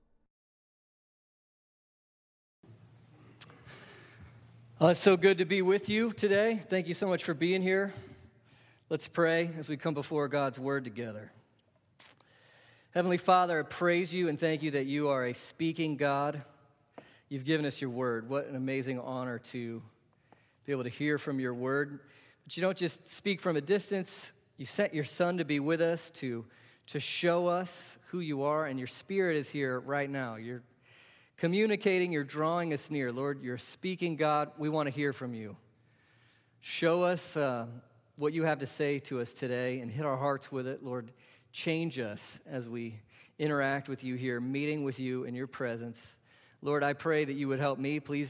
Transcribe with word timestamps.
Uh, 4.81 4.87
it's 4.87 5.05
so 5.05 5.17
good 5.17 5.39
to 5.39 5.45
be 5.45 5.63
with 5.63 5.89
you 5.89 6.13
today. 6.19 6.65
Thank 6.69 6.89
you 6.89 6.95
so 6.95 7.07
much 7.07 7.23
for 7.23 7.35
being 7.35 7.63
here. 7.63 7.95
Let's 8.91 9.07
pray 9.07 9.53
as 9.57 9.69
we 9.69 9.77
come 9.77 9.95
before 9.95 10.27
God's 10.27 10.59
Word 10.59 10.83
together. 10.83 11.31
Heavenly 12.93 13.19
Father, 13.19 13.61
I 13.61 13.63
praise 13.79 14.13
you 14.13 14.29
and 14.29 14.41
thank 14.41 14.65
you 14.65 14.73
that 14.73 14.87
you 14.87 15.11
are 15.11 15.29
a 15.29 15.37
speaking 15.51 15.97
God. 15.97 16.43
You've 17.33 17.47
given 17.47 17.65
us 17.65 17.75
your 17.79 17.89
Word. 17.89 18.29
What 18.29 18.47
an 18.47 18.57
amazing 18.57 19.01
honor 19.01 19.41
to 19.53 19.81
be 20.67 20.73
able 20.73 20.85
to 20.85 20.91
hear 20.91 21.19
from 21.19 21.41
your 21.41 21.55
Word. 21.55 21.99
But 22.45 22.55
you 22.55 22.61
don't 22.61 22.77
just 22.77 22.99
speak 23.17 23.41
from 23.41 23.57
a 23.57 23.63
distance, 23.63 24.11
you 24.59 24.67
sent 24.77 24.93
your 24.93 25.07
Son 25.17 25.39
to 25.39 25.45
be 25.47 25.59
with 25.59 25.81
us, 25.81 25.99
to, 26.21 26.45
to 26.93 27.01
show 27.23 27.47
us 27.47 27.71
who 28.11 28.21
you 28.21 28.43
are, 28.43 28.67
and 28.67 28.79
your 28.79 28.91
Spirit 29.01 29.39
is 29.39 29.47
here 29.51 29.81
right 29.81 30.11
now. 30.11 30.37
You're 30.37 30.61
communicating, 31.39 32.13
you're 32.13 32.23
drawing 32.23 32.75
us 32.75 32.81
near. 32.91 33.11
Lord, 33.11 33.43
you're 33.43 33.61
speaking, 33.73 34.17
God. 34.17 34.51
We 34.59 34.69
want 34.69 34.89
to 34.89 34.93
hear 34.95 35.15
from 35.15 35.33
you. 35.33 35.57
Show 36.81 37.03
us 37.03 37.21
uh, 37.35 37.65
what 38.17 38.35
you 38.35 38.45
have 38.45 38.59
to 38.59 38.69
say 38.77 38.99
to 39.09 39.23
us 39.23 39.29
today 39.41 39.81
and 39.81 39.91
hit 39.91 40.05
our 40.05 40.19
hearts 40.19 40.53
with 40.53 40.67
it. 40.67 40.85
Lord, 40.85 41.11
change 41.65 41.99
us 41.99 42.19
as 42.47 42.69
we 42.69 43.01
interact 43.39 43.89
with 43.89 44.05
you 44.05 44.17
here, 44.17 44.39
meeting 44.39 44.85
with 44.85 44.99
you 44.99 45.25
in 45.25 45.35
your 45.35 45.47
presence. 45.47 45.97
Lord, 46.65 46.85
I 46.85 46.93
pray 46.93 47.25
that 47.25 47.33
you 47.33 47.49
would 47.49 47.59
help 47.59 47.81
me. 47.81 47.99
Please 47.99 48.29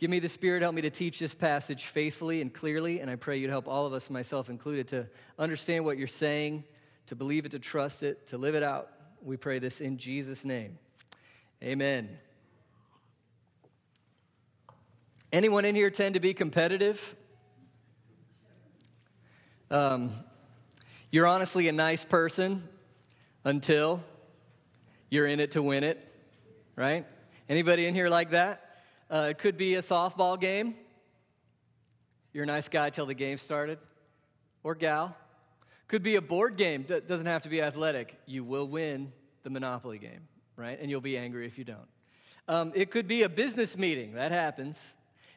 give 0.00 0.10
me 0.10 0.18
the 0.18 0.28
Spirit, 0.30 0.62
help 0.62 0.74
me 0.74 0.82
to 0.82 0.90
teach 0.90 1.20
this 1.20 1.32
passage 1.34 1.80
faithfully 1.94 2.40
and 2.40 2.52
clearly. 2.52 2.98
And 2.98 3.08
I 3.08 3.14
pray 3.14 3.38
you'd 3.38 3.50
help 3.50 3.68
all 3.68 3.86
of 3.86 3.92
us, 3.92 4.02
myself 4.10 4.48
included, 4.48 4.88
to 4.88 5.06
understand 5.38 5.84
what 5.84 5.96
you're 5.96 6.08
saying, 6.18 6.64
to 7.06 7.14
believe 7.14 7.46
it, 7.46 7.52
to 7.52 7.60
trust 7.60 8.02
it, 8.02 8.28
to 8.30 8.36
live 8.36 8.56
it 8.56 8.64
out. 8.64 8.88
We 9.22 9.36
pray 9.36 9.60
this 9.60 9.74
in 9.78 9.98
Jesus' 9.98 10.40
name. 10.42 10.76
Amen. 11.62 12.08
Anyone 15.32 15.64
in 15.64 15.76
here 15.76 15.90
tend 15.90 16.14
to 16.14 16.20
be 16.20 16.34
competitive? 16.34 16.96
Um, 19.70 20.12
you're 21.12 21.26
honestly 21.26 21.68
a 21.68 21.72
nice 21.72 22.04
person 22.10 22.64
until 23.44 24.02
you're 25.10 25.26
in 25.28 25.38
it 25.38 25.52
to 25.52 25.62
win 25.62 25.84
it, 25.84 25.98
right? 26.74 27.06
Anybody 27.48 27.86
in 27.86 27.94
here 27.94 28.10
like 28.10 28.32
that? 28.32 28.60
Uh, 29.10 29.28
it 29.30 29.38
could 29.38 29.56
be 29.56 29.74
a 29.76 29.82
softball 29.82 30.38
game. 30.38 30.74
You're 32.34 32.44
a 32.44 32.46
nice 32.46 32.68
guy 32.68 32.90
till 32.90 33.06
the 33.06 33.14
game 33.14 33.38
started, 33.46 33.78
or 34.62 34.74
gal. 34.74 35.16
Could 35.88 36.02
be 36.02 36.16
a 36.16 36.20
board 36.20 36.58
game. 36.58 36.84
D- 36.86 37.00
doesn't 37.08 37.24
have 37.24 37.42
to 37.44 37.48
be 37.48 37.62
athletic. 37.62 38.14
You 38.26 38.44
will 38.44 38.68
win 38.68 39.12
the 39.44 39.50
Monopoly 39.50 39.96
game, 39.98 40.28
right? 40.56 40.78
And 40.78 40.90
you'll 40.90 41.00
be 41.00 41.16
angry 41.16 41.46
if 41.46 41.56
you 41.56 41.64
don't. 41.64 41.88
Um, 42.48 42.72
it 42.76 42.90
could 42.90 43.08
be 43.08 43.22
a 43.22 43.30
business 43.30 43.74
meeting. 43.76 44.12
That 44.14 44.30
happens. 44.30 44.76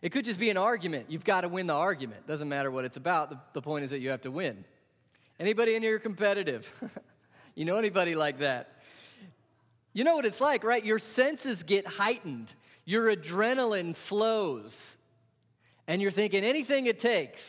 It 0.01 0.11
could 0.11 0.25
just 0.25 0.39
be 0.39 0.49
an 0.49 0.57
argument. 0.57 1.05
You've 1.09 1.23
got 1.23 1.41
to 1.41 1.47
win 1.47 1.67
the 1.67 1.73
argument. 1.73 2.27
Doesn't 2.27 2.49
matter 2.49 2.71
what 2.71 2.83
it's 2.83 2.97
about. 2.97 3.29
The, 3.29 3.39
the 3.53 3.61
point 3.61 3.85
is 3.85 3.91
that 3.91 3.99
you 3.99 4.09
have 4.09 4.21
to 4.23 4.31
win. 4.31 4.65
Anybody 5.39 5.75
in 5.75 5.81
here 5.81 5.97
competitive? 5.97 6.63
you 7.55 7.63
know 7.63 7.77
anybody 7.77 8.15
like 8.15 8.39
that? 8.39 8.67
You 9.93 10.03
know 10.03 10.15
what 10.15 10.25
it's 10.25 10.39
like, 10.39 10.63
right? 10.63 10.83
Your 10.83 10.99
senses 11.15 11.61
get 11.67 11.85
heightened, 11.85 12.47
your 12.85 13.13
adrenaline 13.15 13.95
flows, 14.07 14.73
and 15.87 16.01
you're 16.01 16.11
thinking 16.11 16.43
anything 16.43 16.85
it 16.85 17.01
takes, 17.01 17.39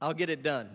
I'll 0.00 0.14
get 0.14 0.30
it 0.30 0.42
done. 0.42 0.68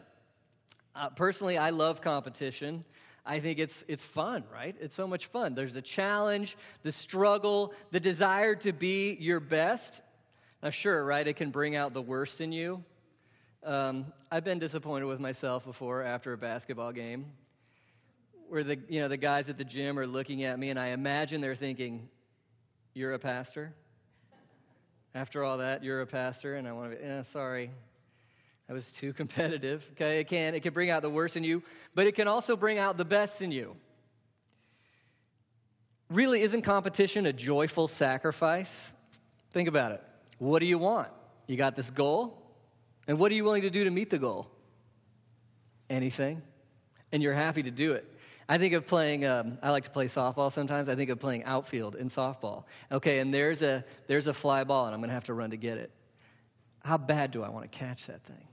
Uh, 0.96 1.10
personally, 1.10 1.58
I 1.58 1.72
love 1.72 1.98
competition. 2.02 2.86
I 3.26 3.42
think 3.42 3.60
it's, 3.60 3.74
it's 3.88 4.04
fun, 4.14 4.44
right? 4.54 4.76
It's 4.80 4.96
so 4.96 5.08
much 5.08 5.24
fun. 5.34 5.56
There's 5.56 5.74
the 5.74 5.84
challenge, 5.96 6.56
the 6.84 6.94
struggle, 7.04 7.74
the 7.92 8.00
desire 8.00 8.56
to 8.58 8.72
be 8.72 9.18
your 9.20 9.40
best. 9.40 9.82
Now, 10.64 10.70
sure, 10.72 11.04
right? 11.04 11.28
It 11.28 11.36
can 11.36 11.52
bring 11.52 11.76
out 11.76 11.94
the 11.94 12.02
worst 12.02 12.40
in 12.40 12.52
you. 12.52 12.84
Um, 13.64 14.06
I've 14.32 14.46
been 14.46 14.60
disappointed 14.60 15.06
with 15.06 15.20
myself 15.20 15.66
before 15.66 16.04
after 16.04 16.34
a 16.34 16.38
basketball 16.38 16.92
game, 16.92 17.26
where 18.50 18.64
the 18.64 18.78
you 18.88 19.00
know 19.02 19.08
the 19.08 19.18
guys 19.18 19.50
at 19.50 19.58
the 19.58 19.64
gym 19.64 19.98
are 20.00 20.08
looking 20.08 20.44
at 20.44 20.58
me, 20.58 20.70
and 20.70 20.80
I 20.80 20.88
imagine 20.88 21.42
they're 21.42 21.56
thinking, 21.56 22.08
"You're 22.94 23.14
a 23.14 23.20
pastor." 23.20 23.74
After 25.14 25.44
all 25.44 25.60
that, 25.60 25.84
you're 25.84 26.02
a 26.02 26.08
pastor, 26.08 26.56
and 26.56 26.68
I 26.68 26.74
want 26.74 26.92
to 26.92 26.98
be. 26.98 27.04
Eh, 27.04 27.24
sorry, 27.32 27.72
I 28.70 28.74
was 28.74 28.84
too 29.00 29.14
competitive. 29.18 29.82
Okay, 29.94 30.20
it 30.20 30.30
can 30.30 30.56
it 30.56 30.64
can 30.64 30.74
bring 30.74 30.90
out 30.90 31.02
the 31.02 31.10
worst 31.10 31.36
in 31.36 31.44
you, 31.44 31.64
but 31.96 32.08
it 32.08 32.16
can 32.16 32.28
also 32.28 32.56
bring 32.56 32.78
out 32.78 32.98
the 32.98 33.06
best 33.06 33.34
in 33.40 33.52
you. 33.52 33.76
Really, 36.10 36.44
isn't 36.44 36.64
competition 36.64 37.26
a 37.26 37.34
joyful 37.34 37.90
sacrifice? 37.98 38.68
Think 39.54 39.68
about 39.68 39.94
it. 39.94 40.04
What 40.38 40.60
do 40.60 40.66
you 40.66 40.78
want? 40.78 41.08
You 41.48 41.58
got 41.58 41.76
this 41.76 41.90
goal, 41.92 42.38
and 43.08 43.18
what 43.18 43.32
are 43.32 43.36
you 43.36 43.44
willing 43.44 43.64
to 43.64 43.70
do 43.70 43.86
to 43.86 43.90
meet 43.90 44.10
the 44.10 44.20
goal? 44.20 44.48
Anything. 45.90 46.42
And 47.12 47.24
you're 47.24 47.34
happy 47.34 47.64
to 47.64 47.72
do 47.72 47.94
it. 47.94 48.06
I 48.48 48.58
think 48.60 48.74
of 48.74 48.86
playing, 48.86 49.26
um, 49.26 49.58
I 49.64 49.72
like 49.72 49.86
to 49.86 49.90
play 49.90 50.08
softball 50.10 50.54
sometimes. 50.54 50.88
I 50.88 50.96
think 50.96 51.10
of 51.10 51.20
playing 51.20 51.46
outfield 51.46 51.96
in 51.96 52.12
softball. 52.12 52.66
Okay, 52.92 53.20
and 53.20 53.34
there's 53.34 53.62
a, 53.62 53.84
there's 54.08 54.28
a 54.28 54.36
fly 54.36 54.64
ball, 54.64 54.86
and 54.86 54.94
I'm 54.94 55.00
going 55.00 55.10
to 55.10 55.16
have 55.16 55.26
to 55.26 55.34
run 55.34 55.50
to 55.50 55.58
get 55.58 55.78
it. 55.78 55.92
How 56.82 56.98
bad 56.98 57.32
do 57.32 57.42
I 57.42 57.50
want 57.50 57.70
to 57.72 57.78
catch 57.78 57.98
that 58.08 58.24
thing? 58.28 58.48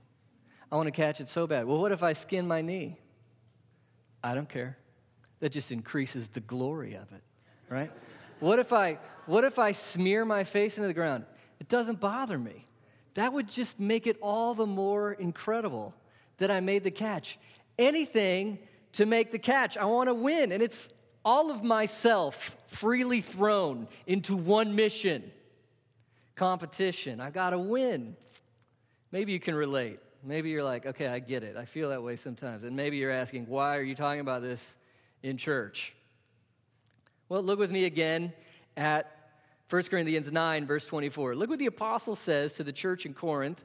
I 0.71 0.75
want 0.75 0.87
to 0.87 0.91
catch 0.91 1.19
it 1.19 1.27
so 1.35 1.45
bad. 1.45 1.67
Well, 1.67 1.79
what 1.79 1.91
if 1.91 2.01
I 2.01 2.13
skin 2.13 2.47
my 2.47 2.61
knee? 2.61 2.99
I 4.23 4.33
don't 4.33 4.49
care. 4.49 4.77
That 5.41 5.51
just 5.51 5.69
increases 5.69 6.27
the 6.33 6.39
glory 6.39 6.95
of 6.95 7.11
it, 7.11 7.21
right? 7.69 7.91
what 8.39 8.59
if 8.59 8.73
I, 8.73 8.97
what 9.25 9.43
if 9.43 9.59
I 9.59 9.73
smear 9.93 10.25
my 10.25 10.43
face 10.45 10.73
into 10.75 10.87
the 10.87 10.93
ground? 10.93 11.25
It 11.59 11.69
doesn't 11.69 12.01
bother 12.01 12.37
me. 12.37 12.65
That 13.15 13.31
would 13.31 13.47
just 13.55 13.79
make 13.79 14.07
it 14.07 14.17
all 14.21 14.55
the 14.55 14.65
more 14.65 15.13
incredible 15.13 15.93
that 16.39 16.49
I 16.49 16.59
made 16.59 16.83
the 16.83 16.91
catch. 16.91 17.25
Anything 17.77 18.57
to 18.93 19.05
make 19.05 19.31
the 19.31 19.39
catch. 19.39 19.77
I 19.77 19.85
want 19.85 20.09
to 20.09 20.13
win. 20.13 20.51
And 20.51 20.61
it's 20.61 20.75
all 21.25 21.51
of 21.51 21.63
myself 21.63 22.33
freely 22.81 23.23
thrown 23.35 23.87
into 24.07 24.35
one 24.35 24.75
mission 24.75 25.31
competition. 26.35 27.19
I've 27.19 27.33
got 27.33 27.51
to 27.51 27.59
win. 27.59 28.15
Maybe 29.11 29.31
you 29.31 29.39
can 29.39 29.55
relate. 29.55 29.99
Maybe 30.23 30.49
you're 30.49 30.63
like, 30.63 30.85
okay, 30.85 31.07
I 31.07 31.19
get 31.19 31.43
it. 31.43 31.57
I 31.57 31.67
feel 31.73 31.89
that 31.89 32.01
way 32.01 32.17
sometimes. 32.23 32.63
And 32.63 32.75
maybe 32.75 32.97
you're 32.97 33.11
asking, 33.11 33.45
why 33.47 33.75
are 33.77 33.83
you 33.83 33.95
talking 33.95 34.21
about 34.21 34.41
this 34.41 34.59
in 35.21 35.37
church? 35.37 35.77
Well, 37.29 37.43
look 37.43 37.59
with 37.59 37.71
me 37.71 37.85
again 37.85 38.33
at 38.77 39.11
1 39.69 39.83
Corinthians 39.89 40.27
9, 40.31 40.67
verse 40.67 40.85
24. 40.89 41.35
Look 41.35 41.49
what 41.49 41.59
the 41.59 41.65
apostle 41.65 42.17
says 42.25 42.51
to 42.57 42.63
the 42.63 42.71
church 42.71 43.05
in 43.05 43.13
Corinth. 43.13 43.59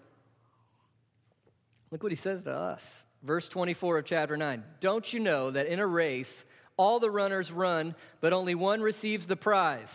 Look 1.90 2.02
what 2.02 2.12
he 2.12 2.18
says 2.18 2.44
to 2.44 2.52
us. 2.52 2.80
Verse 3.22 3.48
24 3.52 3.98
of 3.98 4.06
chapter 4.06 4.36
9. 4.36 4.62
Don't 4.80 5.04
you 5.12 5.20
know 5.20 5.50
that 5.50 5.66
in 5.66 5.80
a 5.80 5.86
race, 5.86 6.28
all 6.76 7.00
the 7.00 7.10
runners 7.10 7.50
run, 7.50 7.94
but 8.20 8.32
only 8.32 8.54
one 8.54 8.80
receives 8.80 9.26
the 9.26 9.36
prize? 9.36 9.88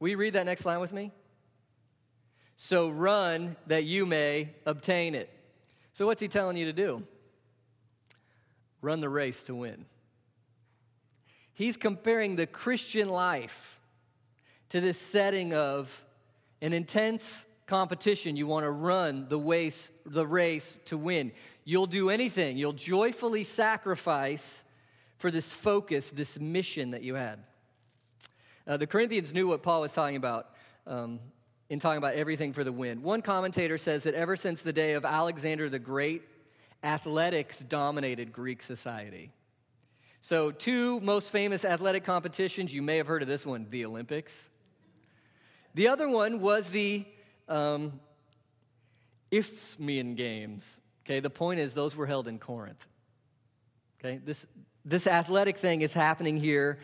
You 0.00 0.16
read 0.16 0.34
that 0.34 0.46
next 0.46 0.64
line 0.64 0.80
with 0.80 0.92
me? 0.92 1.12
So 2.68 2.90
run 2.90 3.56
that 3.68 3.84
you 3.84 4.06
may 4.06 4.50
obtain 4.66 5.14
it. 5.14 5.30
So, 5.94 6.06
what's 6.06 6.20
he 6.20 6.28
telling 6.28 6.56
you 6.56 6.66
to 6.66 6.72
do? 6.72 7.02
Run 8.82 9.00
the 9.00 9.08
race 9.08 9.36
to 9.46 9.54
win. 9.54 9.84
He's 11.54 11.76
comparing 11.76 12.36
the 12.36 12.46
Christian 12.46 13.08
life 13.08 13.50
to 14.70 14.80
this 14.80 14.96
setting 15.12 15.52
of 15.52 15.86
an 16.62 16.72
intense 16.72 17.22
competition. 17.66 18.36
You 18.36 18.46
want 18.46 18.64
to 18.64 18.70
run 18.70 19.26
the 19.28 19.38
race, 19.38 19.76
the 20.06 20.26
race 20.26 20.64
to 20.86 20.96
win. 20.96 21.32
You'll 21.70 21.86
do 21.86 22.10
anything. 22.10 22.56
You'll 22.56 22.72
joyfully 22.72 23.46
sacrifice 23.56 24.42
for 25.20 25.30
this 25.30 25.44
focus, 25.62 26.04
this 26.16 26.28
mission 26.40 26.90
that 26.90 27.04
you 27.04 27.14
had. 27.14 27.38
Uh, 28.66 28.76
the 28.76 28.88
Corinthians 28.88 29.32
knew 29.32 29.46
what 29.46 29.62
Paul 29.62 29.82
was 29.82 29.92
talking 29.92 30.16
about 30.16 30.48
um, 30.84 31.20
in 31.68 31.78
talking 31.78 31.98
about 31.98 32.14
everything 32.14 32.52
for 32.54 32.64
the 32.64 32.72
win. 32.72 33.02
One 33.02 33.22
commentator 33.22 33.78
says 33.78 34.02
that 34.02 34.14
ever 34.14 34.34
since 34.34 34.58
the 34.64 34.72
day 34.72 34.94
of 34.94 35.04
Alexander 35.04 35.70
the 35.70 35.78
Great, 35.78 36.22
athletics 36.82 37.54
dominated 37.68 38.32
Greek 38.32 38.58
society. 38.66 39.30
So, 40.28 40.50
two 40.50 40.98
most 41.00 41.30
famous 41.30 41.64
athletic 41.64 42.04
competitions, 42.04 42.72
you 42.72 42.82
may 42.82 42.96
have 42.96 43.06
heard 43.06 43.22
of 43.22 43.28
this 43.28 43.44
one 43.44 43.68
the 43.70 43.84
Olympics 43.84 44.32
the 45.74 45.86
other 45.86 46.08
one 46.08 46.40
was 46.40 46.64
the 46.72 47.06
um, 47.48 48.00
Isthmian 49.30 50.16
Games. 50.16 50.64
Okay, 51.10 51.18
the 51.18 51.28
point 51.28 51.58
is 51.58 51.74
those 51.74 51.96
were 51.96 52.06
held 52.06 52.28
in 52.28 52.38
Corinth. 52.38 52.78
Okay, 53.98 54.20
this 54.24 54.36
this 54.84 55.08
athletic 55.08 55.58
thing 55.60 55.82
is 55.82 55.90
happening 55.92 56.36
here. 56.36 56.78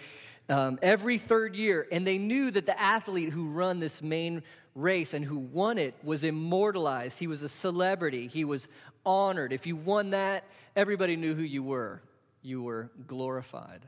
um, 0.49 0.79
every 0.83 1.23
third 1.29 1.55
year. 1.55 1.87
And 1.91 2.07
they 2.07 2.19
knew 2.19 2.51
that 2.51 2.67
the 2.67 2.81
athlete 2.81 3.33
who 3.33 3.51
run 3.51 3.81
this 3.81 3.93
main 4.01 4.43
race 4.75 5.09
and 5.13 5.25
who 5.25 5.39
won 5.39 5.79
it 5.79 5.95
was 6.05 6.25
immortalized. 6.25 7.15
He 7.19 7.27
was 7.27 7.43
a 7.43 7.49
celebrity. 7.63 8.29
He 8.29 8.45
was 8.45 8.65
honored. 9.05 9.53
If 9.53 9.67
you 9.67 9.77
won 9.77 10.11
that, 10.11 10.45
everybody 10.75 11.17
knew 11.17 11.35
who 11.35 11.43
you 11.43 11.63
were. 11.63 12.03
You 12.43 12.63
were 12.63 12.91
glorified. 13.07 13.83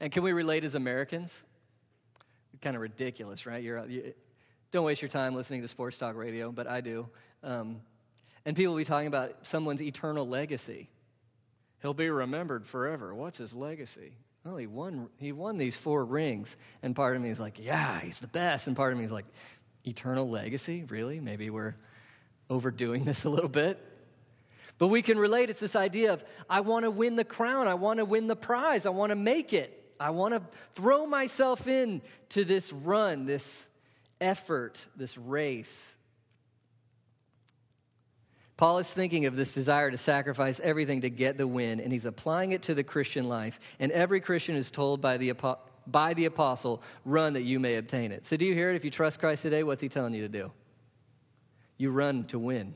And 0.00 0.12
can 0.12 0.22
we 0.22 0.32
relate 0.32 0.64
as 0.64 0.74
Americans? 0.74 1.30
Kind 2.62 2.76
of 2.76 2.82
ridiculous, 2.82 3.46
right? 3.46 3.62
You're, 3.62 3.86
you, 3.86 4.14
don't 4.72 4.84
waste 4.84 5.02
your 5.02 5.10
time 5.10 5.34
listening 5.34 5.62
to 5.62 5.68
sports 5.68 5.96
talk 5.98 6.16
radio, 6.16 6.50
but 6.50 6.66
I 6.66 6.80
do. 6.80 7.06
Um, 7.42 7.80
and 8.44 8.56
people 8.56 8.74
will 8.74 8.80
be 8.80 8.84
talking 8.84 9.06
about 9.06 9.32
someone's 9.50 9.80
eternal 9.80 10.28
legacy. 10.28 10.88
He'll 11.82 11.94
be 11.94 12.08
remembered 12.08 12.64
forever. 12.72 13.14
What's 13.14 13.38
his 13.38 13.52
legacy? 13.52 14.12
Well, 14.44 14.56
he 14.56 14.66
won, 14.66 15.08
he 15.18 15.32
won 15.32 15.58
these 15.58 15.76
four 15.84 16.04
rings. 16.04 16.48
And 16.82 16.94
part 16.94 17.16
of 17.16 17.22
me 17.22 17.30
is 17.30 17.38
like, 17.38 17.58
yeah, 17.58 18.00
he's 18.00 18.16
the 18.20 18.26
best. 18.26 18.66
And 18.66 18.76
part 18.76 18.92
of 18.92 18.98
me 18.98 19.06
is 19.06 19.10
like, 19.10 19.26
eternal 19.84 20.30
legacy? 20.30 20.84
Really? 20.84 21.20
Maybe 21.20 21.50
we're 21.50 21.74
overdoing 22.50 23.04
this 23.04 23.18
a 23.24 23.28
little 23.28 23.48
bit. 23.48 23.78
But 24.78 24.88
we 24.88 25.02
can 25.02 25.18
relate. 25.18 25.50
It's 25.50 25.60
this 25.60 25.76
idea 25.76 26.14
of, 26.14 26.20
I 26.48 26.60
want 26.60 26.84
to 26.84 26.90
win 26.90 27.16
the 27.16 27.24
crown. 27.24 27.68
I 27.68 27.74
want 27.74 27.98
to 27.98 28.04
win 28.04 28.26
the 28.26 28.36
prize. 28.36 28.82
I 28.84 28.90
want 28.90 29.10
to 29.10 29.16
make 29.16 29.52
it. 29.52 29.70
I 30.00 30.10
want 30.10 30.34
to 30.34 30.42
throw 30.76 31.06
myself 31.06 31.66
in 31.66 32.02
to 32.30 32.44
this 32.44 32.64
run, 32.72 33.26
this 33.26 33.44
effort, 34.20 34.76
this 34.96 35.16
race. 35.18 35.66
Paul 38.56 38.78
is 38.78 38.86
thinking 38.94 39.26
of 39.26 39.34
this 39.34 39.48
desire 39.52 39.90
to 39.90 39.98
sacrifice 39.98 40.60
everything 40.62 41.00
to 41.00 41.10
get 41.10 41.36
the 41.36 41.46
win, 41.46 41.80
and 41.80 41.92
he's 41.92 42.04
applying 42.04 42.52
it 42.52 42.62
to 42.64 42.74
the 42.74 42.84
Christian 42.84 43.24
life. 43.24 43.54
And 43.80 43.90
every 43.90 44.20
Christian 44.20 44.54
is 44.54 44.70
told 44.72 45.02
by 45.02 45.16
the, 45.16 45.32
by 45.88 46.14
the 46.14 46.26
apostle, 46.26 46.80
run 47.04 47.32
that 47.34 47.42
you 47.42 47.58
may 47.58 47.76
obtain 47.76 48.12
it. 48.12 48.22
So, 48.30 48.36
do 48.36 48.44
you 48.44 48.54
hear 48.54 48.70
it? 48.70 48.76
If 48.76 48.84
you 48.84 48.92
trust 48.92 49.18
Christ 49.18 49.42
today, 49.42 49.64
what's 49.64 49.80
he 49.80 49.88
telling 49.88 50.14
you 50.14 50.22
to 50.22 50.28
do? 50.28 50.52
You 51.78 51.90
run 51.90 52.26
to 52.30 52.38
win. 52.38 52.74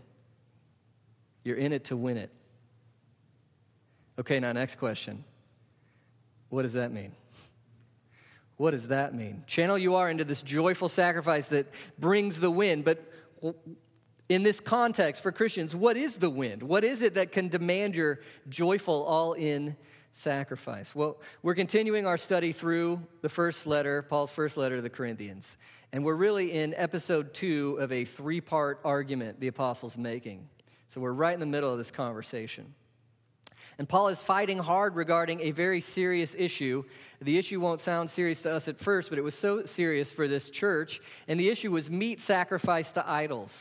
You're 1.44 1.56
in 1.56 1.72
it 1.72 1.86
to 1.86 1.96
win 1.96 2.16
it. 2.16 2.32
Okay, 4.18 4.40
now, 4.40 4.50
next 4.50 4.78
question. 4.78 5.24
What 6.48 6.62
does 6.62 6.72
that 6.72 6.92
mean? 6.92 7.12
What 8.56 8.72
does 8.72 8.88
that 8.88 9.14
mean? 9.14 9.44
Channel 9.54 9.78
you 9.78 9.94
are 9.94 10.10
into 10.10 10.24
this 10.24 10.42
joyful 10.44 10.88
sacrifice 10.88 11.44
that 11.52 11.66
brings 12.00 12.40
the 12.40 12.50
win, 12.50 12.82
but 12.82 13.00
in 14.28 14.42
this 14.42 14.58
context 14.66 15.22
for 15.22 15.32
Christians, 15.32 15.74
what 15.74 15.96
is 15.96 16.14
the 16.20 16.28
wind? 16.28 16.62
What 16.62 16.84
is 16.84 17.00
it 17.00 17.14
that 17.14 17.32
can 17.32 17.48
demand 17.48 17.94
your 17.94 18.20
joyful, 18.48 19.04
all 19.04 19.32
in 19.32 19.76
sacrifice? 20.22 20.88
Well, 20.94 21.16
we're 21.42 21.54
continuing 21.54 22.06
our 22.06 22.18
study 22.18 22.52
through 22.52 23.00
the 23.22 23.30
first 23.30 23.58
letter, 23.64 24.02
Paul's 24.02 24.30
first 24.36 24.56
letter 24.56 24.76
to 24.76 24.82
the 24.82 24.90
Corinthians. 24.90 25.44
And 25.92 26.04
we're 26.04 26.16
really 26.16 26.52
in 26.52 26.74
episode 26.74 27.30
two 27.40 27.78
of 27.80 27.90
a 27.90 28.04
three 28.16 28.42
part 28.42 28.80
argument 28.84 29.40
the 29.40 29.48
apostle's 29.48 29.96
making. 29.96 30.46
So 30.92 31.00
we're 31.00 31.12
right 31.12 31.32
in 31.32 31.40
the 31.40 31.46
middle 31.46 31.72
of 31.72 31.78
this 31.78 31.90
conversation. 31.96 32.74
And 33.78 33.88
Paul 33.88 34.08
is 34.08 34.18
fighting 34.26 34.58
hard 34.58 34.96
regarding 34.96 35.40
a 35.40 35.52
very 35.52 35.84
serious 35.94 36.28
issue. 36.36 36.82
The 37.22 37.38
issue 37.38 37.60
won't 37.60 37.80
sound 37.82 38.10
serious 38.10 38.42
to 38.42 38.50
us 38.50 38.64
at 38.66 38.78
first, 38.80 39.08
but 39.08 39.18
it 39.18 39.22
was 39.22 39.36
so 39.40 39.62
serious 39.76 40.08
for 40.16 40.26
this 40.26 40.50
church. 40.58 40.90
And 41.28 41.38
the 41.38 41.48
issue 41.48 41.70
was 41.70 41.88
meat 41.88 42.18
sacrificed 42.26 42.94
to 42.94 43.08
idols 43.08 43.52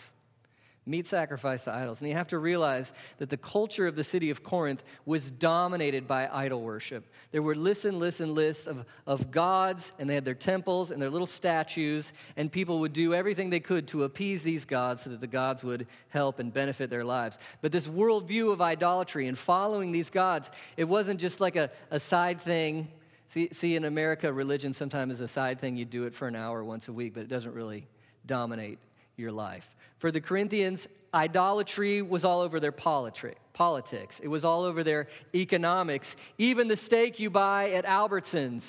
meat 0.88 1.06
sacrifice 1.10 1.62
to 1.66 1.74
idols. 1.74 2.00
And 2.00 2.10
you 2.10 2.16
have 2.16 2.30
to 2.30 2.40
realize 2.40 2.86
that 3.20 3.30
the 3.30 3.38
culture 3.38 3.88
of 3.88 3.96
the 3.96 4.06
city 4.06 4.30
of 4.30 4.44
Corinth 4.44 4.80
was 5.06 5.22
dominated 5.38 6.08
by 6.08 6.28
idol 6.28 6.62
worship. 6.62 7.06
There 7.32 7.42
were 7.42 7.56
list 7.56 7.84
and 7.86 8.00
list 8.00 8.20
and 8.20 8.32
lists 8.32 8.64
of, 8.66 8.78
of 9.06 9.30
gods, 9.32 9.82
and 10.00 10.10
they 10.10 10.16
had 10.16 10.26
their 10.26 10.34
temples 10.34 10.92
and 10.92 11.02
their 11.02 11.10
little 11.10 11.28
statues, 11.28 12.06
and 12.38 12.52
people 12.52 12.80
would 12.80 12.94
do 12.94 13.14
everything 13.14 13.50
they 13.50 13.60
could 13.60 13.90
to 13.90 14.04
appease 14.04 14.42
these 14.44 14.64
gods 14.66 15.02
so 15.04 15.10
that 15.10 15.22
the 15.22 15.28
gods 15.28 15.64
would 15.64 15.88
help 16.10 16.40
and 16.40 16.54
benefit 16.54 16.90
their 16.90 17.06
lives. 17.06 17.38
But 17.62 17.72
this 17.72 17.86
worldview 17.86 18.54
of 18.54 18.62
idolatry 18.62 19.28
and 19.28 19.38
following 19.46 19.92
these 19.92 20.10
gods, 20.10 20.46
it 20.78 20.86
wasn't 20.86 21.20
just 21.20 21.40
like 21.40 21.56
a, 21.56 21.70
a 21.92 22.00
side 22.10 22.40
thing. 22.46 22.88
See, 23.34 23.50
see, 23.60 23.76
in 23.76 23.84
America, 23.84 24.32
religion 24.32 24.74
sometimes 24.74 25.16
is 25.16 25.20
a 25.20 25.34
side 25.34 25.60
thing. 25.60 25.76
You 25.76 25.86
do 25.86 26.06
it 26.06 26.14
for 26.18 26.28
an 26.28 26.36
hour 26.36 26.64
once 26.64 26.88
a 26.88 26.94
week, 26.94 27.14
but 27.14 27.24
it 27.24 27.30
doesn't 27.30 27.54
really 27.54 27.86
dominate 28.26 28.80
your 29.18 29.32
life. 29.32 29.64
For 30.00 30.12
the 30.12 30.22
Corinthians, 30.22 30.80
idolatry 31.14 32.02
was 32.02 32.24
all 32.24 32.42
over 32.42 32.60
their 32.60 32.72
politics, 32.72 34.16
it 34.22 34.28
was 34.28 34.46
all 34.46 34.64
over 34.64 34.84
their 34.84 35.08
economics. 35.34 36.08
Even 36.38 36.68
the 36.68 36.78
steak 36.78 37.20
you 37.20 37.30
buy 37.30 37.72
at 37.72 37.86
Albertsons 37.86 38.62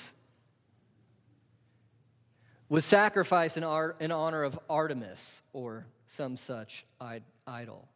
was 2.68 2.84
sacrificed 2.86 3.56
in, 3.56 3.64
honor 3.64 4.44
of 4.44 4.58
Artemis 4.68 5.18
or 5.52 5.86
some 6.16 6.38
such 6.46 6.68
idol. 7.46 7.88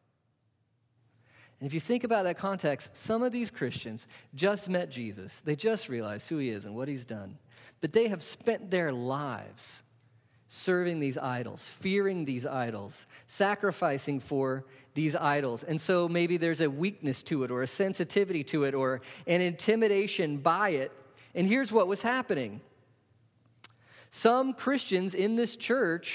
And 1.60 1.68
if 1.68 1.74
you 1.74 1.80
think 1.86 2.04
about 2.04 2.24
that 2.24 2.38
context, 2.38 2.88
some 3.06 3.22
of 3.22 3.32
these 3.32 3.50
Christians 3.50 4.04
just 4.34 4.68
met 4.68 4.90
Jesus. 4.90 5.30
They 5.44 5.54
just 5.54 5.88
realized 5.88 6.24
who 6.28 6.38
he 6.38 6.48
is 6.48 6.64
and 6.64 6.74
what 6.74 6.88
he's 6.88 7.04
done. 7.04 7.38
But 7.80 7.92
they 7.92 8.08
have 8.08 8.20
spent 8.40 8.70
their 8.70 8.92
lives 8.92 9.62
serving 10.64 11.00
these 11.00 11.16
idols, 11.18 11.60
fearing 11.82 12.24
these 12.24 12.44
idols, 12.44 12.92
sacrificing 13.38 14.22
for 14.28 14.64
these 14.94 15.14
idols. 15.18 15.64
And 15.66 15.80
so 15.82 16.08
maybe 16.08 16.36
there's 16.36 16.60
a 16.60 16.68
weakness 16.68 17.22
to 17.28 17.44
it, 17.44 17.50
or 17.50 17.62
a 17.62 17.68
sensitivity 17.68 18.44
to 18.52 18.64
it, 18.64 18.74
or 18.74 19.00
an 19.26 19.40
intimidation 19.40 20.38
by 20.38 20.70
it. 20.70 20.92
And 21.34 21.46
here's 21.48 21.72
what 21.72 21.88
was 21.88 22.00
happening 22.00 22.60
some 24.20 24.52
Christians 24.52 25.14
in 25.14 25.36
this 25.36 25.56
church. 25.60 26.06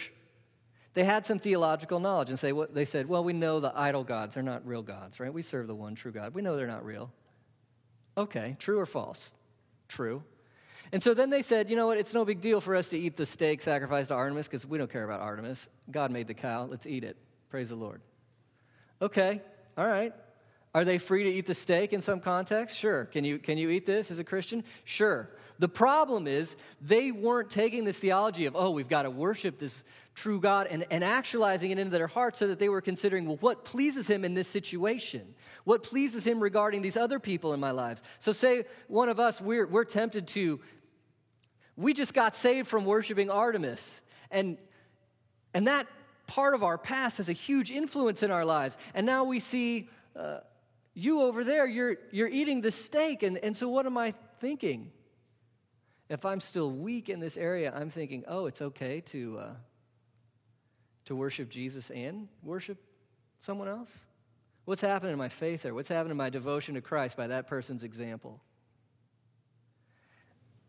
They 0.93 1.03
had 1.03 1.25
some 1.25 1.39
theological 1.39 1.99
knowledge 1.99 2.29
and 2.29 2.39
say 2.39 2.51
what 2.51 2.73
they 2.73 2.85
said, 2.85 3.07
well, 3.07 3.23
we 3.23 3.33
know 3.33 3.59
the 3.59 3.71
idol 3.75 4.03
gods, 4.03 4.33
they're 4.33 4.43
not 4.43 4.65
real 4.65 4.81
gods, 4.81 5.19
right? 5.19 5.31
We 5.31 5.43
serve 5.43 5.67
the 5.67 5.75
one 5.75 5.95
true 5.95 6.11
God. 6.11 6.33
We 6.33 6.41
know 6.41 6.55
they're 6.55 6.65
not 6.65 6.85
real. 6.85 7.11
Okay, 8.17 8.57
true 8.59 8.79
or 8.79 8.87
false? 8.87 9.19
True. 9.89 10.23
And 10.91 11.03
so 11.03 11.13
then 11.13 11.29
they 11.29 11.43
said, 11.43 11.69
you 11.69 11.75
know 11.75 11.87
what, 11.87 11.97
it's 11.97 12.13
no 12.13 12.25
big 12.25 12.41
deal 12.41 12.61
for 12.61 12.75
us 12.75 12.85
to 12.89 12.97
eat 12.97 13.17
the 13.17 13.25
steak 13.33 13.61
sacrificed 13.61 14.09
to 14.09 14.15
Artemis 14.15 14.47
because 14.49 14.65
we 14.65 14.77
don't 14.77 14.91
care 14.91 15.03
about 15.03 15.19
Artemis. 15.21 15.59
God 15.91 16.11
made 16.11 16.27
the 16.27 16.33
cow. 16.33 16.67
Let's 16.69 16.85
eat 16.85 17.03
it. 17.03 17.17
Praise 17.49 17.69
the 17.69 17.75
Lord. 17.75 18.01
Okay, 19.01 19.41
all 19.77 19.87
right. 19.87 20.13
Are 20.73 20.85
they 20.85 20.99
free 20.99 21.23
to 21.23 21.29
eat 21.29 21.47
the 21.47 21.55
steak 21.63 21.93
in 21.93 22.03
some 22.03 22.19
context? 22.19 22.75
Sure. 22.81 23.05
Can 23.05 23.23
you, 23.23 23.39
can 23.39 23.57
you 23.57 23.69
eat 23.69 23.87
this 23.87 24.07
as 24.11 24.19
a 24.19 24.23
Christian? 24.23 24.63
Sure. 24.97 25.29
The 25.59 25.67
problem 25.67 26.27
is 26.27 26.47
they 26.87 27.11
weren't 27.11 27.51
taking 27.51 27.83
this 27.83 27.95
theology 27.99 28.45
of, 28.45 28.55
oh, 28.55 28.71
we've 28.71 28.89
got 28.89 29.03
to 29.03 29.09
worship 29.09 29.59
this 29.59 29.71
true 30.21 30.39
God 30.39 30.67
and, 30.67 30.85
and 30.91 31.03
actualizing 31.03 31.71
it 31.71 31.79
into 31.79 31.97
their 31.97 32.07
hearts 32.07 32.37
so 32.37 32.47
that 32.49 32.59
they 32.59 32.69
were 32.69 32.81
considering, 32.81 33.25
well, 33.25 33.37
what 33.39 33.65
pleases 33.65 34.05
Him 34.05 34.23
in 34.23 34.35
this 34.35 34.45
situation? 34.53 35.23
What 35.63 35.83
pleases 35.83 36.23
Him 36.23 36.39
regarding 36.39 36.81
these 36.81 36.97
other 36.97 37.19
people 37.19 37.53
in 37.53 37.59
my 37.59 37.71
lives? 37.71 37.99
So, 38.23 38.33
say 38.33 38.65
one 38.87 39.09
of 39.09 39.19
us, 39.19 39.35
we're, 39.41 39.67
we're 39.67 39.85
tempted 39.85 40.29
to 40.35 40.59
we 41.77 41.93
just 41.93 42.13
got 42.13 42.33
saved 42.41 42.67
from 42.67 42.85
worshiping 42.85 43.29
Artemis. 43.29 43.79
And, 44.31 44.57
and 45.53 45.67
that 45.67 45.85
part 46.27 46.55
of 46.55 46.63
our 46.63 46.77
past 46.77 47.17
has 47.17 47.29
a 47.29 47.33
huge 47.33 47.69
influence 47.69 48.23
in 48.23 48.31
our 48.31 48.43
lives. 48.43 48.75
And 48.93 49.05
now 49.05 49.23
we 49.23 49.41
see 49.51 49.87
uh, 50.15 50.39
you 50.93 51.21
over 51.21 51.43
there, 51.43 51.67
you're, 51.67 51.95
you're 52.11 52.27
eating 52.27 52.61
the 52.61 52.73
steak. 52.87 53.23
And, 53.23 53.37
and 53.37 53.55
so 53.55 53.69
what 53.69 53.85
am 53.85 53.97
I 53.97 54.15
thinking? 54.41 54.91
If 56.09 56.25
I'm 56.25 56.41
still 56.41 56.71
weak 56.71 57.09
in 57.09 57.19
this 57.19 57.37
area, 57.37 57.71
I'm 57.73 57.91
thinking, 57.91 58.23
oh, 58.27 58.47
it's 58.47 58.61
okay 58.61 59.03
to, 59.11 59.37
uh, 59.37 59.53
to 61.05 61.15
worship 61.15 61.49
Jesus 61.49 61.83
and 61.93 62.27
worship 62.43 62.77
someone 63.45 63.67
else? 63.67 63.89
What's 64.65 64.81
happening 64.81 65.13
in 65.13 65.17
my 65.19 65.31
faith 65.39 65.61
there? 65.63 65.73
What's 65.73 65.89
happening 65.89 66.11
in 66.11 66.17
my 66.17 66.29
devotion 66.29 66.73
to 66.75 66.81
Christ 66.81 67.15
by 67.15 67.27
that 67.27 67.47
person's 67.47 67.83
example? 67.83 68.41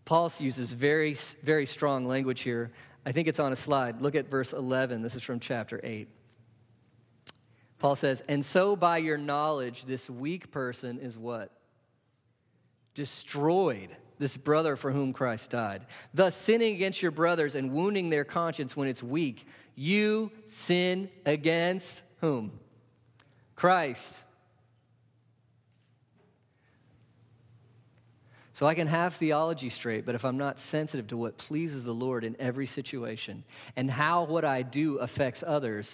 Paul 0.08 0.32
uses 0.38 0.72
very, 0.72 1.18
very 1.44 1.66
strong 1.66 2.06
language 2.06 2.40
here. 2.40 2.70
I 3.04 3.12
think 3.12 3.28
it's 3.28 3.38
on 3.38 3.52
a 3.52 3.62
slide. 3.64 4.00
Look 4.00 4.14
at 4.14 4.30
verse 4.30 4.48
11. 4.54 5.02
This 5.02 5.14
is 5.14 5.22
from 5.22 5.38
chapter 5.38 5.78
8. 5.84 6.08
Paul 7.78 7.94
says, 8.00 8.18
And 8.26 8.42
so 8.54 8.74
by 8.74 8.98
your 8.98 9.18
knowledge, 9.18 9.74
this 9.86 10.00
weak 10.08 10.50
person 10.50 10.98
is 10.98 11.18
what? 11.18 11.52
Destroyed, 12.94 13.90
this 14.18 14.34
brother 14.38 14.78
for 14.78 14.90
whom 14.90 15.12
Christ 15.12 15.50
died. 15.50 15.82
Thus, 16.14 16.32
sinning 16.46 16.74
against 16.74 17.02
your 17.02 17.10
brothers 17.10 17.54
and 17.54 17.70
wounding 17.70 18.08
their 18.08 18.24
conscience 18.24 18.74
when 18.74 18.88
it's 18.88 19.02
weak, 19.02 19.36
you 19.74 20.30
sin 20.66 21.10
against 21.26 21.84
whom? 22.22 22.52
Christ. 23.56 24.00
So 28.58 28.66
I 28.66 28.74
can 28.74 28.88
have 28.88 29.12
theology 29.18 29.70
straight, 29.70 30.04
but 30.04 30.16
if 30.16 30.24
I'm 30.24 30.36
not 30.36 30.56
sensitive 30.70 31.08
to 31.08 31.16
what 31.16 31.38
pleases 31.38 31.84
the 31.84 31.92
Lord 31.92 32.24
in 32.24 32.34
every 32.40 32.66
situation 32.66 33.44
and 33.76 33.88
how 33.88 34.24
what 34.24 34.44
I 34.44 34.62
do 34.62 34.98
affects 34.98 35.44
others, 35.46 35.88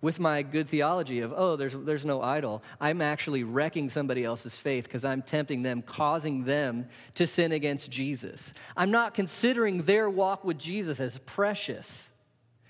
with 0.00 0.18
my 0.18 0.42
good 0.42 0.68
theology 0.68 1.20
of, 1.20 1.32
oh, 1.34 1.56
there's, 1.56 1.72
there's 1.86 2.04
no 2.04 2.20
idol, 2.20 2.62
I'm 2.78 3.00
actually 3.00 3.42
wrecking 3.42 3.88
somebody 3.88 4.22
else's 4.22 4.54
faith 4.62 4.84
because 4.84 5.02
I'm 5.02 5.22
tempting 5.22 5.62
them, 5.62 5.82
causing 5.82 6.44
them 6.44 6.86
to 7.14 7.26
sin 7.28 7.52
against 7.52 7.90
Jesus. 7.90 8.38
I'm 8.76 8.90
not 8.90 9.14
considering 9.14 9.86
their 9.86 10.10
walk 10.10 10.44
with 10.44 10.58
Jesus 10.58 11.00
as 11.00 11.18
precious. 11.34 11.86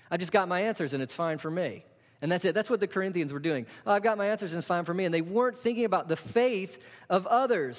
I 0.09 0.15
just 0.15 0.31
got 0.31 0.47
my 0.47 0.61
answers 0.61 0.93
and 0.93 1.03
it's 1.03 1.13
fine 1.15 1.39
for 1.39 1.51
me. 1.51 1.83
And 2.21 2.31
that's 2.31 2.45
it. 2.45 2.55
That's 2.55 2.69
what 2.69 2.79
the 2.79 2.87
Corinthians 2.87 3.33
were 3.33 3.39
doing. 3.39 3.65
Oh, 3.85 3.91
I've 3.91 4.03
got 4.03 4.17
my 4.17 4.29
answers 4.29 4.51
and 4.51 4.59
it's 4.59 4.67
fine 4.67 4.85
for 4.85 4.93
me. 4.93 5.03
And 5.03 5.13
they 5.13 5.21
weren't 5.21 5.57
thinking 5.61 5.83
about 5.83 6.07
the 6.07 6.17
faith 6.33 6.71
of 7.09 7.27
others. 7.27 7.77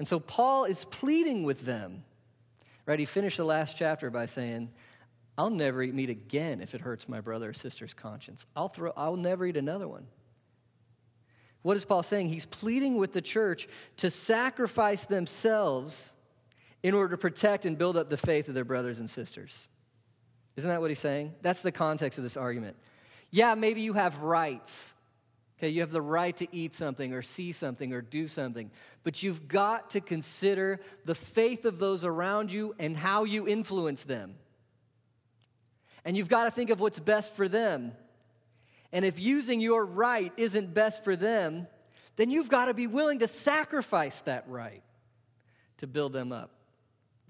And 0.00 0.08
so 0.08 0.18
Paul 0.18 0.64
is 0.64 0.82
pleading 0.98 1.44
with 1.44 1.64
them. 1.66 2.02
Right? 2.86 2.98
He 2.98 3.06
finished 3.12 3.36
the 3.36 3.44
last 3.44 3.74
chapter 3.78 4.08
by 4.08 4.28
saying, 4.28 4.70
I'll 5.36 5.50
never 5.50 5.82
eat 5.82 5.94
meat 5.94 6.08
again 6.08 6.62
if 6.62 6.72
it 6.72 6.80
hurts 6.80 7.04
my 7.06 7.20
brother 7.20 7.50
or 7.50 7.52
sister's 7.52 7.94
conscience. 8.00 8.42
I'll, 8.56 8.70
throw, 8.70 8.92
I'll 8.96 9.16
never 9.16 9.44
eat 9.44 9.58
another 9.58 9.86
one. 9.86 10.06
What 11.60 11.76
is 11.76 11.84
Paul 11.84 12.02
saying? 12.08 12.30
He's 12.30 12.46
pleading 12.46 12.96
with 12.96 13.12
the 13.12 13.20
church 13.20 13.68
to 13.98 14.10
sacrifice 14.26 15.00
themselves 15.10 15.94
in 16.82 16.94
order 16.94 17.14
to 17.14 17.20
protect 17.20 17.66
and 17.66 17.76
build 17.76 17.98
up 17.98 18.08
the 18.08 18.16
faith 18.16 18.48
of 18.48 18.54
their 18.54 18.64
brothers 18.64 18.98
and 18.98 19.10
sisters. 19.10 19.50
Isn't 20.56 20.70
that 20.70 20.80
what 20.80 20.88
he's 20.88 21.02
saying? 21.02 21.32
That's 21.42 21.62
the 21.62 21.72
context 21.72 22.16
of 22.16 22.24
this 22.24 22.38
argument. 22.38 22.78
Yeah, 23.30 23.54
maybe 23.54 23.82
you 23.82 23.92
have 23.92 24.16
rights. 24.16 24.70
Okay, 25.60 25.68
you 25.68 25.82
have 25.82 25.90
the 25.90 26.00
right 26.00 26.34
to 26.38 26.56
eat 26.56 26.72
something 26.78 27.12
or 27.12 27.22
see 27.36 27.52
something 27.52 27.92
or 27.92 28.00
do 28.00 28.28
something. 28.28 28.70
But 29.04 29.22
you've 29.22 29.46
got 29.46 29.90
to 29.90 30.00
consider 30.00 30.80
the 31.04 31.16
faith 31.34 31.66
of 31.66 31.78
those 31.78 32.02
around 32.02 32.50
you 32.50 32.74
and 32.78 32.96
how 32.96 33.24
you 33.24 33.46
influence 33.46 34.00
them. 34.08 34.36
And 36.02 36.16
you've 36.16 36.30
got 36.30 36.44
to 36.44 36.50
think 36.50 36.70
of 36.70 36.80
what's 36.80 36.98
best 37.00 37.28
for 37.36 37.46
them. 37.46 37.92
And 38.90 39.04
if 39.04 39.18
using 39.18 39.60
your 39.60 39.84
right 39.84 40.32
isn't 40.38 40.72
best 40.72 41.00
for 41.04 41.14
them, 41.14 41.66
then 42.16 42.30
you've 42.30 42.48
got 42.48 42.64
to 42.66 42.74
be 42.74 42.86
willing 42.86 43.18
to 43.18 43.28
sacrifice 43.44 44.16
that 44.24 44.48
right 44.48 44.82
to 45.78 45.86
build 45.86 46.14
them 46.14 46.32
up. 46.32 46.52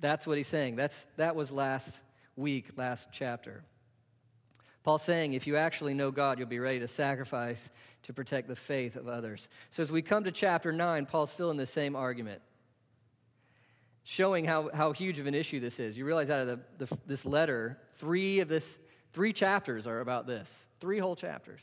That's 0.01 0.25
what 0.25 0.39
he's 0.39 0.47
saying. 0.53 0.77
That's, 0.77 0.95
that 1.17 1.35
was 1.35 1.51
last 1.51 1.91
week, 2.37 2.67
last 2.77 3.05
chapter. 3.19 3.65
Paul's 4.83 5.03
saying 5.05 5.35
if 5.35 5.47
you 5.47 5.57
actually 5.57 5.95
know 5.95 6.11
God, 6.11 6.39
you'll 6.39 6.49
be 6.49 6.59
ready 6.59 6.79
to 6.79 6.89
sacrifice 6.97 7.59
to 8.05 8.13
protect 8.13 8.49
the 8.49 8.57
faith 8.67 8.97
of 8.97 9.09
others. 9.09 9.47
So 9.77 9.83
as 9.83 9.91
we 9.91 10.03
come 10.03 10.25
to 10.25 10.33
chapter 10.33 10.73
9, 10.73 11.07
Paul's 11.07 11.31
still 11.35 11.51
in 11.51 11.57
the 11.57 11.69
same 11.75 11.97
argument 11.97 12.43
showing 14.17 14.45
how, 14.45 14.71
how 14.73 14.93
huge 14.93 15.19
of 15.19 15.27
an 15.27 15.35
issue 15.35 15.61
this 15.61 15.79
is. 15.79 15.97
You 15.97 16.05
realize 16.05 16.31
out 16.31 16.49
of 16.49 16.61
the, 16.79 16.87
the, 16.87 16.99
this 17.07 17.25
letter, 17.25 17.79
three 17.99 18.41
of 18.41 18.49
this, 18.49 18.65
three 19.15 19.33
chapters 19.33 19.87
are 19.87 20.01
about 20.01 20.27
this. 20.27 20.47
Three 20.81 20.99
whole 20.99 21.17
chapters. 21.17 21.61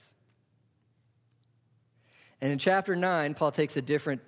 And 2.42 2.52
in 2.52 2.60
chapter 2.60 2.96
9, 2.96 3.34
Paul 3.34 3.52
takes 3.52 3.76
a 3.76 3.82
different 3.82 4.22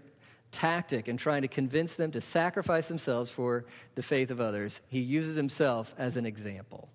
tactic 0.51 1.07
in 1.07 1.17
trying 1.17 1.43
to 1.43 1.47
convince 1.47 1.91
them 1.95 2.11
to 2.11 2.21
sacrifice 2.33 2.87
themselves 2.87 3.31
for 3.35 3.65
the 3.95 4.01
faith 4.03 4.31
of 4.31 4.41
others. 4.41 4.73
He 4.87 4.99
uses 4.99 5.37
himself 5.37 5.85
as 5.97 6.15
an 6.15 6.25
example. 6.25 6.89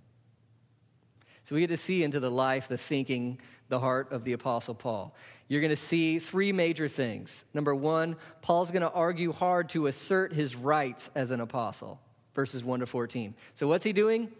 So 1.48 1.54
we 1.54 1.60
get 1.60 1.76
to 1.76 1.84
see 1.86 2.02
into 2.02 2.20
the 2.20 2.30
life, 2.30 2.64
the 2.68 2.78
thinking, 2.88 3.38
the 3.68 3.78
heart 3.78 4.12
of 4.12 4.24
the 4.24 4.32
Apostle 4.32 4.74
Paul. 4.74 5.14
You're 5.48 5.60
going 5.60 5.76
to 5.76 5.86
see 5.88 6.20
three 6.30 6.52
major 6.52 6.88
things. 6.88 7.30
Number 7.52 7.74
one, 7.74 8.16
Paul's 8.42 8.70
going 8.70 8.82
to 8.82 8.90
argue 8.90 9.32
hard 9.32 9.70
to 9.70 9.86
assert 9.88 10.32
his 10.32 10.54
rights 10.56 11.02
as 11.14 11.30
an 11.30 11.40
apostle, 11.40 12.00
verses 12.34 12.64
1 12.64 12.80
to 12.80 12.86
14. 12.86 13.34
So 13.56 13.68
what's 13.68 13.84
he 13.84 13.92
doing? 13.92 14.30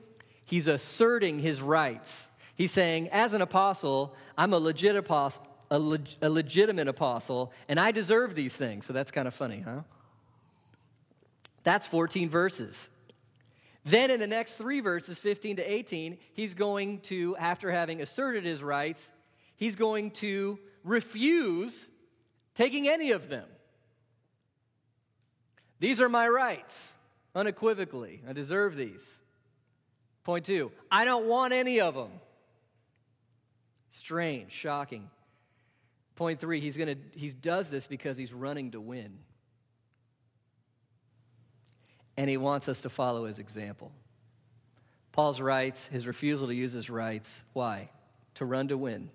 He's 0.47 0.67
asserting 0.67 1.41
his 1.41 1.61
rights. 1.61 2.09
He's 2.57 2.73
saying, 2.73 3.09
as 3.11 3.33
an 3.33 3.43
apostle, 3.43 4.15
I'm 4.37 4.53
a 4.53 4.59
legit 4.59 4.97
apostle. 4.97 5.43
A, 5.71 5.79
leg- 5.79 6.07
a 6.21 6.29
legitimate 6.29 6.89
apostle, 6.89 7.51
and 7.69 7.81
I 7.81 7.91
deserve 7.91 8.35
these 8.37 8.53
things. 8.59 8.85
So 8.87 8.93
that's 8.93 9.11
kind 9.11 9.27
of 9.27 9.35
funny, 9.35 9.61
huh? 9.61 9.81
That's 11.65 11.87
14 11.89 12.31
verses. 12.31 12.75
Then 13.85 14.11
in 14.11 14.19
the 14.19 14.27
next 14.27 14.57
three 14.57 14.81
verses, 14.81 15.19
15 15.23 15.57
to 15.57 15.63
18, 15.63 16.19
he's 16.33 16.55
going 16.55 17.03
to, 17.11 17.37
after 17.37 17.71
having 17.71 18.01
asserted 18.01 18.45
his 18.45 18.63
rights, 18.63 19.01
he's 19.57 19.77
going 19.77 20.13
to 20.21 20.59
refuse 20.85 21.73
taking 22.57 22.89
any 22.89 23.13
of 23.13 23.29
them. 23.29 23.47
These 25.81 26.01
are 26.01 26.09
my 26.09 26.27
rights, 26.27 26.73
unequivocally. 27.35 28.23
I 28.29 28.33
deserve 28.33 28.75
these. 28.75 29.01
Point 30.25 30.47
two, 30.47 30.71
I 30.91 31.05
don't 31.05 31.29
want 31.29 31.53
any 31.53 31.81
of 31.81 31.95
them. 31.95 32.11
Strange, 34.01 34.51
shocking. 34.63 35.11
Point 36.17 36.41
three, 36.41 36.61
he's 36.61 36.77
gonna 36.77 36.95
he 37.13 37.31
does 37.31 37.67
this 37.71 37.85
because 37.89 38.17
he's 38.17 38.33
running 38.33 38.71
to 38.71 38.81
win. 38.81 39.19
And 42.17 42.31
he 42.31 42.37
wants 42.37 42.69
us 42.69 42.77
to 42.83 42.91
follow 42.91 43.27
his 43.27 43.39
example. 43.39 43.91
Paul's 45.13 45.41
rights, 45.41 45.79
his 45.91 46.07
refusal 46.07 46.49
to 46.49 46.55
use 46.55 46.73
his 46.73 46.89
rights, 46.89 47.27
why? 47.53 47.91
To 48.37 48.45
run 48.45 48.69
to 48.69 48.77
win. 48.77 49.11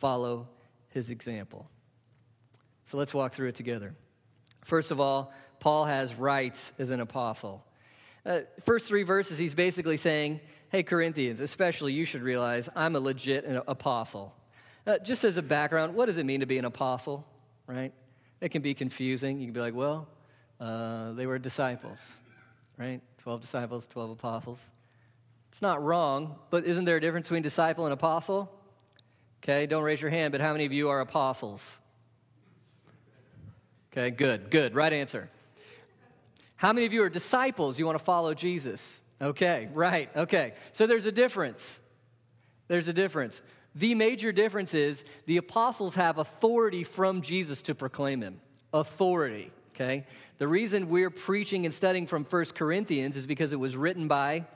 Follow 0.00 0.48
his 0.90 1.10
example. 1.10 1.68
So 2.90 2.96
let's 2.96 3.12
walk 3.12 3.34
through 3.34 3.48
it 3.48 3.56
together. 3.56 3.94
First 4.68 4.90
of 4.90 5.00
all, 5.00 5.32
Paul 5.60 5.84
has 5.86 6.12
rights 6.14 6.58
as 6.78 6.90
an 6.90 7.00
apostle. 7.00 7.64
Uh, 8.24 8.40
first 8.64 8.86
three 8.88 9.02
verses, 9.02 9.38
he's 9.38 9.54
basically 9.54 9.98
saying, 9.98 10.40
Hey, 10.70 10.82
Corinthians, 10.82 11.40
especially 11.40 11.92
you 11.92 12.06
should 12.06 12.22
realize 12.22 12.68
I'm 12.74 12.96
a 12.96 12.98
legit 12.98 13.44
apostle. 13.68 14.34
Uh, 14.86 14.94
just 15.04 15.22
as 15.24 15.36
a 15.36 15.42
background, 15.42 15.94
what 15.94 16.06
does 16.06 16.18
it 16.18 16.26
mean 16.26 16.40
to 16.40 16.46
be 16.46 16.58
an 16.58 16.64
apostle, 16.64 17.24
right? 17.66 17.92
It 18.40 18.50
can 18.50 18.60
be 18.62 18.74
confusing. 18.74 19.38
You 19.38 19.46
can 19.46 19.54
be 19.54 19.60
like, 19.60 19.74
well, 19.74 20.08
uh, 20.60 21.12
they 21.12 21.26
were 21.26 21.38
disciples, 21.38 21.98
right? 22.78 23.00
12 23.22 23.42
disciples, 23.42 23.84
12 23.90 24.10
apostles. 24.10 24.58
It's 25.52 25.62
not 25.62 25.82
wrong, 25.82 26.36
but 26.50 26.66
isn't 26.66 26.84
there 26.84 26.96
a 26.96 27.00
difference 27.00 27.26
between 27.26 27.42
disciple 27.42 27.84
and 27.84 27.92
apostle? 27.92 28.50
Okay, 29.42 29.66
don't 29.66 29.84
raise 29.84 30.00
your 30.00 30.10
hand, 30.10 30.32
but 30.32 30.40
how 30.40 30.52
many 30.52 30.66
of 30.66 30.72
you 30.72 30.88
are 30.88 31.00
apostles? 31.00 31.60
Okay, 33.92 34.10
good, 34.10 34.50
good. 34.50 34.74
Right 34.74 34.92
answer. 34.92 35.28
How 36.56 36.72
many 36.72 36.86
of 36.86 36.92
you 36.92 37.02
are 37.02 37.10
disciples? 37.10 37.78
You 37.78 37.86
want 37.86 37.98
to 37.98 38.04
follow 38.04 38.34
Jesus? 38.34 38.80
Okay, 39.20 39.68
right, 39.72 40.08
okay. 40.16 40.54
So 40.76 40.86
there's 40.86 41.06
a 41.06 41.12
difference. 41.12 41.58
There's 42.68 42.88
a 42.88 42.92
difference. 42.92 43.34
The 43.74 43.94
major 43.94 44.32
difference 44.32 44.72
is 44.72 44.98
the 45.26 45.36
apostles 45.36 45.94
have 45.94 46.18
authority 46.18 46.86
from 46.96 47.22
Jesus 47.22 47.60
to 47.66 47.74
proclaim 47.74 48.22
him. 48.22 48.40
Authority, 48.72 49.52
okay? 49.74 50.06
The 50.38 50.48
reason 50.48 50.88
we're 50.88 51.10
preaching 51.10 51.66
and 51.66 51.74
studying 51.74 52.06
from 52.06 52.26
1 52.28 52.44
Corinthians 52.56 53.16
is 53.16 53.26
because 53.26 53.52
it 53.52 53.58
was 53.58 53.76
written 53.76 54.08
by 54.08 54.46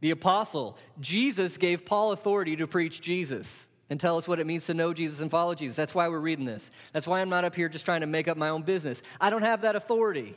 the 0.00 0.10
apostle. 0.10 0.76
Jesus 1.00 1.56
gave 1.58 1.86
Paul 1.86 2.12
authority 2.12 2.56
to 2.56 2.66
preach 2.66 3.00
Jesus 3.02 3.46
and 3.88 4.00
tell 4.00 4.18
us 4.18 4.26
what 4.26 4.40
it 4.40 4.46
means 4.46 4.66
to 4.66 4.74
know 4.74 4.92
Jesus 4.92 5.20
and 5.20 5.30
follow 5.30 5.54
Jesus. 5.54 5.76
That's 5.76 5.94
why 5.94 6.08
we're 6.08 6.20
reading 6.20 6.44
this. 6.44 6.62
That's 6.92 7.06
why 7.06 7.20
I'm 7.20 7.28
not 7.28 7.44
up 7.44 7.54
here 7.54 7.68
just 7.68 7.84
trying 7.84 8.00
to 8.00 8.06
make 8.06 8.28
up 8.28 8.36
my 8.36 8.48
own 8.48 8.62
business. 8.62 8.98
I 9.20 9.30
don't 9.30 9.42
have 9.42 9.62
that 9.62 9.76
authority. 9.76 10.36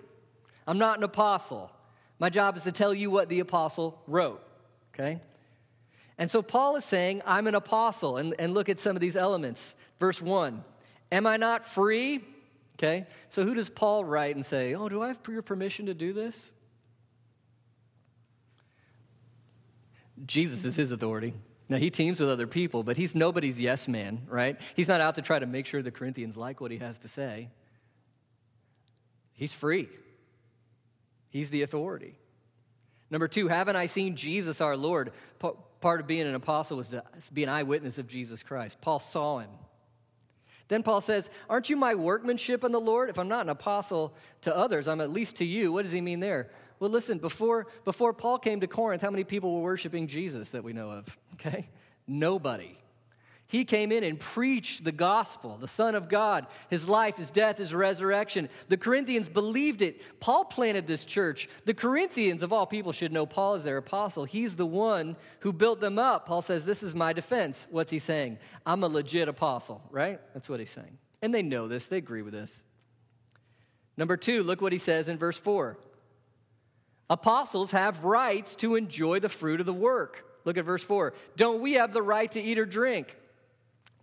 I'm 0.67 0.77
not 0.77 0.97
an 0.97 1.03
apostle. 1.03 1.71
My 2.19 2.29
job 2.29 2.57
is 2.57 2.63
to 2.63 2.71
tell 2.71 2.93
you 2.93 3.09
what 3.09 3.29
the 3.29 3.39
apostle 3.39 3.99
wrote. 4.07 4.41
Okay? 4.93 5.21
And 6.17 6.29
so 6.29 6.41
Paul 6.41 6.75
is 6.75 6.83
saying, 6.91 7.21
I'm 7.25 7.47
an 7.47 7.55
apostle. 7.55 8.17
And, 8.17 8.35
and 8.37 8.53
look 8.53 8.69
at 8.69 8.79
some 8.83 8.95
of 8.95 9.01
these 9.01 9.15
elements. 9.15 9.59
Verse 9.99 10.19
1 10.21 10.63
Am 11.11 11.25
I 11.25 11.37
not 11.37 11.61
free? 11.73 12.23
Okay? 12.79 13.05
So 13.33 13.43
who 13.43 13.53
does 13.53 13.69
Paul 13.75 14.05
write 14.05 14.37
and 14.37 14.45
say, 14.45 14.73
Oh, 14.73 14.87
do 14.87 15.03
I 15.03 15.09
have 15.09 15.17
your 15.27 15.41
permission 15.41 15.87
to 15.87 15.93
do 15.93 16.13
this? 16.13 16.33
Jesus 20.25 20.63
is 20.63 20.75
his 20.75 20.91
authority. 20.91 21.33
Now, 21.67 21.77
he 21.77 21.91
teams 21.91 22.19
with 22.19 22.29
other 22.29 22.47
people, 22.47 22.83
but 22.83 22.97
he's 22.97 23.11
nobody's 23.13 23.57
yes 23.57 23.83
man, 23.87 24.23
right? 24.27 24.57
He's 24.75 24.87
not 24.87 25.01
out 25.01 25.15
to 25.15 25.21
try 25.21 25.37
to 25.39 25.45
make 25.45 25.67
sure 25.67 25.83
the 25.83 25.91
Corinthians 25.91 26.35
like 26.35 26.59
what 26.61 26.71
he 26.71 26.79
has 26.79 26.95
to 27.03 27.09
say. 27.09 27.49
He's 29.33 29.53
free, 29.61 29.87
he's 31.29 31.49
the 31.51 31.61
authority. 31.61 32.15
Number 33.11 33.27
two, 33.27 33.47
haven't 33.47 33.75
I 33.75 33.87
seen 33.87 34.17
Jesus 34.17 34.57
our 34.59 34.77
Lord? 34.77 35.11
part 35.81 36.01
of 36.01 36.07
being 36.07 36.27
an 36.27 36.35
apostle 36.35 36.77
was 36.77 36.87
to 36.89 37.03
be 37.33 37.43
an 37.43 37.49
eyewitness 37.49 37.97
of 37.97 38.07
Jesus 38.07 38.39
Christ. 38.47 38.75
Paul 38.81 39.01
saw 39.13 39.39
him. 39.39 39.49
Then 40.69 40.83
Paul 40.83 41.03
says, 41.05 41.25
Aren't 41.49 41.69
you 41.69 41.75
my 41.75 41.95
workmanship 41.95 42.63
in 42.63 42.71
the 42.71 42.79
Lord? 42.79 43.09
If 43.09 43.17
I'm 43.17 43.27
not 43.27 43.41
an 43.41 43.49
apostle 43.49 44.13
to 44.43 44.55
others, 44.55 44.87
I'm 44.87 45.01
at 45.01 45.09
least 45.09 45.37
to 45.37 45.45
you. 45.45 45.71
What 45.71 45.83
does 45.83 45.91
he 45.91 46.01
mean 46.01 46.19
there? 46.19 46.51
Well, 46.79 46.91
listen, 46.91 47.17
before, 47.17 47.67
before 47.83 48.13
Paul 48.13 48.39
came 48.39 48.61
to 48.61 48.67
Corinth, 48.67 49.01
how 49.01 49.11
many 49.11 49.25
people 49.25 49.55
were 49.55 49.61
worshiping 49.61 50.07
Jesus 50.07 50.47
that 50.53 50.63
we 50.63 50.73
know 50.73 50.89
of? 50.89 51.05
Okay? 51.39 51.69
Nobody. 52.05 52.77
He 53.49 53.65
came 53.65 53.91
in 53.91 54.03
and 54.03 54.21
preached 54.35 54.83
the 54.83 54.91
gospel, 54.91 55.57
the 55.57 55.71
Son 55.75 55.95
of 55.95 56.07
God, 56.07 56.45
his 56.69 56.83
life, 56.83 57.15
his 57.15 57.31
death, 57.31 57.57
his 57.57 57.73
resurrection. 57.73 58.47
The 58.69 58.77
Corinthians 58.77 59.27
believed 59.27 59.81
it. 59.81 59.97
Paul 60.19 60.45
planted 60.45 60.85
this 60.85 61.03
church. 61.05 61.47
The 61.65 61.73
Corinthians, 61.73 62.43
of 62.43 62.53
all 62.53 62.67
people, 62.67 62.93
should 62.93 63.11
know 63.11 63.25
Paul 63.25 63.55
is 63.55 63.63
their 63.63 63.77
apostle. 63.77 64.25
He's 64.25 64.55
the 64.55 64.67
one 64.67 65.17
who 65.39 65.51
built 65.51 65.81
them 65.81 65.97
up. 65.97 66.27
Paul 66.27 66.43
says, 66.45 66.63
This 66.63 66.83
is 66.83 66.93
my 66.93 67.11
defense. 67.11 67.55
What's 67.71 67.89
he 67.89 67.99
saying? 68.01 68.37
I'm 68.67 68.83
a 68.83 68.87
legit 68.87 69.27
apostle, 69.27 69.81
right? 69.89 70.19
That's 70.35 70.47
what 70.47 70.59
he's 70.59 70.69
saying. 70.75 70.99
And 71.23 71.33
they 71.33 71.41
know 71.41 71.67
this, 71.67 71.83
they 71.89 71.97
agree 71.97 72.21
with 72.21 72.33
this. 72.33 72.51
Number 73.97 74.15
two, 74.15 74.43
look 74.43 74.61
what 74.61 74.73
he 74.73 74.79
says 74.79 75.07
in 75.07 75.17
verse 75.17 75.39
4. 75.43 75.75
Apostles 77.09 77.71
have 77.71 78.03
rights 78.03 78.55
to 78.61 78.75
enjoy 78.75 79.21
the 79.21 79.31
fruit 79.39 79.59
of 79.59 79.65
the 79.65 79.73
work. 79.73 80.17
Look 80.45 80.57
at 80.57 80.65
verse 80.65 80.83
4. 80.87 81.13
Don't 81.35 81.63
we 81.63 81.73
have 81.73 81.93
the 81.93 82.01
right 82.03 82.31
to 82.31 82.39
eat 82.39 82.59
or 82.59 82.67
drink? 82.67 83.07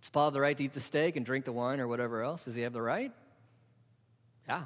Does 0.01 0.09
Paul 0.11 0.25
have 0.25 0.33
the 0.33 0.41
right 0.41 0.57
to 0.57 0.63
eat 0.63 0.73
the 0.73 0.81
steak 0.81 1.15
and 1.15 1.25
drink 1.25 1.45
the 1.45 1.51
wine 1.51 1.79
or 1.79 1.87
whatever 1.87 2.23
else? 2.23 2.41
Does 2.45 2.55
he 2.55 2.61
have 2.61 2.73
the 2.73 2.81
right? 2.81 3.11
Yeah, 4.47 4.65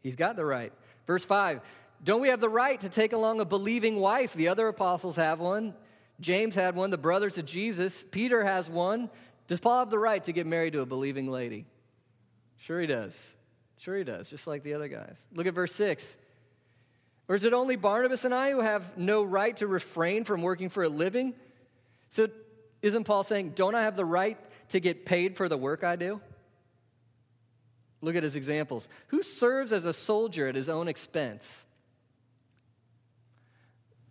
he's 0.00 0.16
got 0.16 0.36
the 0.36 0.44
right. 0.44 0.72
Verse 1.06 1.24
5 1.28 1.60
Don't 2.04 2.20
we 2.20 2.28
have 2.28 2.40
the 2.40 2.48
right 2.48 2.80
to 2.80 2.88
take 2.88 3.12
along 3.12 3.40
a 3.40 3.44
believing 3.44 4.00
wife? 4.00 4.30
The 4.36 4.48
other 4.48 4.68
apostles 4.68 5.16
have 5.16 5.38
one. 5.38 5.74
James 6.20 6.54
had 6.54 6.74
one. 6.74 6.90
The 6.90 6.98
brothers 6.98 7.38
of 7.38 7.46
Jesus. 7.46 7.92
Peter 8.12 8.44
has 8.44 8.68
one. 8.68 9.10
Does 9.48 9.60
Paul 9.60 9.80
have 9.80 9.90
the 9.90 9.98
right 9.98 10.24
to 10.26 10.32
get 10.32 10.46
married 10.46 10.74
to 10.74 10.80
a 10.80 10.86
believing 10.86 11.28
lady? 11.28 11.66
Sure, 12.66 12.80
he 12.80 12.86
does. 12.86 13.12
Sure, 13.84 13.96
he 13.96 14.04
does, 14.04 14.28
just 14.28 14.46
like 14.46 14.62
the 14.62 14.74
other 14.74 14.88
guys. 14.88 15.16
Look 15.32 15.46
at 15.46 15.54
verse 15.54 15.72
6. 15.78 16.02
Or 17.28 17.36
is 17.36 17.44
it 17.44 17.52
only 17.52 17.76
Barnabas 17.76 18.20
and 18.24 18.34
I 18.34 18.50
who 18.50 18.60
have 18.60 18.82
no 18.96 19.22
right 19.22 19.56
to 19.58 19.66
refrain 19.66 20.24
from 20.24 20.42
working 20.42 20.68
for 20.68 20.82
a 20.82 20.88
living? 20.88 21.32
So 22.16 22.26
isn't 22.82 23.04
Paul 23.04 23.24
saying, 23.28 23.54
Don't 23.56 23.74
I 23.74 23.82
have 23.82 23.96
the 23.96 24.04
right 24.04 24.38
to 24.72 24.80
get 24.80 25.06
paid 25.06 25.36
for 25.36 25.48
the 25.48 25.56
work 25.56 25.84
I 25.84 25.96
do? 25.96 26.20
Look 28.02 28.16
at 28.16 28.22
his 28.22 28.34
examples. 28.34 28.86
Who 29.08 29.20
serves 29.38 29.72
as 29.72 29.84
a 29.84 29.92
soldier 30.06 30.48
at 30.48 30.54
his 30.54 30.68
own 30.68 30.88
expense? 30.88 31.42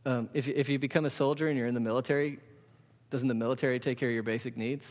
Um, 0.06 0.30
if, 0.34 0.46
if 0.48 0.70
you 0.70 0.80
become 0.80 1.06
a 1.06 1.10
soldier 1.12 1.48
and 1.48 1.58
you're 1.58 1.68
in 1.68 1.74
the 1.74 1.80
military, 1.80 2.40
doesn't 3.10 3.28
the 3.28 3.34
military 3.34 3.80
take 3.80 4.00
care 4.00 4.10
of 4.10 4.14
your 4.14 4.24
basic 4.24 4.56
needs? 4.56 4.84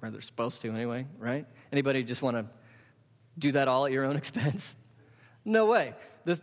Or 0.00 0.10
they're 0.10 0.22
supposed 0.22 0.62
to 0.62 0.70
anyway, 0.70 1.06
right? 1.18 1.46
Anybody 1.72 2.04
just 2.04 2.22
want 2.22 2.36
to 2.36 2.46
do 3.38 3.52
that 3.52 3.66
all 3.66 3.86
at 3.86 3.92
your 3.92 4.04
own 4.04 4.16
expense? 4.16 4.62
No 5.44 5.66
way. 5.66 5.94
The 6.24 6.40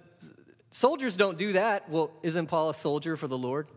soldiers 0.80 1.16
don't 1.18 1.38
do 1.38 1.54
that. 1.54 1.90
Well, 1.90 2.12
isn't 2.22 2.48
Paul 2.48 2.72
a 2.72 2.82
soldier 2.82 3.16
for 3.16 3.28
the 3.28 3.38
Lord? 3.38 3.68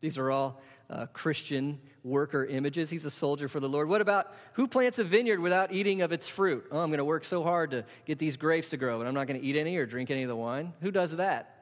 These 0.00 0.18
are 0.18 0.30
all 0.30 0.60
uh, 0.90 1.06
Christian 1.12 1.78
worker 2.02 2.44
images. 2.44 2.90
He's 2.90 3.04
a 3.04 3.10
soldier 3.12 3.48
for 3.48 3.60
the 3.60 3.68
Lord. 3.68 3.88
What 3.88 4.00
about 4.00 4.26
who 4.54 4.66
plants 4.66 4.98
a 4.98 5.04
vineyard 5.04 5.40
without 5.40 5.72
eating 5.72 6.02
of 6.02 6.12
its 6.12 6.24
fruit? 6.36 6.64
Oh, 6.72 6.78
I'm 6.78 6.88
going 6.88 6.98
to 6.98 7.04
work 7.04 7.24
so 7.24 7.42
hard 7.42 7.70
to 7.70 7.84
get 8.06 8.18
these 8.18 8.36
grapes 8.36 8.70
to 8.70 8.76
grow, 8.76 9.00
and 9.00 9.08
I'm 9.08 9.14
not 9.14 9.26
going 9.26 9.40
to 9.40 9.46
eat 9.46 9.56
any 9.56 9.76
or 9.76 9.86
drink 9.86 10.10
any 10.10 10.22
of 10.22 10.28
the 10.28 10.36
wine. 10.36 10.72
Who 10.82 10.90
does 10.90 11.10
that? 11.16 11.54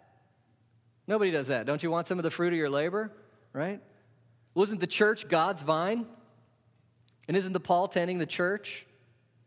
Nobody 1.07 1.31
does 1.31 1.49
that. 1.49 1.67
Don't 1.67 1.83
you 1.83 1.91
want 1.91 2.09
some 2.09 2.19
of 2.19 2.23
the 2.23 2.31
fruit 2.31 2.53
of 2.53 2.59
your 2.59 2.71
labor? 2.71 3.13
Right? 3.53 3.81
Wasn't 4.55 4.81
the 4.81 4.87
church 4.87 5.21
God's 5.31 5.63
vine? 5.63 6.07
And 7.27 7.37
isn't 7.37 7.53
the 7.53 7.61
Paul 7.61 7.89
tending 7.89 8.19
the 8.19 8.27
church? 8.27 8.67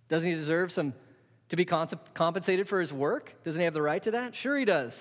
Doesn't 0.09 0.27
he 0.27 0.35
deserve 0.35 0.71
some 0.71 0.93
to 1.49 1.55
be 1.55 1.65
compensated 1.65 2.67
for 2.67 2.79
his 2.79 2.91
work? 2.91 3.31
Doesn't 3.43 3.59
he 3.59 3.65
have 3.65 3.73
the 3.73 3.81
right 3.81 4.03
to 4.03 4.11
that? 4.11 4.33
Sure, 4.41 4.57
he 4.57 4.65
does. 4.65 4.91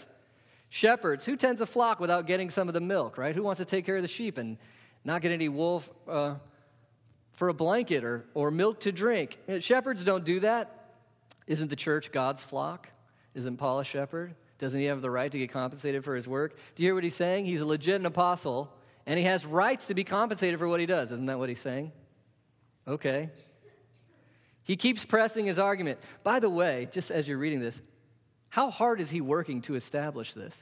Shepherds, 0.70 1.24
who 1.26 1.36
tends 1.36 1.60
a 1.60 1.66
flock 1.66 1.98
without 1.98 2.26
getting 2.26 2.50
some 2.50 2.68
of 2.68 2.74
the 2.74 2.80
milk, 2.80 3.18
right? 3.18 3.34
Who 3.34 3.42
wants 3.42 3.58
to 3.58 3.64
take 3.64 3.84
care 3.84 3.96
of 3.96 4.02
the 4.02 4.08
sheep 4.08 4.38
and 4.38 4.56
not 5.04 5.20
get 5.20 5.32
any 5.32 5.48
wool 5.48 5.82
uh, 6.08 6.36
for 7.38 7.48
a 7.48 7.54
blanket 7.54 8.04
or, 8.04 8.24
or 8.34 8.52
milk 8.52 8.80
to 8.82 8.92
drink? 8.92 9.36
Shepherds 9.62 10.04
don't 10.04 10.24
do 10.24 10.40
that. 10.40 10.70
Isn't 11.48 11.70
the 11.70 11.76
church 11.76 12.06
God's 12.14 12.40
flock? 12.48 12.86
Isn't 13.34 13.56
Paul 13.56 13.80
a 13.80 13.84
shepherd? 13.84 14.36
Doesn't 14.60 14.78
he 14.78 14.86
have 14.86 15.02
the 15.02 15.10
right 15.10 15.30
to 15.32 15.38
get 15.38 15.52
compensated 15.52 16.04
for 16.04 16.14
his 16.14 16.28
work? 16.28 16.52
Do 16.76 16.82
you 16.82 16.88
hear 16.88 16.94
what 16.94 17.02
he's 17.02 17.16
saying? 17.16 17.46
He's 17.46 17.60
a 17.60 17.64
legit 17.64 18.04
apostle, 18.04 18.70
and 19.06 19.18
he 19.18 19.24
has 19.24 19.44
rights 19.44 19.82
to 19.88 19.94
be 19.94 20.04
compensated 20.04 20.60
for 20.60 20.68
what 20.68 20.78
he 20.78 20.86
does. 20.86 21.10
Isn't 21.10 21.26
that 21.26 21.38
what 21.38 21.48
he's 21.48 21.62
saying? 21.64 21.90
Okay. 22.86 23.30
He 24.64 24.76
keeps 24.76 25.04
pressing 25.08 25.46
his 25.46 25.58
argument. 25.58 25.98
By 26.22 26.38
the 26.38 26.50
way, 26.50 26.88
just 26.92 27.10
as 27.10 27.26
you're 27.26 27.38
reading 27.38 27.60
this, 27.60 27.74
how 28.50 28.70
hard 28.70 29.00
is 29.00 29.08
he 29.08 29.20
working 29.20 29.62
to 29.62 29.76
establish 29.76 30.28
this? 30.34 30.52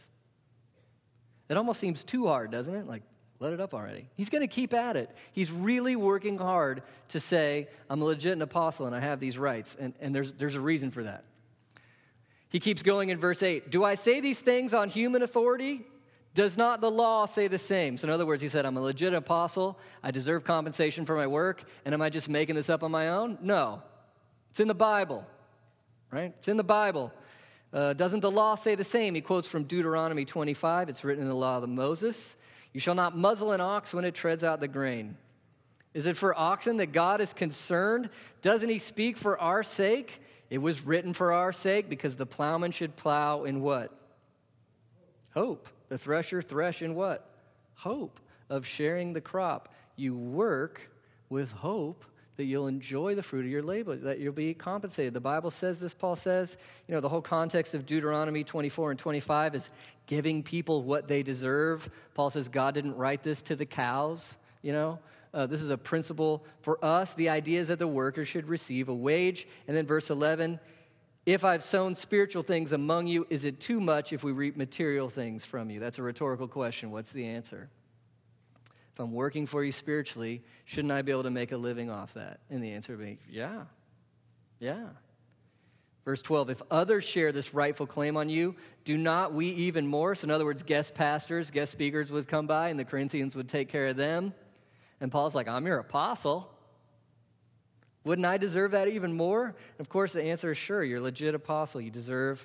It 1.48 1.56
almost 1.56 1.80
seems 1.80 2.02
too 2.10 2.26
hard, 2.26 2.52
doesn't 2.52 2.74
it? 2.74 2.86
Like, 2.86 3.02
let 3.40 3.52
it 3.52 3.60
up 3.60 3.72
already. 3.72 4.08
He's 4.16 4.28
going 4.28 4.46
to 4.46 4.52
keep 4.52 4.74
at 4.74 4.96
it. 4.96 5.10
He's 5.32 5.50
really 5.50 5.96
working 5.96 6.36
hard 6.36 6.82
to 7.10 7.20
say, 7.30 7.68
I'm 7.88 8.02
a 8.02 8.04
legit 8.04 8.40
apostle 8.42 8.86
and 8.86 8.94
I 8.94 9.00
have 9.00 9.20
these 9.20 9.38
rights. 9.38 9.68
And, 9.80 9.94
and 10.00 10.14
there's, 10.14 10.32
there's 10.38 10.54
a 10.54 10.60
reason 10.60 10.90
for 10.90 11.04
that. 11.04 11.24
He 12.50 12.60
keeps 12.60 12.82
going 12.82 13.10
in 13.10 13.20
verse 13.20 13.42
8 13.42 13.70
Do 13.70 13.84
I 13.84 13.96
say 13.96 14.20
these 14.20 14.38
things 14.44 14.74
on 14.74 14.88
human 14.88 15.22
authority? 15.22 15.82
Does 16.34 16.56
not 16.56 16.80
the 16.80 16.90
law 16.90 17.26
say 17.34 17.48
the 17.48 17.60
same? 17.68 17.96
So, 17.96 18.04
in 18.04 18.10
other 18.10 18.26
words, 18.26 18.42
he 18.42 18.48
said, 18.48 18.64
I'm 18.64 18.76
a 18.76 18.80
legit 18.80 19.12
apostle. 19.12 19.78
I 20.02 20.10
deserve 20.10 20.44
compensation 20.44 21.04
for 21.04 21.16
my 21.16 21.26
work. 21.26 21.62
And 21.84 21.94
am 21.94 22.02
I 22.02 22.10
just 22.10 22.28
making 22.28 22.54
this 22.54 22.68
up 22.68 22.82
on 22.82 22.90
my 22.90 23.08
own? 23.08 23.38
No. 23.42 23.82
It's 24.50 24.60
in 24.60 24.68
the 24.68 24.74
Bible, 24.74 25.24
right? 26.12 26.34
It's 26.38 26.48
in 26.48 26.56
the 26.56 26.62
Bible. 26.62 27.12
Uh, 27.72 27.92
doesn't 27.92 28.20
the 28.20 28.30
law 28.30 28.56
say 28.64 28.74
the 28.74 28.86
same? 28.86 29.14
He 29.14 29.20
quotes 29.20 29.48
from 29.48 29.64
Deuteronomy 29.64 30.24
25. 30.24 30.88
It's 30.88 31.04
written 31.04 31.22
in 31.22 31.28
the 31.28 31.34
law 31.34 31.58
of 31.58 31.68
Moses. 31.68 32.16
You 32.72 32.80
shall 32.80 32.94
not 32.94 33.16
muzzle 33.16 33.52
an 33.52 33.60
ox 33.60 33.92
when 33.92 34.04
it 34.04 34.14
treads 34.14 34.42
out 34.42 34.60
the 34.60 34.68
grain. 34.68 35.16
Is 35.94 36.06
it 36.06 36.16
for 36.16 36.38
oxen 36.38 36.78
that 36.78 36.92
God 36.92 37.20
is 37.20 37.30
concerned? 37.36 38.08
Doesn't 38.42 38.68
he 38.68 38.80
speak 38.88 39.18
for 39.18 39.38
our 39.38 39.64
sake? 39.76 40.10
It 40.50 40.58
was 40.58 40.76
written 40.84 41.12
for 41.12 41.32
our 41.32 41.52
sake 41.52 41.88
because 41.88 42.16
the 42.16 42.26
plowman 42.26 42.72
should 42.72 42.96
plow 42.96 43.44
in 43.44 43.60
what? 43.60 43.92
Hope. 45.34 45.66
The 45.88 45.98
thresher 45.98 46.42
thresh 46.42 46.82
in 46.82 46.94
what? 46.94 47.28
Hope 47.74 48.18
of 48.50 48.62
sharing 48.76 49.12
the 49.12 49.20
crop. 49.20 49.70
You 49.96 50.16
work 50.16 50.80
with 51.28 51.48
hope 51.48 52.04
that 52.38 52.44
you'll 52.44 52.68
enjoy 52.68 53.16
the 53.16 53.22
fruit 53.24 53.44
of 53.44 53.50
your 53.50 53.64
labor, 53.64 53.96
that 53.96 54.20
you'll 54.20 54.32
be 54.32 54.54
compensated. 54.54 55.12
The 55.12 55.18
Bible 55.18 55.52
says 55.60 55.76
this, 55.80 55.92
Paul 55.98 56.16
says. 56.22 56.48
You 56.86 56.94
know, 56.94 57.00
the 57.00 57.08
whole 57.08 57.20
context 57.20 57.74
of 57.74 57.84
Deuteronomy 57.84 58.44
24 58.44 58.92
and 58.92 59.00
25 59.00 59.56
is 59.56 59.62
giving 60.06 60.44
people 60.44 60.84
what 60.84 61.08
they 61.08 61.24
deserve. 61.24 61.80
Paul 62.14 62.30
says 62.30 62.46
God 62.46 62.74
didn't 62.74 62.94
write 62.94 63.24
this 63.24 63.38
to 63.48 63.56
the 63.56 63.66
cows, 63.66 64.22
you 64.62 64.72
know. 64.72 65.00
Uh, 65.34 65.48
this 65.48 65.60
is 65.60 65.70
a 65.70 65.76
principle 65.76 66.44
for 66.64 66.82
us. 66.82 67.08
The 67.16 67.28
idea 67.28 67.60
is 67.60 67.68
that 67.68 67.80
the 67.80 67.88
worker 67.88 68.24
should 68.24 68.48
receive 68.48 68.88
a 68.88 68.94
wage. 68.94 69.44
And 69.66 69.76
then 69.76 69.86
verse 69.86 70.06
11 70.08 70.60
if 71.26 71.44
I've 71.44 71.62
sown 71.64 71.94
spiritual 71.96 72.42
things 72.42 72.72
among 72.72 73.06
you, 73.06 73.26
is 73.28 73.44
it 73.44 73.56
too 73.66 73.80
much 73.80 74.12
if 74.12 74.22
we 74.22 74.32
reap 74.32 74.56
material 74.56 75.10
things 75.10 75.42
from 75.50 75.68
you? 75.68 75.78
That's 75.78 75.98
a 75.98 76.02
rhetorical 76.02 76.48
question. 76.48 76.90
What's 76.90 77.12
the 77.12 77.26
answer? 77.26 77.68
If 78.98 79.04
I'm 79.04 79.14
working 79.14 79.46
for 79.46 79.62
you 79.62 79.70
spiritually, 79.70 80.42
shouldn't 80.64 80.90
I 80.90 81.02
be 81.02 81.12
able 81.12 81.22
to 81.22 81.30
make 81.30 81.52
a 81.52 81.56
living 81.56 81.88
off 81.88 82.10
that? 82.16 82.40
And 82.50 82.60
the 82.60 82.72
answer 82.72 82.96
would 82.96 83.04
be, 83.04 83.20
yeah. 83.30 83.62
Yeah. 84.58 84.88
Verse 86.04 86.20
12, 86.26 86.50
if 86.50 86.58
others 86.68 87.08
share 87.14 87.30
this 87.30 87.46
rightful 87.54 87.86
claim 87.86 88.16
on 88.16 88.28
you, 88.28 88.56
do 88.84 88.96
not 88.96 89.32
we 89.32 89.50
even 89.50 89.86
more? 89.86 90.16
So, 90.16 90.24
in 90.24 90.32
other 90.32 90.44
words, 90.44 90.64
guest 90.64 90.94
pastors, 90.96 91.48
guest 91.52 91.70
speakers 91.70 92.10
would 92.10 92.28
come 92.28 92.48
by 92.48 92.70
and 92.70 92.80
the 92.80 92.84
Corinthians 92.84 93.36
would 93.36 93.48
take 93.48 93.70
care 93.70 93.86
of 93.86 93.96
them. 93.96 94.34
And 95.00 95.12
Paul's 95.12 95.34
like, 95.34 95.46
I'm 95.46 95.64
your 95.64 95.78
apostle. 95.78 96.50
Wouldn't 98.02 98.26
I 98.26 98.36
deserve 98.36 98.72
that 98.72 98.88
even 98.88 99.12
more? 99.12 99.44
And 99.44 99.86
of 99.86 99.88
course, 99.88 100.12
the 100.12 100.24
answer 100.24 100.50
is 100.50 100.58
sure. 100.66 100.82
You're 100.82 100.98
a 100.98 101.02
legit 101.02 101.36
apostle. 101.36 101.80
You 101.80 101.92
deserve 101.92 102.40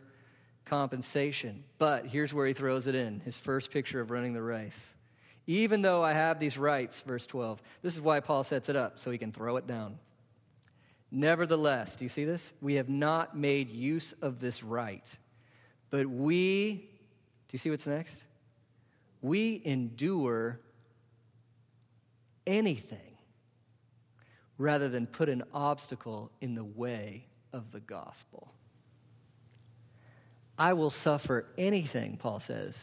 compensation. 0.69 1.63
But 1.79 2.05
here's 2.05 2.31
where 2.31 2.45
he 2.45 2.53
throws 2.53 2.85
it 2.85 2.93
in 2.93 3.21
his 3.21 3.35
first 3.43 3.71
picture 3.71 4.01
of 4.01 4.11
running 4.11 4.33
the 4.33 4.41
race. 4.43 4.73
Even 5.45 5.82
though 5.82 6.03
I 6.03 6.13
have 6.13 6.39
these 6.39 6.58
rights, 6.58 6.93
verse 7.06 7.25
12. 7.29 7.60
This 7.82 7.93
is 7.93 8.01
why 8.01 8.19
Paul 8.21 8.45
sets 8.49 8.69
it 8.69 8.75
up, 8.75 8.95
so 9.03 9.12
he 9.12 9.17
can 9.17 9.32
throw 9.32 9.58
it 9.58 9.67
down. 9.67 9.99
Nevertheless, 11.12 11.89
do 11.97 12.06
you 12.06 12.10
see 12.10 12.25
this? 12.25 12.41
We 12.62 12.75
have 12.75 12.89
not 12.89 13.38
made 13.38 13.69
use 13.69 14.13
of 14.21 14.39
this 14.39 14.62
right. 14.63 15.03
But 15.91 16.08
we, 16.08 16.89
do 17.49 17.58
you 17.58 17.60
see 17.60 17.69
what's 17.69 17.86
next? 17.86 18.15
We 19.21 19.62
endure 19.63 20.60
anything 22.47 22.99
rather 24.58 24.89
than 24.89 25.08
put 25.08 25.29
an 25.29 25.43
obstacle 25.53 26.32
in 26.41 26.56
the 26.56 26.63
way 26.63 27.25
of 27.51 27.65
the 27.71 27.79
gospel. 27.79 28.51
I 30.58 30.73
will 30.73 30.93
suffer 31.03 31.45
anything, 31.58 32.17
Paul 32.17 32.41
says, 32.47 32.73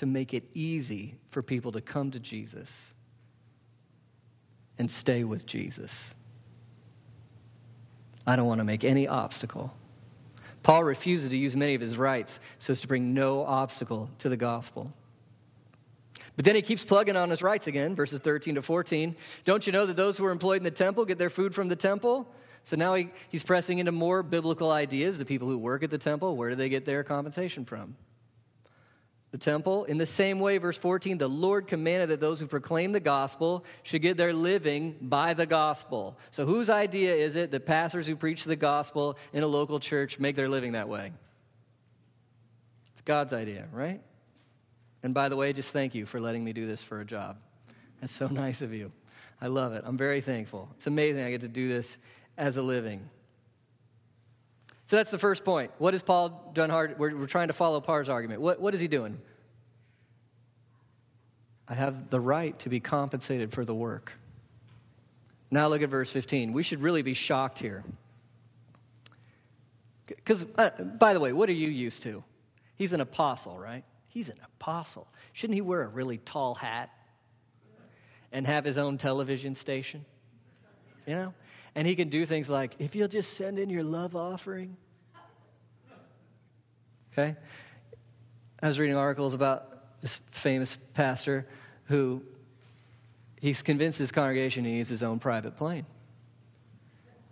to 0.00 0.06
make 0.06 0.34
it 0.34 0.44
easy 0.54 1.14
for 1.32 1.42
people 1.42 1.72
to 1.72 1.80
come 1.80 2.10
to 2.12 2.20
Jesus 2.20 2.68
and 4.78 4.90
stay 5.00 5.24
with 5.24 5.46
Jesus. 5.46 5.90
I 8.26 8.36
don't 8.36 8.46
want 8.46 8.58
to 8.58 8.64
make 8.64 8.84
any 8.84 9.06
obstacle. 9.06 9.72
Paul 10.62 10.82
refuses 10.82 11.30
to 11.30 11.36
use 11.36 11.54
many 11.54 11.74
of 11.74 11.80
his 11.80 11.96
rights 11.96 12.30
so 12.60 12.72
as 12.72 12.80
to 12.80 12.88
bring 12.88 13.14
no 13.14 13.42
obstacle 13.42 14.10
to 14.20 14.28
the 14.28 14.36
gospel. 14.36 14.92
But 16.34 16.44
then 16.44 16.54
he 16.54 16.62
keeps 16.62 16.84
plugging 16.84 17.16
on 17.16 17.30
his 17.30 17.40
rights 17.40 17.66
again, 17.66 17.94
verses 17.94 18.20
13 18.22 18.56
to 18.56 18.62
14. 18.62 19.16
Don't 19.44 19.66
you 19.66 19.72
know 19.72 19.86
that 19.86 19.96
those 19.96 20.18
who 20.18 20.24
are 20.24 20.32
employed 20.32 20.58
in 20.58 20.64
the 20.64 20.70
temple 20.70 21.04
get 21.04 21.18
their 21.18 21.30
food 21.30 21.54
from 21.54 21.68
the 21.68 21.76
temple? 21.76 22.28
So 22.68 22.76
now 22.76 22.94
he, 22.94 23.10
he's 23.30 23.44
pressing 23.44 23.78
into 23.78 23.92
more 23.92 24.22
biblical 24.22 24.70
ideas. 24.70 25.16
The 25.18 25.24
people 25.24 25.48
who 25.48 25.56
work 25.56 25.82
at 25.82 25.90
the 25.90 25.98
temple, 25.98 26.36
where 26.36 26.50
do 26.50 26.56
they 26.56 26.68
get 26.68 26.84
their 26.84 27.04
compensation 27.04 27.64
from? 27.64 27.96
The 29.36 29.44
temple. 29.44 29.84
In 29.84 29.98
the 29.98 30.06
same 30.16 30.40
way, 30.40 30.56
verse 30.56 30.78
14, 30.80 31.18
the 31.18 31.26
Lord 31.26 31.68
commanded 31.68 32.08
that 32.08 32.20
those 32.20 32.40
who 32.40 32.46
proclaim 32.46 32.92
the 32.92 33.00
gospel 33.00 33.64
should 33.82 34.00
get 34.00 34.16
their 34.16 34.32
living 34.32 34.96
by 34.98 35.34
the 35.34 35.44
gospel. 35.44 36.16
So 36.32 36.46
whose 36.46 36.70
idea 36.70 37.14
is 37.14 37.36
it 37.36 37.50
that 37.50 37.66
pastors 37.66 38.06
who 38.06 38.16
preach 38.16 38.38
the 38.46 38.56
gospel 38.56 39.14
in 39.34 39.42
a 39.42 39.46
local 39.46 39.78
church 39.78 40.16
make 40.18 40.36
their 40.36 40.48
living 40.48 40.72
that 40.72 40.88
way? 40.88 41.12
It's 42.94 43.04
God's 43.04 43.34
idea, 43.34 43.66
right? 43.74 44.00
And 45.02 45.12
by 45.12 45.28
the 45.28 45.36
way, 45.36 45.52
just 45.52 45.68
thank 45.70 45.94
you 45.94 46.06
for 46.06 46.18
letting 46.18 46.42
me 46.42 46.54
do 46.54 46.66
this 46.66 46.80
for 46.88 47.02
a 47.02 47.04
job. 47.04 47.36
That's 48.00 48.18
so 48.18 48.26
nice 48.30 48.62
of 48.62 48.72
you. 48.72 48.90
I 49.38 49.48
love 49.48 49.74
it. 49.74 49.84
I'm 49.86 49.98
very 49.98 50.22
thankful. 50.22 50.70
It's 50.78 50.86
amazing 50.86 51.20
I 51.20 51.30
get 51.30 51.42
to 51.42 51.48
do 51.48 51.68
this 51.68 51.86
as 52.38 52.56
a 52.56 52.62
living. 52.62 53.02
So 54.88 54.96
that's 54.96 55.10
the 55.10 55.18
first 55.18 55.44
point. 55.44 55.72
What 55.78 55.94
has 55.94 56.02
Paul 56.02 56.52
done 56.54 56.70
hard? 56.70 56.96
We're, 56.98 57.16
we're 57.16 57.26
trying 57.26 57.48
to 57.48 57.54
follow 57.54 57.80
Paul's 57.80 58.08
argument. 58.08 58.40
What, 58.40 58.60
what 58.60 58.74
is 58.74 58.80
he 58.80 58.86
doing? 58.88 59.18
I 61.68 61.74
have 61.74 62.10
the 62.10 62.20
right 62.20 62.58
to 62.60 62.68
be 62.68 62.78
compensated 62.78 63.52
for 63.52 63.64
the 63.64 63.74
work. 63.74 64.12
Now 65.50 65.68
look 65.68 65.82
at 65.82 65.90
verse 65.90 66.10
15. 66.12 66.52
We 66.52 66.62
should 66.62 66.80
really 66.80 67.02
be 67.02 67.14
shocked 67.14 67.58
here. 67.58 67.84
Because, 70.06 70.44
uh, 70.56 70.70
by 71.00 71.14
the 71.14 71.20
way, 71.20 71.32
what 71.32 71.48
are 71.48 71.52
you 71.52 71.68
used 71.68 72.02
to? 72.04 72.22
He's 72.76 72.92
an 72.92 73.00
apostle, 73.00 73.58
right? 73.58 73.84
He's 74.08 74.28
an 74.28 74.38
apostle. 74.60 75.08
Shouldn't 75.34 75.54
he 75.54 75.60
wear 75.60 75.82
a 75.82 75.88
really 75.88 76.18
tall 76.18 76.54
hat 76.54 76.90
and 78.30 78.46
have 78.46 78.64
his 78.64 78.78
own 78.78 78.98
television 78.98 79.56
station? 79.56 80.04
You 81.06 81.14
know? 81.14 81.34
And 81.76 81.86
he 81.86 81.94
can 81.94 82.08
do 82.08 82.24
things 82.24 82.48
like, 82.48 82.74
if 82.78 82.94
you'll 82.94 83.06
just 83.06 83.28
send 83.36 83.58
in 83.58 83.68
your 83.68 83.84
love 83.84 84.16
offering. 84.16 84.78
Okay? 87.12 87.36
I 88.62 88.68
was 88.68 88.78
reading 88.78 88.96
articles 88.96 89.34
about 89.34 89.64
this 90.00 90.18
famous 90.42 90.74
pastor 90.94 91.46
who 91.88 92.22
he's 93.40 93.60
convinced 93.62 93.98
his 93.98 94.10
congregation 94.10 94.64
he 94.64 94.72
needs 94.72 94.88
his 94.88 95.02
own 95.02 95.20
private 95.20 95.58
plane. 95.58 95.84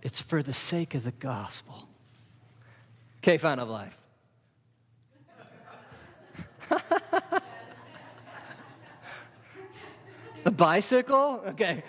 It's 0.02 0.22
for 0.28 0.42
the 0.42 0.54
sake 0.70 0.94
of 0.94 1.04
the 1.04 1.12
gospel. 1.12 1.88
Okay, 3.22 3.38
Fountain 3.38 3.66
of 3.66 3.70
Life. 3.70 3.92
A 10.44 10.50
bicycle? 10.50 11.42
Okay. 11.48 11.82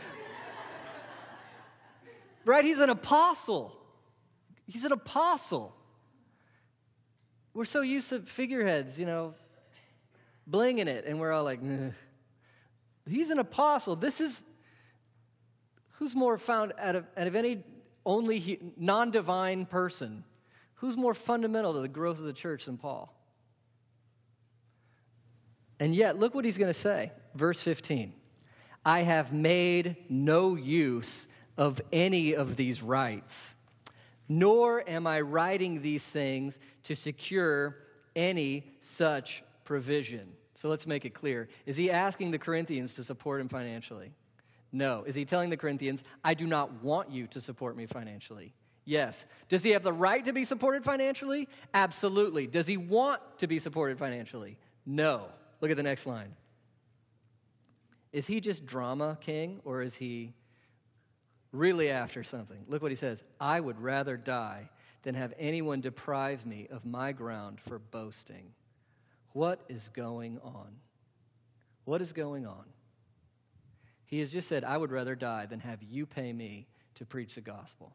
Right? 2.46 2.64
He's 2.64 2.80
an 2.80 2.90
apostle. 2.90 3.76
He's 4.68 4.84
an 4.84 4.92
apostle. 4.92 5.74
We're 7.54 7.66
so 7.66 7.82
used 7.82 8.10
to 8.10 8.24
figureheads, 8.36 8.98
you 8.98 9.06
know, 9.06 9.34
blinging 10.50 10.88
it, 10.88 11.06
and 11.06 11.20
we're 11.20 11.32
all 11.32 11.44
like, 11.44 11.60
he's 13.08 13.30
an 13.30 13.40
apostle. 13.40 13.96
This 13.96 14.14
is 14.20 14.32
who's 15.94 16.14
more 16.16 16.38
found 16.38 16.74
out 16.80 16.96
of, 16.96 17.06
out 17.18 17.28
of 17.28 17.36
any 17.36 17.64
only 18.06 18.60
non 18.78 19.12
divine 19.12 19.66
person? 19.66 20.24
Who's 20.76 20.98
more 20.98 21.16
fundamental 21.26 21.74
to 21.74 21.80
the 21.80 21.88
growth 21.88 22.18
of 22.20 22.26
the 22.26 22.34
church 22.34 22.66
than 22.66 22.78
Paul? 22.78 23.14
And 25.80 25.96
yet, 25.96 26.18
look 26.18 26.36
what 26.36 26.46
he's 26.46 26.58
going 26.58 26.74
to 26.74 26.82
say. 26.82 27.12
Verse 27.36 27.60
15 27.64 28.14
I 28.86 29.00
have 29.04 29.32
made 29.32 29.98
no 30.10 30.56
use 30.56 31.10
of 31.58 31.80
any 31.92 32.36
of 32.36 32.58
these 32.58 32.82
rights, 32.82 33.32
nor 34.28 34.88
am 34.90 35.08
I 35.08 35.22
writing 35.22 35.82
these 35.82 36.04
things 36.14 36.54
to 36.88 36.96
secure 36.96 37.78
any 38.16 38.66
such 38.98 39.44
provision. 39.66 40.28
So 40.62 40.70
let's 40.70 40.88
make 40.88 41.06
it 41.06 41.14
clear. 41.14 41.50
Is 41.66 41.76
he 41.76 41.92
asking 41.92 42.32
the 42.32 42.40
Corinthians 42.40 42.94
to 42.96 43.04
support 43.04 43.42
him 43.42 43.50
financially? 43.50 44.12
No. 44.72 45.04
Is 45.06 45.16
he 45.16 45.26
telling 45.26 45.50
the 45.50 45.58
Corinthians, 45.58 46.02
I 46.24 46.34
do 46.34 46.48
not 46.48 46.84
want 46.84 47.12
you 47.12 47.28
to 47.28 47.42
support 47.42 47.78
me 47.78 47.88
financially? 47.88 48.54
Yes. 48.86 49.16
Does 49.50 49.64
he 49.64 49.72
have 49.72 49.84
the 49.84 49.94
right 49.94 50.24
to 50.26 50.34
be 50.34 50.46
supported 50.46 50.84
financially? 50.84 51.48
Absolutely. 51.74 52.48
Does 52.48 52.68
he 52.68 52.78
want 52.78 53.22
to 53.40 53.48
be 53.48 53.60
supported 53.60 53.98
financially? 53.98 54.58
No. 54.86 55.28
Look 55.62 55.72
at 55.72 55.78
the 55.78 55.84
next 55.84 56.06
line. 56.06 56.34
Is 58.14 58.26
he 58.26 58.40
just 58.40 58.66
drama 58.66 59.18
king 59.26 59.60
or 59.66 59.82
is 59.82 59.94
he 59.98 60.34
really 61.56 61.90
after 61.90 62.24
something? 62.24 62.58
Look 62.68 62.82
what 62.82 62.92
he 62.92 62.98
says 62.98 63.18
I 63.40 63.60
would 63.60 63.80
rather 63.80 64.18
die 64.18 64.70
than 65.04 65.16
have 65.16 65.34
anyone 65.40 65.82
deprive 65.82 66.46
me 66.46 66.68
of 66.72 66.84
my 66.86 67.12
ground 67.12 67.60
for 67.68 67.80
boasting. 67.80 68.52
What 69.34 69.62
is 69.70 69.82
going 69.96 70.40
on? 70.44 70.68
What 71.86 72.02
is 72.02 72.12
going 72.12 72.46
on? 72.46 72.66
He 74.08 74.20
has 74.20 74.32
just 74.32 74.50
said, 74.50 74.64
I 74.64 74.78
would 74.78 74.92
rather 74.92 75.16
die 75.16 75.46
than 75.46 75.60
have 75.60 75.82
you 75.82 76.06
pay 76.06 76.32
me 76.32 76.68
to 76.96 77.06
preach 77.06 77.36
the 77.36 77.42
gospel. 77.42 77.94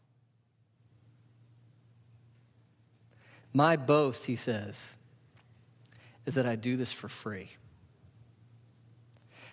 My 3.53 3.77
boast, 3.77 4.21
he 4.27 4.37
says, 4.37 4.75
is 6.27 6.35
that 6.35 6.47
I 6.47 6.57
do 6.57 6.77
this 6.77 6.95
for 7.01 7.11
free. 7.23 7.49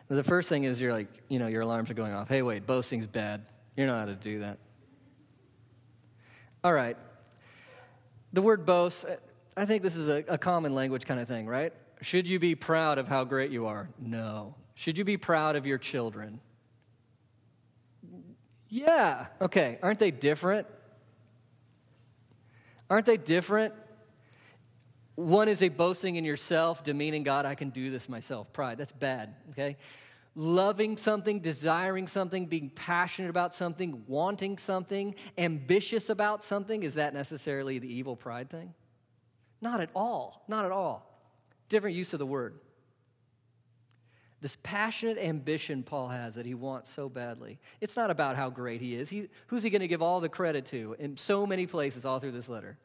Now, 0.09 0.17
the 0.17 0.23
first 0.23 0.49
thing 0.49 0.63
is 0.63 0.79
you're 0.79 0.93
like, 0.93 1.07
you 1.29 1.39
know, 1.39 1.47
your 1.47 1.61
alarms 1.61 1.89
are 1.89 1.95
going 1.95 2.13
off. 2.13 2.27
Hey, 2.27 2.41
wait, 2.41 2.67
boasting's 2.67 3.07
bad. 3.07 3.41
You 3.77 3.85
know 3.85 3.97
how 3.97 4.05
to 4.05 4.15
do 4.15 4.39
that. 4.39 4.57
All 6.63 6.73
right. 6.73 6.97
The 8.33 8.41
word 8.41 8.65
boast, 8.65 8.95
I 9.55 9.65
think 9.65 9.83
this 9.83 9.93
is 9.93 10.09
a, 10.09 10.23
a 10.33 10.37
common 10.37 10.73
language 10.73 11.03
kind 11.07 11.19
of 11.19 11.27
thing, 11.27 11.47
right? 11.47 11.71
Should 12.01 12.25
you 12.25 12.39
be 12.39 12.55
proud 12.55 12.97
of 12.97 13.07
how 13.07 13.23
great 13.23 13.51
you 13.51 13.67
are? 13.67 13.87
No. 13.99 14.55
Should 14.83 14.97
you 14.97 15.05
be 15.05 15.17
proud 15.17 15.55
of 15.55 15.65
your 15.65 15.77
children? 15.77 16.41
Yeah. 18.69 19.27
Okay. 19.41 19.79
Aren't 19.81 19.99
they 19.99 20.11
different? 20.11 20.67
Aren't 22.89 23.05
they 23.05 23.17
different? 23.17 23.73
One 25.15 25.49
is 25.49 25.61
a 25.61 25.69
boasting 25.69 26.15
in 26.15 26.25
yourself, 26.25 26.83
demeaning 26.83 27.23
God, 27.23 27.45
I 27.45 27.55
can 27.55 27.69
do 27.69 27.91
this 27.91 28.07
myself. 28.09 28.47
Pride. 28.53 28.77
That's 28.77 28.91
bad. 28.93 29.35
Okay? 29.51 29.77
Loving 30.37 30.97
something, 31.03 31.39
desiring 31.39 32.07
something, 32.07 32.45
being 32.45 32.71
passionate 32.75 33.31
about 33.31 33.55
something, 33.55 34.03
wanting 34.07 34.59
something, 34.67 35.15
ambitious 35.35 36.03
about 36.09 36.41
something, 36.47 36.83
is 36.83 36.93
that 36.93 37.15
necessarily 37.15 37.79
the 37.79 37.87
evil 37.87 38.15
pride 38.15 38.49
thing? 38.51 38.73
Not 39.61 39.81
at 39.81 39.89
all. 39.95 40.45
Not 40.47 40.63
at 40.63 40.71
all. 40.71 41.11
Different 41.69 41.95
use 41.95 42.13
of 42.13 42.19
the 42.19 42.25
word. 42.25 42.53
This 44.39 44.55
passionate 44.61 45.17
ambition 45.17 45.81
Paul 45.81 46.09
has 46.09 46.35
that 46.35 46.45
he 46.45 46.53
wants 46.53 46.89
so 46.95 47.09
badly. 47.09 47.57
It's 47.81 47.95
not 47.95 48.11
about 48.11 48.35
how 48.35 48.51
great 48.51 48.79
he 48.79 48.93
is. 48.93 49.09
He, 49.09 49.29
who's 49.47 49.63
he 49.63 49.71
going 49.71 49.81
to 49.81 49.87
give 49.87 50.03
all 50.03 50.21
the 50.21 50.29
credit 50.29 50.67
to 50.69 50.95
in 50.99 51.17
so 51.25 51.47
many 51.47 51.65
places 51.65 52.05
all 52.05 52.19
through 52.19 52.33
this 52.33 52.47
letter? 52.47 52.77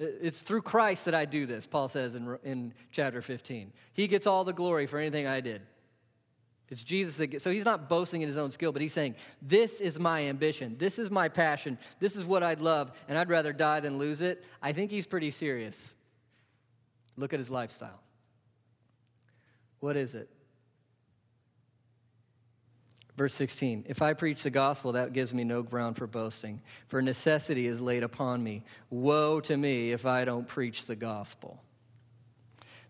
It's 0.00 0.42
through 0.48 0.62
Christ 0.62 1.02
that 1.04 1.14
I 1.14 1.24
do 1.24 1.46
this, 1.46 1.64
Paul 1.70 1.88
says 1.92 2.16
in, 2.16 2.36
in 2.42 2.74
chapter 2.92 3.22
15. 3.22 3.72
He 3.92 4.08
gets 4.08 4.26
all 4.26 4.42
the 4.42 4.52
glory 4.52 4.88
for 4.88 4.98
anything 4.98 5.28
I 5.28 5.40
did. 5.40 5.62
It's 6.72 6.82
Jesus 6.84 7.14
that 7.18 7.26
gets, 7.26 7.44
so 7.44 7.50
he's 7.50 7.66
not 7.66 7.90
boasting 7.90 8.22
in 8.22 8.30
his 8.30 8.38
own 8.38 8.50
skill, 8.50 8.72
but 8.72 8.80
he's 8.80 8.94
saying, 8.94 9.14
This 9.42 9.70
is 9.78 9.98
my 9.98 10.22
ambition. 10.22 10.78
This 10.80 10.94
is 10.94 11.10
my 11.10 11.28
passion. 11.28 11.78
This 12.00 12.14
is 12.14 12.24
what 12.24 12.42
I'd 12.42 12.60
love, 12.60 12.88
and 13.10 13.18
I'd 13.18 13.28
rather 13.28 13.52
die 13.52 13.80
than 13.80 13.98
lose 13.98 14.22
it. 14.22 14.40
I 14.62 14.72
think 14.72 14.90
he's 14.90 15.04
pretty 15.04 15.32
serious. 15.38 15.74
Look 17.18 17.34
at 17.34 17.40
his 17.40 17.50
lifestyle. 17.50 18.00
What 19.80 19.98
is 19.98 20.14
it? 20.14 20.30
Verse 23.18 23.34
16 23.36 23.84
If 23.86 24.00
I 24.00 24.14
preach 24.14 24.38
the 24.42 24.48
gospel, 24.48 24.92
that 24.92 25.12
gives 25.12 25.30
me 25.34 25.44
no 25.44 25.62
ground 25.62 25.98
for 25.98 26.06
boasting, 26.06 26.62
for 26.88 27.02
necessity 27.02 27.66
is 27.66 27.80
laid 27.80 28.02
upon 28.02 28.42
me. 28.42 28.64
Woe 28.88 29.40
to 29.40 29.54
me 29.58 29.92
if 29.92 30.06
I 30.06 30.24
don't 30.24 30.48
preach 30.48 30.76
the 30.88 30.96
gospel. 30.96 31.60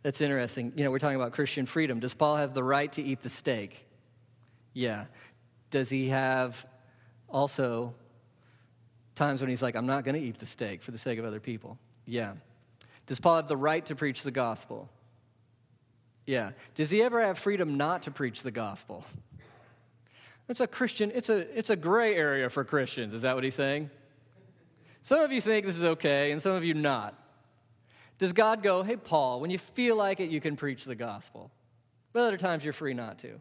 That's 0.03 0.21
interesting. 0.21 0.73
You 0.77 0.85
know, 0.85 0.91
we're 0.91 0.99
talking 0.99 1.17
about 1.17 1.33
Christian 1.33 1.67
freedom. 1.67 2.01
Does 2.01 2.15
Paul 2.15 2.37
have 2.37 2.55
the 2.55 2.65
right 2.65 2.93
to 2.95 3.03
eat 3.03 3.23
the 3.23 3.31
steak? 3.39 3.71
Yeah. 4.75 5.05
Does 5.71 5.89
he 5.89 6.09
have 6.09 6.53
also 7.29 7.95
times 9.17 9.41
when 9.41 9.51
he's 9.51 9.63
like, 9.63 9.77
I'm 9.77 9.87
not 9.87 10.05
going 10.05 10.17
to 10.17 10.21
eat 10.21 10.41
the 10.41 10.47
steak 10.55 10.83
for 10.83 10.91
the 10.91 10.99
sake 10.99 11.19
of 11.19 11.25
other 11.25 11.41
people? 11.41 11.79
Yeah. 12.05 12.35
Does 13.07 13.21
Paul 13.21 13.37
have 13.37 13.49
the 13.49 13.57
right 13.57 13.87
to 13.87 13.95
preach 13.95 14.19
the 14.25 14.31
gospel? 14.31 14.89
Yeah. 16.27 16.51
Does 16.77 16.91
he 16.91 17.03
ever 17.03 17.25
have 17.25 17.37
freedom 17.45 17.77
not 17.77 18.05
to 18.05 18.11
preach 18.11 18.37
the 18.43 18.51
gospel? 18.51 19.05
It's 20.49 20.61
a 20.61 20.67
Christian, 20.67 21.13
it's 21.15 21.29
a, 21.29 21.39
it's 21.57 21.71
a 21.71 21.77
gray 21.77 22.15
area 22.15 22.51
for 22.51 22.65
Christians. 22.65 23.15
Is 23.15 23.23
that 23.23 23.35
what 23.35 23.45
he's 23.45 23.57
saying? 23.57 23.91
Some 25.09 25.21
of 25.21 25.33
you 25.33 25.41
think 25.41 25.67
this 25.67 25.77
is 25.77 25.83
okay, 25.83 26.31
and 26.33 26.43
some 26.43 26.53
of 26.53 26.65
you 26.65 26.75
not. 26.75 27.19
Does 28.19 28.33
God 28.33 28.63
go, 28.63 28.83
hey, 28.83 28.97
Paul, 28.97 29.41
when 29.41 29.51
you 29.51 29.59
feel 29.75 29.97
like 29.97 30.21
it, 30.21 30.31
you 30.31 30.41
can 30.41 30.57
preach 30.57 30.85
the 30.87 30.95
gospel? 30.95 31.51
But 32.13 32.23
other 32.23 32.37
times 32.37 32.63
you're 32.63 32.73
free 32.73 32.95
not 32.95 33.21
to. 33.21 33.41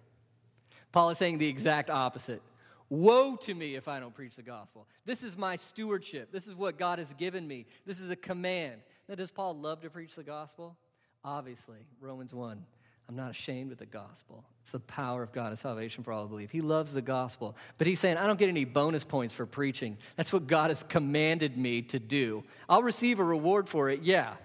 Paul 0.91 1.11
is 1.11 1.17
saying 1.19 1.37
the 1.37 1.47
exact 1.47 1.89
opposite. 1.89 2.41
Woe 2.89 3.37
to 3.45 3.53
me 3.53 3.75
if 3.75 3.87
I 3.87 3.99
don't 3.99 4.13
preach 4.13 4.35
the 4.35 4.41
gospel. 4.41 4.85
This 5.05 5.19
is 5.19 5.37
my 5.37 5.57
stewardship. 5.71 6.31
This 6.31 6.45
is 6.45 6.55
what 6.55 6.77
God 6.77 6.99
has 6.99 7.07
given 7.17 7.47
me. 7.47 7.65
This 7.85 7.97
is 7.97 8.11
a 8.11 8.15
command. 8.15 8.81
Now, 9.07 9.15
does 9.15 9.31
Paul 9.31 9.57
love 9.57 9.81
to 9.81 9.89
preach 9.89 10.09
the 10.15 10.23
gospel? 10.23 10.75
Obviously. 11.23 11.77
Romans 12.01 12.33
1. 12.33 12.61
I'm 13.07 13.15
not 13.15 13.31
ashamed 13.31 13.71
of 13.71 13.77
the 13.77 13.85
gospel. 13.85 14.45
It's 14.63 14.71
the 14.71 14.79
power 14.79 15.23
of 15.23 15.33
God 15.33 15.51
of 15.51 15.59
salvation 15.59 16.03
for 16.03 16.13
all 16.13 16.23
who 16.23 16.29
believe. 16.29 16.49
He 16.49 16.61
loves 16.61 16.93
the 16.93 17.01
gospel. 17.01 17.55
But 17.77 17.87
he's 17.87 17.99
saying, 17.99 18.17
I 18.17 18.25
don't 18.25 18.39
get 18.39 18.49
any 18.49 18.65
bonus 18.65 19.03
points 19.03 19.33
for 19.35 19.45
preaching. 19.45 19.97
That's 20.17 20.31
what 20.31 20.47
God 20.47 20.69
has 20.69 20.81
commanded 20.89 21.57
me 21.57 21.81
to 21.91 21.99
do. 21.99 22.43
I'll 22.69 22.83
receive 22.83 23.19
a 23.19 23.23
reward 23.23 23.67
for 23.69 23.89
it, 23.89 24.01
yeah. 24.03 24.35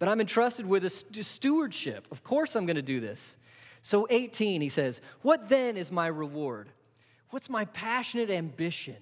But 0.00 0.08
I'm 0.08 0.20
entrusted 0.20 0.66
with 0.66 0.84
a 0.84 0.90
stewardship. 1.36 2.08
Of 2.10 2.24
course 2.24 2.50
I'm 2.54 2.66
going 2.66 2.76
to 2.76 2.82
do 2.82 3.00
this. 3.00 3.18
So, 3.84 4.08
18, 4.10 4.60
he 4.60 4.70
says, 4.70 4.98
What 5.22 5.48
then 5.48 5.76
is 5.76 5.90
my 5.90 6.08
reward? 6.08 6.68
What's 7.30 7.48
my 7.48 7.66
passionate 7.66 8.30
ambition? 8.30 8.96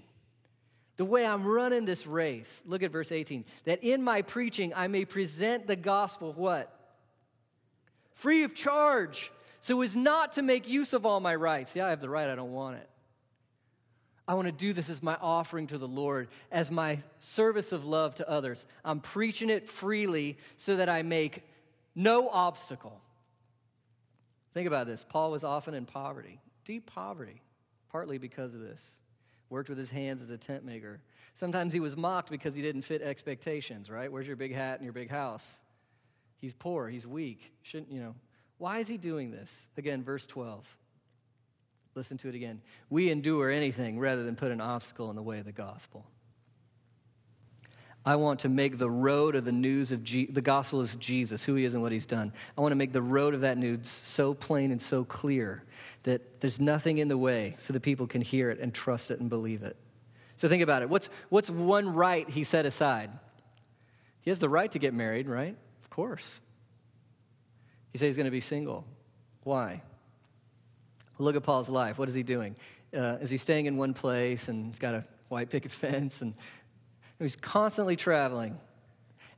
The 0.99 1.05
way 1.05 1.25
I'm 1.25 1.47
running 1.47 1.85
this 1.85 2.05
race. 2.07 2.47
Look 2.67 2.83
at 2.83 2.91
verse 2.91 3.11
18. 3.11 3.45
That 3.65 3.83
in 3.85 4.03
my 4.03 4.23
preaching 4.23 4.75
I 4.75 4.89
may 4.89 5.05
present 5.05 5.69
the 5.69 5.77
gospel 5.77 6.33
what? 6.35 6.75
Free 8.23 8.43
of 8.43 8.55
charge, 8.57 9.17
so 9.67 9.81
as 9.83 9.95
not 9.95 10.35
to 10.35 10.43
make 10.43 10.67
use 10.67 10.93
of 10.93 11.07
all 11.07 11.21
my 11.21 11.37
rights. 11.37 11.71
Yeah, 11.75 11.87
I 11.87 11.91
have 11.91 12.01
the 12.01 12.09
right, 12.09 12.29
I 12.29 12.35
don't 12.35 12.53
want 12.53 12.79
it. 12.79 12.91
I 14.29 14.35
want 14.35 14.47
to 14.47 14.53
do 14.53 14.75
this 14.75 14.91
as 14.91 15.03
my 15.03 15.15
offering 15.15 15.69
to 15.69 15.79
the 15.79 15.89
Lord, 15.89 16.29
as 16.53 16.71
my 16.71 17.03
service 17.35 17.73
of 17.73 17.85
love 17.85 18.15
to 18.17 18.31
others. 18.31 18.63
I'm 18.85 19.01
preaching 19.01 19.49
it 19.49 19.65
freely 19.81 20.37
so 20.67 20.77
that 20.77 20.91
I 20.91 21.01
make 21.01 21.43
no 21.95 22.29
obstacle. 22.29 23.01
Think 24.53 24.67
about 24.67 24.87
this. 24.87 25.03
Paul 25.09 25.31
was 25.31 25.45
often 25.45 25.73
in 25.73 25.87
poverty, 25.87 26.39
deep 26.67 26.87
poverty, 26.87 27.41
partly 27.91 28.19
because 28.19 28.53
of 28.53 28.61
this. 28.61 28.81
Worked 29.49 29.71
with 29.71 29.79
his 29.79 29.89
hands 29.89 30.21
as 30.23 30.29
a 30.29 30.37
tent 30.37 30.63
maker. 30.63 31.01
Sometimes 31.41 31.73
he 31.73 31.81
was 31.81 31.97
mocked 31.97 32.31
because 32.31 32.55
he 32.55 32.61
didn't 32.61 32.83
fit 32.83 33.01
expectations, 33.01 33.89
right? 33.89 34.13
Where's 34.13 34.27
your 34.27 34.37
big 34.37 34.55
hat 34.55 34.75
and 34.75 34.85
your 34.85 34.93
big 34.93 35.09
house? 35.09 35.43
He's 36.39 36.53
poor, 36.59 36.89
he's 36.91 37.07
weak. 37.07 37.39
Shouldn't, 37.63 37.91
you 37.91 38.01
know. 38.01 38.15
Why 38.59 38.81
is 38.81 38.89
he 38.89 38.99
doing 38.99 39.31
this? 39.31 39.49
Again, 39.79 40.05
verse 40.05 40.27
12. 40.33 40.65
Listen 41.99 42.17
to 42.19 42.29
it 42.29 42.37
again. 42.37 42.61
We 42.91 43.11
endure 43.11 43.51
anything 43.51 43.99
rather 43.99 44.23
than 44.23 44.37
put 44.37 44.53
an 44.53 44.61
obstacle 44.61 45.11
in 45.11 45.17
the 45.17 45.23
way 45.23 45.41
of 45.41 45.47
the 45.47 45.53
gospel. 45.53 46.07
I 48.07 48.15
want 48.15 48.43
to 48.43 48.49
make 48.49 48.79
the 48.79 48.89
road 48.89 49.35
of 49.35 49.45
the 49.45 49.51
news 49.51 49.91
of 49.91 50.05
Je- 50.05 50.31
the 50.33 50.41
gospel 50.41 50.81
is 50.83 50.97
Jesus, 51.01 51.43
who 51.45 51.57
he 51.57 51.65
is 51.65 51.75
and 51.75 51.83
what 51.83 51.91
he's 51.91 52.07
done. 52.07 52.33
I 52.57 52.61
want 52.61 52.71
to 52.71 52.77
make 52.77 52.93
the 52.93 53.03
road 53.03 53.35
of 53.35 53.41
that 53.41 53.59
news 53.59 53.85
so 54.15 54.33
plain 54.33 54.71
and 54.71 54.81
so 54.83 55.05
clear 55.05 55.65
that 56.05 56.41
there's 56.41 56.61
nothing 56.61 56.99
in 56.99 57.09
the 57.09 57.19
way 57.19 57.57
so 57.67 57.73
that 57.73 57.83
people 57.83 58.07
can 58.07 58.23
hear 58.23 58.53
it 58.53 58.61
and 58.61 58.73
trust 58.73 59.11
it 59.11 59.19
and 59.19 59.29
believe 59.29 59.65
it. 59.65 59.77
So 60.41 60.49
think 60.49 60.63
about 60.63 60.83
it. 60.83 60.89
What's, 60.89 61.09
what's 61.31 61.51
one 61.51 61.89
right 61.97 62.31
he 62.31 62.45
set 62.45 62.65
aside? 62.65 63.11
He 64.21 64.31
has 64.31 64.39
the 64.39 64.49
right 64.49 64.71
to 64.71 64.79
get 64.79 64.95
married, 64.95 65.27
right? 65.27 65.57
Of 65.83 65.91
course. 65.91 66.23
He 67.93 67.99
said 67.99 68.07
he's 68.07 68.17
going 68.17 68.27
to 68.27 68.31
be 68.31 68.43
single. 68.43 68.85
Why? 69.43 69.83
Look 71.19 71.37
at 71.37 71.43
Paul's 71.43 71.69
life. 71.69 71.99
What 71.99 72.09
is 72.09 72.15
he 72.15 72.23
doing? 72.23 72.57
Uh, 72.97 73.19
is 73.21 73.31
he 73.31 73.39
staying 73.39 73.67
in 73.67 73.77
one 73.77 73.93
place 73.93 74.41
and 74.47 74.73
he's 74.73 74.81
got 74.81 74.95
a 74.95 75.05
white 75.29 75.51
picket 75.51 75.73
fence 75.81 76.15
and 76.21 76.35
He's 77.19 77.37
constantly 77.43 77.97
traveling. 77.97 78.57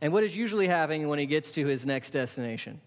And 0.01 0.13
what 0.13 0.25
is 0.25 0.33
usually 0.33 0.67
happening 0.67 1.09
when 1.09 1.19
he 1.19 1.27
gets 1.27 1.51
to 1.53 1.67
his 1.67 1.85
next 1.85 2.13
destination? 2.13 2.81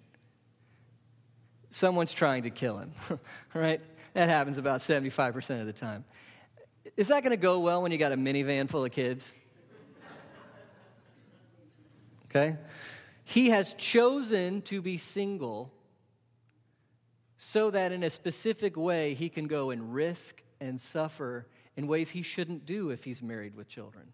Someone's 1.80 2.14
trying 2.18 2.44
to 2.44 2.52
kill 2.52 2.78
him, 2.78 2.94
right? 3.56 3.82
That 4.14 4.30
happens 4.30 4.58
about 4.60 4.82
75% 4.82 5.62
of 5.62 5.66
the 5.66 5.74
time. 5.74 6.06
Is 6.98 7.08
that 7.08 7.24
going 7.24 7.32
to 7.32 7.42
go 7.42 7.60
well 7.60 7.82
when 7.82 7.92
you 7.92 7.98
got 7.98 8.12
a 8.12 8.16
minivan 8.16 8.70
full 8.70 8.86
of 8.86 8.92
kids? 8.92 9.22
Okay? 12.36 12.56
He 13.26 13.52
has 13.52 13.72
chosen 13.94 14.64
to 14.72 14.82
be 14.82 15.00
single 15.14 15.72
so 17.54 17.72
that 17.72 17.92
in 17.92 18.04
a 18.04 18.10
specific 18.10 18.76
way 18.76 19.14
he 19.14 19.30
can 19.30 19.48
go 19.48 19.70
and 19.70 19.94
risk 19.94 20.42
and 20.60 20.80
suffer 20.92 21.48
in 21.78 21.88
ways 21.88 22.08
he 22.12 22.24
shouldn't 22.24 22.66
do 22.66 22.90
if 22.90 23.02
he's 23.04 23.22
married 23.22 23.56
with 23.56 23.70
children. 23.70 24.06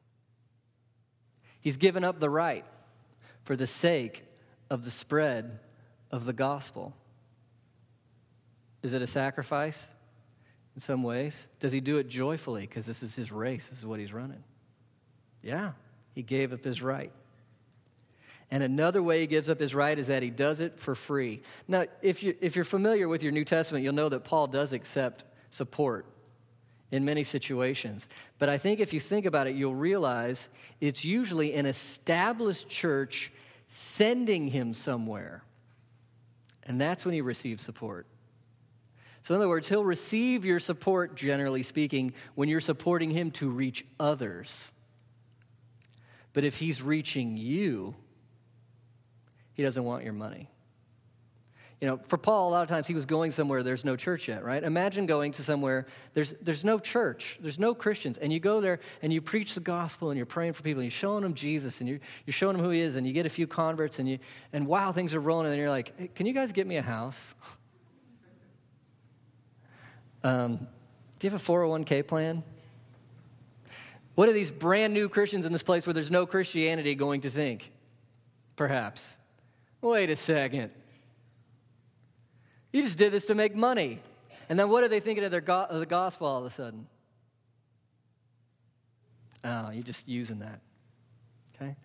He's 1.61 1.77
given 1.77 2.03
up 2.03 2.19
the 2.19 2.29
right 2.29 2.65
for 3.45 3.55
the 3.55 3.67
sake 3.81 4.23
of 4.69 4.83
the 4.83 4.91
spread 5.01 5.59
of 6.11 6.25
the 6.25 6.33
gospel. 6.33 6.93
Is 8.83 8.93
it 8.93 9.01
a 9.01 9.07
sacrifice 9.07 9.75
in 10.75 10.81
some 10.83 11.03
ways? 11.03 11.33
Does 11.59 11.73
he 11.73 11.81
do 11.81 11.97
it 11.97 12.07
joyfully 12.07 12.65
because 12.67 12.85
this 12.85 13.01
is 13.01 13.13
his 13.13 13.31
race? 13.31 13.61
This 13.69 13.79
is 13.79 13.85
what 13.85 13.99
he's 13.99 14.13
running. 14.13 14.43
Yeah, 15.41 15.73
he 16.13 16.23
gave 16.23 16.53
up 16.53 16.63
his 16.63 16.81
right. 16.81 17.11
And 18.51 18.63
another 18.63 19.03
way 19.03 19.21
he 19.21 19.27
gives 19.27 19.47
up 19.47 19.59
his 19.59 19.73
right 19.73 19.97
is 19.97 20.07
that 20.07 20.23
he 20.23 20.31
does 20.31 20.59
it 20.59 20.73
for 20.83 20.95
free. 21.07 21.41
Now, 21.67 21.83
if, 22.01 22.23
you, 22.23 22.33
if 22.41 22.55
you're 22.55 22.65
familiar 22.65 23.07
with 23.07 23.21
your 23.21 23.31
New 23.31 23.45
Testament, 23.45 23.83
you'll 23.83 23.93
know 23.93 24.09
that 24.09 24.25
Paul 24.25 24.47
does 24.47 24.73
accept 24.73 25.23
support 25.57 26.05
in 26.91 27.05
many 27.05 27.23
situations. 27.23 28.01
But 28.39 28.49
I 28.49 28.57
think 28.57 28.79
if 28.79 28.91
you 28.91 29.01
think 29.07 29.25
about 29.25 29.45
it, 29.45 29.55
you'll 29.55 29.75
realize 29.75 30.37
it's 30.81 31.03
usually 31.03 31.53
an 31.53 31.67
established 31.67 32.65
church 32.81 33.13
sending 33.97 34.47
him 34.47 34.73
somewhere. 34.83 35.43
And 36.63 36.81
that's 36.81 37.05
when 37.05 37.13
he 37.13 37.21
receives 37.21 37.63
support. 37.65 38.07
So, 39.25 39.35
in 39.35 39.41
other 39.41 39.49
words, 39.49 39.67
he'll 39.67 39.83
receive 39.83 40.43
your 40.43 40.59
support, 40.59 41.15
generally 41.15 41.63
speaking, 41.63 42.13
when 42.35 42.49
you're 42.49 42.61
supporting 42.61 43.11
him 43.11 43.31
to 43.39 43.49
reach 43.49 43.83
others. 43.99 44.51
But 46.33 46.45
if 46.45 46.53
he's 46.53 46.81
reaching 46.81 47.37
you, 47.37 47.95
he 49.59 49.65
doesn't 49.65 49.83
want 49.83 50.05
your 50.05 50.13
money. 50.13 50.47
You 51.81 51.87
know, 51.89 51.99
for 52.09 52.15
Paul, 52.15 52.47
a 52.47 52.51
lot 52.51 52.63
of 52.63 52.69
times 52.69 52.87
he 52.87 52.93
was 52.93 53.03
going 53.03 53.33
somewhere 53.33 53.61
there's 53.61 53.83
no 53.83 53.97
church 53.97 54.21
yet, 54.25 54.41
right? 54.41 54.63
Imagine 54.63 55.05
going 55.05 55.33
to 55.33 55.43
somewhere 55.43 55.85
there's, 56.13 56.33
there's 56.41 56.63
no 56.63 56.79
church, 56.79 57.21
there's 57.41 57.59
no 57.59 57.75
Christians, 57.75 58.17
and 58.21 58.31
you 58.31 58.39
go 58.39 58.61
there 58.61 58.79
and 59.01 59.11
you 59.11 59.19
preach 59.19 59.49
the 59.55 59.59
gospel 59.59 60.11
and 60.11 60.17
you're 60.17 60.25
praying 60.25 60.53
for 60.53 60.63
people 60.63 60.81
and 60.81 60.89
you're 60.89 61.01
showing 61.01 61.23
them 61.23 61.33
Jesus 61.35 61.73
and 61.79 61.89
you're, 61.89 61.99
you're 62.25 62.33
showing 62.37 62.55
them 62.55 62.63
who 62.63 62.71
he 62.71 62.79
is 62.79 62.95
and 62.95 63.05
you 63.05 63.11
get 63.11 63.25
a 63.25 63.29
few 63.29 63.47
converts 63.47 63.95
and, 63.99 64.07
you, 64.07 64.17
and 64.53 64.65
wow, 64.65 64.93
things 64.93 65.13
are 65.13 65.19
rolling 65.19 65.47
and 65.47 65.57
you're 65.57 65.69
like, 65.69 65.91
hey, 65.97 66.09
can 66.15 66.25
you 66.25 66.33
guys 66.33 66.53
get 66.53 66.65
me 66.65 66.77
a 66.77 66.81
house? 66.81 67.15
Um, 70.21 70.67
do 71.19 71.27
you 71.27 71.31
have 71.31 71.39
a 71.39 71.45
401k 71.45 72.05
plan? 72.05 72.43
What 74.15 74.27
are 74.27 74.33
these 74.33 74.51
brand 74.51 74.93
new 74.93 75.07
Christians 75.07 75.45
in 75.45 75.53
this 75.53 75.63
place 75.63 75.85
where 75.85 75.93
there's 75.93 76.11
no 76.11 76.25
Christianity 76.25 76.93
going 76.93 77.21
to 77.21 77.31
think? 77.31 77.61
Perhaps. 78.57 78.99
Wait 79.81 80.09
a 80.09 80.17
second. 80.25 80.71
You 82.71 82.83
just 82.83 82.97
did 82.97 83.13
this 83.13 83.25
to 83.25 83.35
make 83.35 83.55
money. 83.55 84.01
And 84.49 84.57
then 84.57 84.69
what 84.69 84.83
are 84.83 84.89
they 84.89 84.99
thinking 84.99 85.23
of, 85.23 85.31
their 85.31 85.41
go- 85.41 85.67
of 85.69 85.79
the 85.79 85.85
gospel 85.85 86.27
all 86.27 86.45
of 86.45 86.51
a 86.51 86.55
sudden? 86.55 86.87
Oh, 89.43 89.69
you're 89.71 89.83
just 89.83 90.01
using 90.05 90.39
that. 90.39 90.59
Okay? 91.55 91.75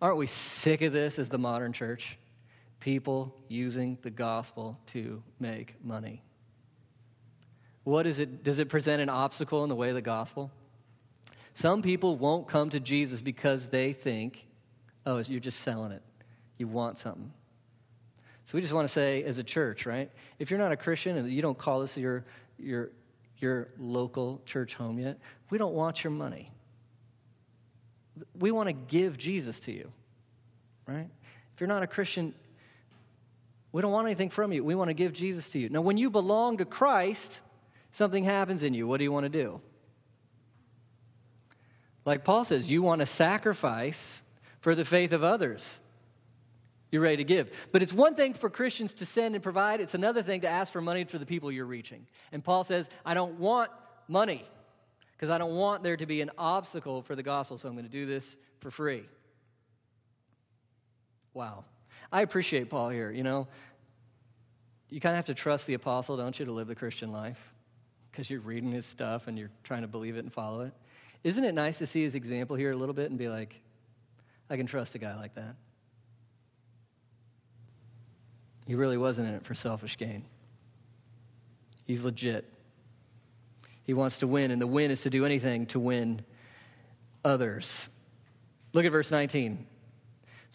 Aren't 0.00 0.18
we 0.18 0.28
sick 0.62 0.82
of 0.82 0.92
this 0.92 1.14
as 1.18 1.28
the 1.28 1.38
modern 1.38 1.72
church? 1.72 2.02
People 2.80 3.34
using 3.48 3.98
the 4.02 4.10
gospel 4.10 4.78
to 4.92 5.22
make 5.40 5.74
money. 5.82 6.22
What 7.84 8.06
is 8.06 8.18
it? 8.18 8.42
Does 8.42 8.58
it 8.58 8.68
present 8.68 9.00
an 9.00 9.08
obstacle 9.08 9.62
in 9.62 9.68
the 9.68 9.74
way 9.74 9.90
of 9.90 9.94
the 9.94 10.02
gospel? 10.02 10.50
Some 11.60 11.82
people 11.82 12.18
won't 12.18 12.50
come 12.50 12.70
to 12.70 12.80
Jesus 12.80 13.20
because 13.20 13.62
they 13.70 13.96
think, 14.04 14.36
oh, 15.06 15.22
you're 15.26 15.40
just 15.40 15.64
selling 15.64 15.92
it. 15.92 16.02
You 16.58 16.68
want 16.68 16.98
something. 17.02 17.32
So 18.46 18.52
we 18.54 18.60
just 18.60 18.72
want 18.72 18.88
to 18.88 18.94
say, 18.94 19.24
as 19.24 19.38
a 19.38 19.42
church, 19.42 19.86
right? 19.86 20.10
If 20.38 20.50
you're 20.50 20.58
not 20.58 20.72
a 20.72 20.76
Christian 20.76 21.16
and 21.16 21.30
you 21.30 21.42
don't 21.42 21.58
call 21.58 21.80
this 21.80 21.90
your, 21.96 22.24
your, 22.58 22.90
your 23.38 23.68
local 23.76 24.40
church 24.46 24.72
home 24.74 24.98
yet, 24.98 25.18
we 25.50 25.58
don't 25.58 25.74
want 25.74 25.98
your 26.04 26.12
money. 26.12 26.52
We 28.38 28.52
want 28.52 28.68
to 28.68 28.72
give 28.72 29.18
Jesus 29.18 29.56
to 29.66 29.72
you, 29.72 29.90
right? 30.86 31.08
If 31.54 31.60
you're 31.60 31.68
not 31.68 31.82
a 31.82 31.86
Christian, 31.88 32.34
we 33.72 33.82
don't 33.82 33.92
want 33.92 34.06
anything 34.06 34.30
from 34.30 34.52
you. 34.52 34.64
We 34.64 34.74
want 34.74 34.88
to 34.88 34.94
give 34.94 35.12
Jesus 35.12 35.44
to 35.52 35.58
you. 35.58 35.68
Now, 35.68 35.82
when 35.82 35.98
you 35.98 36.08
belong 36.08 36.58
to 36.58 36.64
Christ, 36.64 37.28
something 37.98 38.24
happens 38.24 38.62
in 38.62 38.74
you. 38.74 38.86
What 38.86 38.98
do 38.98 39.04
you 39.04 39.12
want 39.12 39.24
to 39.24 39.42
do? 39.42 39.60
Like 42.04 42.24
Paul 42.24 42.46
says, 42.48 42.64
you 42.66 42.82
want 42.82 43.00
to 43.00 43.08
sacrifice 43.16 43.96
for 44.62 44.76
the 44.76 44.84
faith 44.84 45.10
of 45.10 45.24
others. 45.24 45.62
You're 46.90 47.02
ready 47.02 47.16
to 47.16 47.24
give. 47.24 47.48
But 47.72 47.82
it's 47.82 47.92
one 47.92 48.14
thing 48.14 48.34
for 48.40 48.48
Christians 48.48 48.92
to 48.98 49.06
send 49.14 49.34
and 49.34 49.42
provide, 49.42 49.80
it's 49.80 49.94
another 49.94 50.22
thing 50.22 50.42
to 50.42 50.48
ask 50.48 50.72
for 50.72 50.80
money 50.80 51.04
for 51.10 51.18
the 51.18 51.26
people 51.26 51.50
you're 51.50 51.66
reaching. 51.66 52.06
And 52.32 52.44
Paul 52.44 52.64
says, 52.64 52.86
I 53.04 53.14
don't 53.14 53.38
want 53.40 53.70
money 54.08 54.44
because 55.12 55.30
I 55.30 55.38
don't 55.38 55.56
want 55.56 55.82
there 55.82 55.96
to 55.96 56.06
be 56.06 56.20
an 56.20 56.30
obstacle 56.38 57.02
for 57.06 57.16
the 57.16 57.22
gospel, 57.22 57.58
so 57.58 57.68
I'm 57.68 57.74
going 57.74 57.86
to 57.86 57.90
do 57.90 58.06
this 58.06 58.22
for 58.60 58.70
free. 58.70 59.04
Wow. 61.34 61.64
I 62.12 62.22
appreciate 62.22 62.70
Paul 62.70 62.90
here, 62.90 63.10
you 63.10 63.22
know. 63.22 63.48
you 64.88 65.00
kind 65.00 65.18
of 65.18 65.26
have 65.26 65.36
to 65.36 65.42
trust 65.42 65.66
the 65.66 65.74
apostle, 65.74 66.16
don't 66.16 66.38
you, 66.38 66.44
to 66.44 66.52
live 66.52 66.68
the 66.68 66.74
Christian 66.74 67.10
life? 67.10 67.36
Because 68.10 68.30
you're 68.30 68.40
reading 68.40 68.70
his 68.70 68.84
stuff 68.92 69.22
and 69.26 69.36
you're 69.36 69.50
trying 69.64 69.82
to 69.82 69.88
believe 69.88 70.16
it 70.16 70.20
and 70.20 70.32
follow 70.32 70.60
it. 70.60 70.72
Isn't 71.24 71.44
it 71.44 71.54
nice 71.54 71.76
to 71.78 71.86
see 71.88 72.04
his 72.04 72.14
example 72.14 72.56
here 72.56 72.70
a 72.70 72.76
little 72.76 72.94
bit 72.94 73.10
and 73.10 73.18
be 73.18 73.28
like, 73.28 73.52
I 74.48 74.56
can 74.56 74.66
trust 74.66 74.94
a 74.94 74.98
guy 74.98 75.16
like 75.16 75.34
that? 75.34 75.56
He 78.66 78.74
really 78.74 78.98
wasn't 78.98 79.28
in 79.28 79.34
it 79.34 79.46
for 79.46 79.54
selfish 79.54 79.96
gain. 79.96 80.24
He's 81.84 82.00
legit. 82.00 82.44
He 83.84 83.94
wants 83.94 84.18
to 84.18 84.26
win, 84.26 84.50
and 84.50 84.60
the 84.60 84.66
win 84.66 84.90
is 84.90 85.00
to 85.02 85.10
do 85.10 85.24
anything 85.24 85.66
to 85.66 85.78
win 85.78 86.22
others. 87.24 87.68
Look 88.72 88.84
at 88.84 88.90
verse 88.90 89.10
19. 89.10 89.66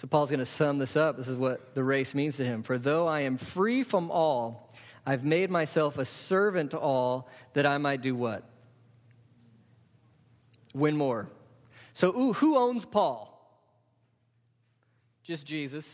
So 0.01 0.07
Paul's 0.07 0.29
going 0.29 0.45
to 0.45 0.51
sum 0.57 0.79
this 0.79 0.95
up. 0.95 1.15
This 1.15 1.27
is 1.27 1.37
what 1.37 1.73
the 1.73 1.83
race 1.83 2.13
means 2.13 2.35
to 2.37 2.43
him. 2.43 2.63
For 2.63 2.77
though 2.77 3.07
I 3.07 3.21
am 3.21 3.39
free 3.55 3.85
from 3.89 4.11
all, 4.11 4.69
I've 5.05 5.23
made 5.23 5.49
myself 5.49 5.97
a 5.97 6.05
servant 6.27 6.71
to 6.71 6.77
all 6.77 7.29
that 7.55 7.65
I 7.65 7.77
might 7.77 8.01
do 8.01 8.15
what? 8.15 8.43
Win 10.73 10.97
more. 10.97 11.29
So 11.95 12.07
ooh, 12.07 12.33
who 12.33 12.57
owns 12.57 12.85
Paul? 12.91 13.27
Just 15.23 15.45
Jesus. 15.45 15.85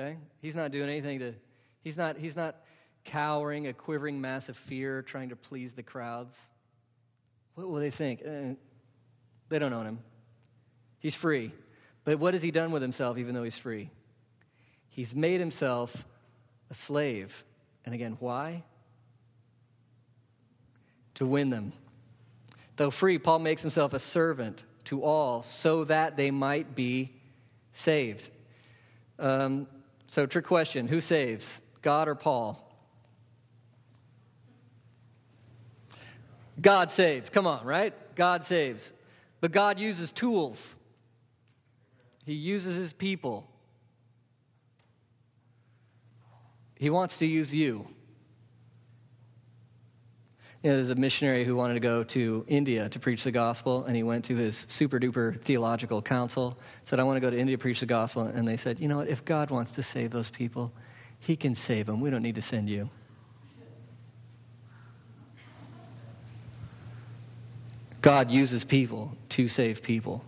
Okay? 0.00 0.16
He's 0.40 0.54
not 0.54 0.72
doing 0.72 0.88
anything 0.88 1.18
to 1.18 1.34
he's 1.82 1.96
not 1.96 2.16
he's 2.16 2.36
not 2.36 2.56
cowering, 3.04 3.66
a 3.66 3.72
quivering 3.72 4.20
mass 4.20 4.48
of 4.48 4.56
fear, 4.68 5.02
trying 5.02 5.30
to 5.30 5.36
please 5.36 5.72
the 5.76 5.82
crowds. 5.82 6.34
What 7.54 7.68
will 7.68 7.80
they 7.80 7.90
think? 7.90 8.20
Eh, 8.24 8.54
they 9.50 9.58
don't 9.58 9.72
own 9.72 9.86
him. 9.86 9.98
He's 11.00 11.14
free. 11.20 11.52
But 12.04 12.18
what 12.18 12.34
has 12.34 12.42
he 12.42 12.50
done 12.50 12.72
with 12.72 12.82
himself, 12.82 13.18
even 13.18 13.34
though 13.34 13.42
he's 13.42 13.58
free? 13.62 13.90
He's 14.90 15.12
made 15.14 15.40
himself 15.40 15.90
a 16.70 16.74
slave. 16.86 17.28
And 17.84 17.94
again, 17.94 18.16
why? 18.20 18.64
To 21.16 21.26
win 21.26 21.50
them. 21.50 21.72
Though 22.78 22.90
free, 23.00 23.18
Paul 23.18 23.40
makes 23.40 23.60
himself 23.60 23.92
a 23.92 24.00
servant 24.12 24.62
to 24.88 25.02
all 25.02 25.44
so 25.62 25.84
that 25.84 26.16
they 26.16 26.30
might 26.30 26.74
be 26.74 27.12
saved. 27.84 28.22
Um, 29.18 29.66
so, 30.10 30.26
trick 30.26 30.46
question 30.46 30.88
who 30.88 31.00
saves, 31.00 31.44
God 31.82 32.08
or 32.08 32.14
Paul? 32.14 32.66
God 36.60 36.90
saves. 36.96 37.30
Come 37.30 37.46
on, 37.46 37.64
right? 37.64 37.94
God 38.16 38.44
saves. 38.48 38.80
But 39.40 39.52
God 39.52 39.78
uses 39.78 40.12
tools, 40.18 40.58
He 42.24 42.34
uses 42.34 42.76
His 42.76 42.92
people. 42.92 43.46
He 46.74 46.88
wants 46.88 47.18
to 47.18 47.26
use 47.26 47.52
you. 47.52 47.86
You 50.62 50.70
know, 50.70 50.76
there's 50.76 50.90
a 50.90 50.94
missionary 50.94 51.46
who 51.46 51.56
wanted 51.56 51.74
to 51.74 51.80
go 51.80 52.04
to 52.12 52.44
India 52.46 52.88
to 52.90 52.98
preach 52.98 53.24
the 53.24 53.32
gospel, 53.32 53.84
and 53.86 53.96
he 53.96 54.02
went 54.02 54.26
to 54.26 54.36
his 54.36 54.54
super 54.78 55.00
duper 55.00 55.42
theological 55.46 56.02
council, 56.02 56.58
said, 56.88 57.00
I 57.00 57.02
want 57.02 57.16
to 57.16 57.20
go 57.20 57.30
to 57.30 57.38
India 57.38 57.56
to 57.56 57.62
preach 57.62 57.80
the 57.80 57.86
gospel. 57.86 58.24
And 58.24 58.46
they 58.46 58.58
said, 58.58 58.78
You 58.78 58.88
know 58.88 58.98
what? 58.98 59.08
If 59.08 59.24
God 59.24 59.50
wants 59.50 59.72
to 59.76 59.82
save 59.94 60.12
those 60.12 60.30
people, 60.36 60.70
He 61.20 61.34
can 61.34 61.56
save 61.66 61.86
them. 61.86 62.02
We 62.02 62.10
don't 62.10 62.22
need 62.22 62.34
to 62.34 62.42
send 62.42 62.68
you. 62.68 62.90
God 68.02 68.30
uses 68.30 68.64
people 68.64 69.16
to 69.36 69.48
save 69.48 69.78
people. 69.82 70.24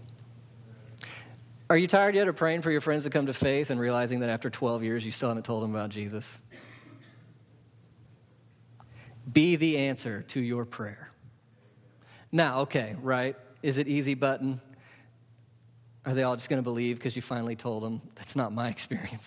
Are 1.69 1.77
you 1.77 1.89
tired 1.89 2.15
yet 2.15 2.29
of 2.29 2.37
praying 2.37 2.63
for 2.63 2.71
your 2.71 2.83
friends 2.83 3.05
to 3.05 3.11
come 3.11 3.27
to 3.27 3.35
faith 3.35 3.71
and 3.71 3.81
realizing 3.81 4.21
that 4.21 4.29
after 4.29 4.51
12 4.51 4.83
years 4.83 5.05
you 5.05 5.11
still 5.11 5.29
haven't 5.29 5.45
told 5.45 5.63
them 5.63 5.75
about 5.75 5.91
Jesus? 5.91 6.25
Be 9.31 9.57
the 9.57 9.79
answer 9.79 10.25
to 10.35 10.41
your 10.41 10.65
prayer. 10.65 11.11
Now, 12.31 12.61
okay, 12.61 12.97
right? 13.01 13.37
Is 13.63 13.77
it 13.77 13.87
easy 13.87 14.15
button? 14.15 14.61
Are 16.05 16.15
they 16.15 16.23
all 16.23 16.37
just 16.37 16.49
going 16.49 16.59
to 16.59 16.65
believe 16.65 16.97
because 16.97 17.15
you 17.15 17.23
finally 17.29 17.55
told 17.55 17.83
them? 17.83 18.03
That's 18.17 18.35
not 18.35 18.53
my 18.53 18.69
experience. 18.71 19.23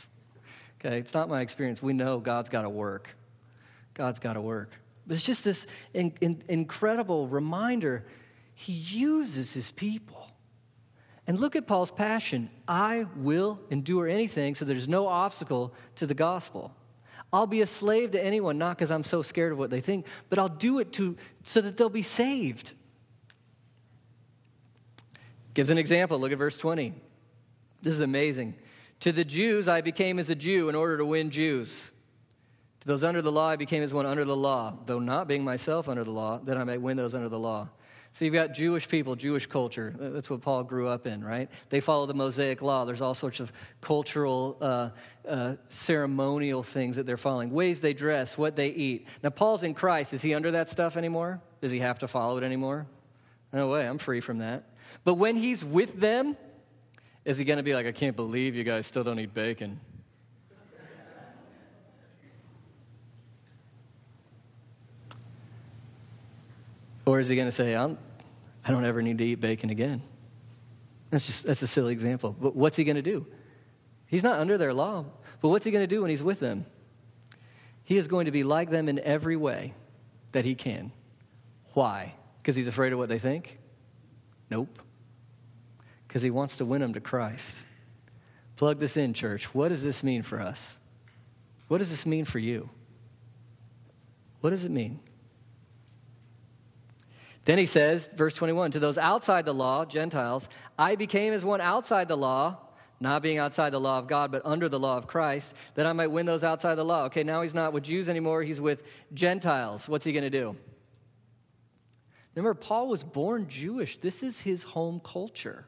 Okay, 0.79 0.99
it's 0.99 1.13
not 1.13 1.29
my 1.29 1.41
experience. 1.41 1.81
We 1.81 1.93
know 1.93 2.19
God's 2.19 2.49
got 2.49 2.63
to 2.63 2.69
work. 2.69 3.07
God's 3.95 4.19
got 4.19 4.33
to 4.33 4.41
work. 4.41 4.71
But 5.07 5.15
it's 5.15 5.25
just 5.25 5.43
this 5.43 5.57
in, 5.93 6.13
in, 6.21 6.43
incredible 6.49 7.27
reminder 7.27 8.05
he 8.55 8.73
uses 8.73 9.51
his 9.53 9.71
people. 9.75 10.27
And 11.27 11.39
look 11.39 11.55
at 11.55 11.65
Paul's 11.65 11.91
passion. 11.97 12.49
I 12.67 13.05
will 13.17 13.59
endure 13.71 14.07
anything 14.07 14.55
so 14.55 14.65
there's 14.65 14.87
no 14.87 15.07
obstacle 15.07 15.73
to 15.97 16.07
the 16.07 16.13
gospel. 16.13 16.71
I'll 17.35 17.47
be 17.47 17.61
a 17.61 17.67
slave 17.81 18.13
to 18.13 18.23
anyone, 18.23 18.57
not 18.57 18.77
because 18.77 18.89
I'm 18.89 19.03
so 19.03 19.21
scared 19.21 19.51
of 19.51 19.57
what 19.57 19.69
they 19.69 19.81
think, 19.81 20.05
but 20.29 20.39
I'll 20.39 20.47
do 20.47 20.79
it 20.79 20.93
to, 20.93 21.17
so 21.51 21.59
that 21.59 21.77
they'll 21.77 21.89
be 21.89 22.07
saved. 22.15 22.65
Gives 25.53 25.69
an 25.69 25.77
example. 25.77 26.17
Look 26.17 26.31
at 26.31 26.37
verse 26.37 26.57
20. 26.61 26.93
This 27.83 27.93
is 27.93 27.99
amazing. 27.99 28.55
To 29.01 29.11
the 29.11 29.25
Jews, 29.25 29.67
I 29.67 29.81
became 29.81 30.17
as 30.17 30.29
a 30.29 30.35
Jew 30.35 30.69
in 30.69 30.75
order 30.75 30.97
to 30.97 31.05
win 31.05 31.29
Jews. 31.29 31.69
To 32.79 32.87
those 32.87 33.03
under 33.03 33.21
the 33.21 33.33
law, 33.33 33.49
I 33.49 33.57
became 33.57 33.83
as 33.83 33.91
one 33.91 34.05
under 34.05 34.23
the 34.23 34.33
law, 34.33 34.73
though 34.87 34.99
not 34.99 35.27
being 35.27 35.43
myself 35.43 35.89
under 35.89 36.05
the 36.05 36.11
law, 36.11 36.39
that 36.45 36.55
I 36.55 36.63
might 36.63 36.81
win 36.81 36.95
those 36.95 37.13
under 37.13 37.27
the 37.27 37.37
law. 37.37 37.67
So 38.17 38.23
you've 38.23 38.33
got 38.33 38.53
Jewish 38.53 38.87
people, 38.87 39.17
Jewish 39.17 39.45
culture. 39.47 39.93
That's 39.99 40.29
what 40.29 40.41
Paul 40.41 40.63
grew 40.63 40.87
up 40.87 41.05
in, 41.05 41.21
right? 41.21 41.49
They 41.69 41.81
follow 41.81 42.05
the 42.05 42.13
Mosaic 42.13 42.61
law. 42.61 42.85
There's 42.85 43.01
all 43.01 43.15
sorts 43.15 43.41
of 43.41 43.49
cultural, 43.81 44.55
uh, 44.61 45.29
uh, 45.29 45.55
ceremonial 45.85 46.65
things 46.73 46.95
that 46.95 47.05
they're 47.05 47.17
following, 47.17 47.51
ways 47.51 47.79
they 47.81 47.93
dress, 47.93 48.29
what 48.37 48.55
they 48.55 48.67
eat. 48.67 49.05
Now, 49.21 49.31
Paul's 49.31 49.63
in 49.63 49.73
Christ. 49.73 50.13
Is 50.13 50.21
he 50.21 50.33
under 50.33 50.51
that 50.51 50.69
stuff 50.69 50.95
anymore? 50.95 51.41
Does 51.61 51.73
he 51.73 51.79
have 51.79 51.99
to 51.99 52.07
follow 52.07 52.37
it 52.37 52.43
anymore? 52.45 52.87
No 53.51 53.67
way. 53.67 53.85
I'm 53.85 53.99
free 53.99 54.21
from 54.21 54.37
that. 54.37 54.63
But 55.03 55.15
when 55.15 55.35
he's 55.35 55.61
with 55.65 55.99
them, 55.99 56.37
is 57.25 57.37
he 57.37 57.43
going 57.43 57.57
to 57.57 57.63
be 57.63 57.73
like, 57.73 57.85
I 57.85 57.91
can't 57.91 58.15
believe 58.15 58.55
you 58.55 58.63
guys 58.63 58.85
still 58.87 59.03
don't 59.03 59.19
eat 59.19 59.33
bacon? 59.33 59.81
Or 67.05 67.19
is 67.19 67.27
he 67.27 67.35
going 67.35 67.51
to 67.51 67.55
say, 67.55 67.75
I'm, 67.75 67.99
I 68.65 68.71
don't 68.71 68.83
ever 68.83 69.01
need 69.01 69.19
to 69.19 69.23
eat 69.23 69.39
bacon 69.39 69.69
again? 69.69 70.01
That's 71.11 71.25
just 71.25 71.45
that's 71.45 71.61
a 71.61 71.67
silly 71.67 71.93
example. 71.93 72.35
But 72.39 72.55
what's 72.55 72.75
he 72.75 72.83
going 72.83 72.95
to 72.95 73.03
do? 73.03 73.25
He's 74.07 74.23
not 74.23 74.39
under 74.39 74.57
their 74.57 74.73
law. 74.73 75.05
But 75.41 75.49
what's 75.49 75.63
he 75.63 75.71
going 75.71 75.87
to 75.87 75.95
do 75.95 76.01
when 76.01 76.09
he's 76.09 76.23
with 76.23 76.39
them? 76.39 76.65
He 77.83 77.97
is 77.97 78.07
going 78.07 78.25
to 78.25 78.31
be 78.31 78.43
like 78.43 78.71
them 78.71 78.89
in 78.89 78.99
every 78.99 79.37
way 79.37 79.75
that 80.33 80.43
he 80.43 80.55
can. 80.55 80.91
Why? 81.73 82.15
Because 82.41 82.55
he's 82.55 82.67
afraid 82.67 82.91
of 82.93 82.99
what 82.99 83.09
they 83.09 83.19
think? 83.19 83.47
Nope. 84.49 84.69
Because 86.07 86.23
he 86.23 86.31
wants 86.31 86.57
to 86.57 86.65
win 86.65 86.81
them 86.81 86.93
to 86.93 86.99
Christ. 86.99 87.43
Plug 88.57 88.79
this 88.79 88.95
in, 88.95 89.13
church. 89.13 89.41
What 89.53 89.69
does 89.69 89.83
this 89.83 90.01
mean 90.01 90.23
for 90.23 90.39
us? 90.39 90.57
What 91.67 91.79
does 91.79 91.89
this 91.89 92.05
mean 92.05 92.25
for 92.25 92.39
you? 92.39 92.69
What 94.41 94.51
does 94.51 94.63
it 94.63 94.71
mean? 94.71 94.99
Then 97.45 97.59
he 97.59 97.67
says, 97.67 98.07
verse 98.17 98.33
21, 98.33 98.71
to 98.71 98.79
those 98.79 98.97
outside 98.97 99.45
the 99.45 99.53
law, 99.53 99.85
Gentiles, 99.85 100.43
I 100.79 100.95
became 100.95 101.31
as 101.33 101.43
one 101.43 101.61
outside 101.61 102.07
the 102.07 102.15
law, 102.15 102.57
not 102.99 103.21
being 103.21 103.37
outside 103.37 103.71
the 103.71 103.79
law 103.79 103.99
of 103.99 104.07
God, 104.07 104.31
but 104.31 104.41
under 104.45 104.67
the 104.67 104.79
law 104.79 104.97
of 104.97 105.05
Christ, 105.05 105.45
that 105.75 105.85
I 105.85 105.93
might 105.93 106.07
win 106.07 106.25
those 106.25 106.43
outside 106.43 106.75
the 106.75 106.83
law. 106.83 107.05
Okay, 107.05 107.23
now 107.23 107.43
he's 107.43 107.53
not 107.53 107.71
with 107.71 107.83
Jews 107.83 108.09
anymore, 108.09 108.41
he's 108.41 108.59
with 108.59 108.79
Gentiles. 109.13 109.83
What's 109.85 110.05
he 110.05 110.11
going 110.11 110.23
to 110.23 110.29
do? 110.29 110.55
Remember, 112.33 112.55
Paul 112.55 112.89
was 112.89 113.03
born 113.03 113.47
Jewish. 113.49 113.95
This 114.01 114.15
is 114.21 114.35
his 114.43 114.61
home 114.63 114.99
culture. 114.99 115.65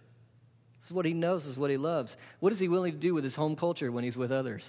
This 0.82 0.90
is 0.90 0.96
what 0.96 1.06
he 1.06 1.14
knows, 1.14 1.44
this 1.44 1.52
is 1.52 1.58
what 1.58 1.70
he 1.70 1.78
loves. 1.78 2.14
What 2.40 2.54
is 2.54 2.60
he 2.60 2.70
willing 2.70 2.94
to 2.94 3.00
do 3.00 3.14
with 3.14 3.24
his 3.24 3.36
home 3.36 3.56
culture 3.56 3.92
when 3.92 4.04
he's 4.04 4.18
with 4.18 4.32
others? 4.32 4.64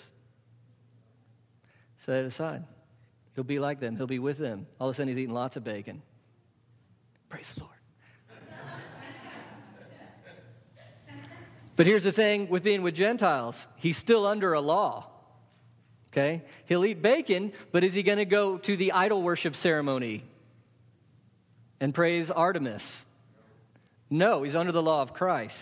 Set 2.05 2.17
it 2.17 2.33
aside. 2.35 2.65
He'll 3.35 3.45
be 3.45 3.59
like 3.59 3.81
them, 3.81 3.97
he'll 3.97 4.07
be 4.07 4.19
with 4.19 4.37
them. 4.37 4.67
All 4.79 4.89
of 4.89 4.95
a 4.95 4.97
sudden, 4.97 5.09
he's 5.09 5.23
eating 5.23 5.35
lots 5.35 5.57
of 5.57 5.65
bacon. 5.65 6.03
Praise 7.29 7.45
the 7.57 7.63
Lord. 7.63 7.75
but 11.77 11.87
here's 11.87 12.05
the 12.05 12.13
thing 12.13 12.49
with 12.49 12.65
being 12.65 12.83
with 12.83 12.95
Gentiles, 12.95 13.55
he's 13.79 13.99
still 13.99 14.27
under 14.27 14.53
a 14.55 14.61
law. 14.61 15.11
Okay? 16.13 16.43
He'll 16.67 16.85
eat 16.85 17.03
bacon, 17.03 17.53
but 17.73 17.85
is 17.85 17.93
he 17.93 18.03
going 18.03 18.19
to 18.19 18.25
go 18.25 18.59
to 18.59 18.77
the 18.77 18.93
idol 18.93 19.23
worship 19.23 19.55
ceremony 19.57 20.25
and 21.81 21.95
praise 21.95 22.31
Artemis? 22.35 22.83
No, 24.11 24.43
he's 24.43 24.55
under 24.55 24.73
the 24.73 24.83
law 24.83 25.03
of 25.03 25.13
Christ. 25.13 25.55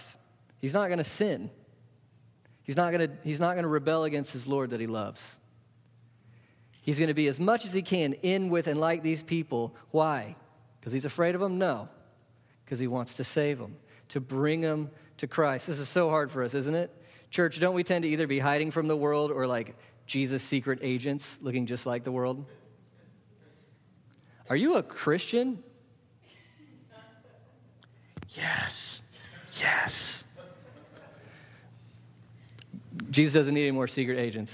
He's 0.60 0.72
not 0.72 0.86
going 0.86 0.98
to 0.98 1.10
sin. 1.18 1.50
He's 2.62 2.76
not 2.76 2.92
going 2.92 3.08
to, 3.08 3.16
he's 3.22 3.40
not 3.40 3.52
going 3.52 3.64
to 3.64 3.68
rebel 3.68 4.04
against 4.04 4.30
his 4.30 4.46
Lord 4.46 4.70
that 4.70 4.80
he 4.80 4.86
loves. 4.86 5.20
He's 6.82 6.96
going 6.96 7.08
to 7.08 7.14
be 7.14 7.26
as 7.26 7.38
much 7.38 7.62
as 7.64 7.72
he 7.72 7.82
can 7.82 8.12
in 8.14 8.48
with 8.48 8.68
and 8.68 8.78
like 8.78 9.02
these 9.02 9.22
people. 9.24 9.74
Why? 9.90 10.36
Because 10.86 11.02
he's 11.02 11.12
afraid 11.12 11.34
of 11.34 11.40
them? 11.40 11.58
No. 11.58 11.88
Because 12.64 12.78
he 12.78 12.86
wants 12.86 13.12
to 13.16 13.24
save 13.34 13.58
them, 13.58 13.74
to 14.10 14.20
bring 14.20 14.60
them 14.60 14.88
to 15.18 15.26
Christ. 15.26 15.64
This 15.66 15.78
is 15.78 15.92
so 15.92 16.08
hard 16.10 16.30
for 16.30 16.44
us, 16.44 16.54
isn't 16.54 16.76
it? 16.76 16.94
Church, 17.32 17.56
don't 17.60 17.74
we 17.74 17.82
tend 17.82 18.04
to 18.04 18.08
either 18.08 18.28
be 18.28 18.38
hiding 18.38 18.70
from 18.70 18.86
the 18.86 18.96
world 18.96 19.32
or 19.32 19.48
like 19.48 19.74
Jesus' 20.06 20.40
secret 20.48 20.78
agents 20.82 21.24
looking 21.40 21.66
just 21.66 21.86
like 21.86 22.04
the 22.04 22.12
world? 22.12 22.44
Are 24.48 24.54
you 24.54 24.76
a 24.76 24.82
Christian? 24.84 25.58
Yes. 28.36 28.70
Yes. 29.60 29.90
Jesus 33.10 33.34
doesn't 33.34 33.54
need 33.54 33.62
any 33.62 33.72
more 33.72 33.88
secret 33.88 34.20
agents. 34.20 34.52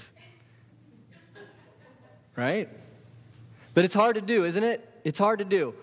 Right? 2.35 2.69
But 3.75 3.85
it's 3.85 3.93
hard 3.93 4.15
to 4.15 4.21
do, 4.21 4.45
isn't 4.45 4.63
it? 4.63 4.89
It's 5.03 5.19
hard 5.19 5.37
to 5.37 5.45
do. 5.45 5.75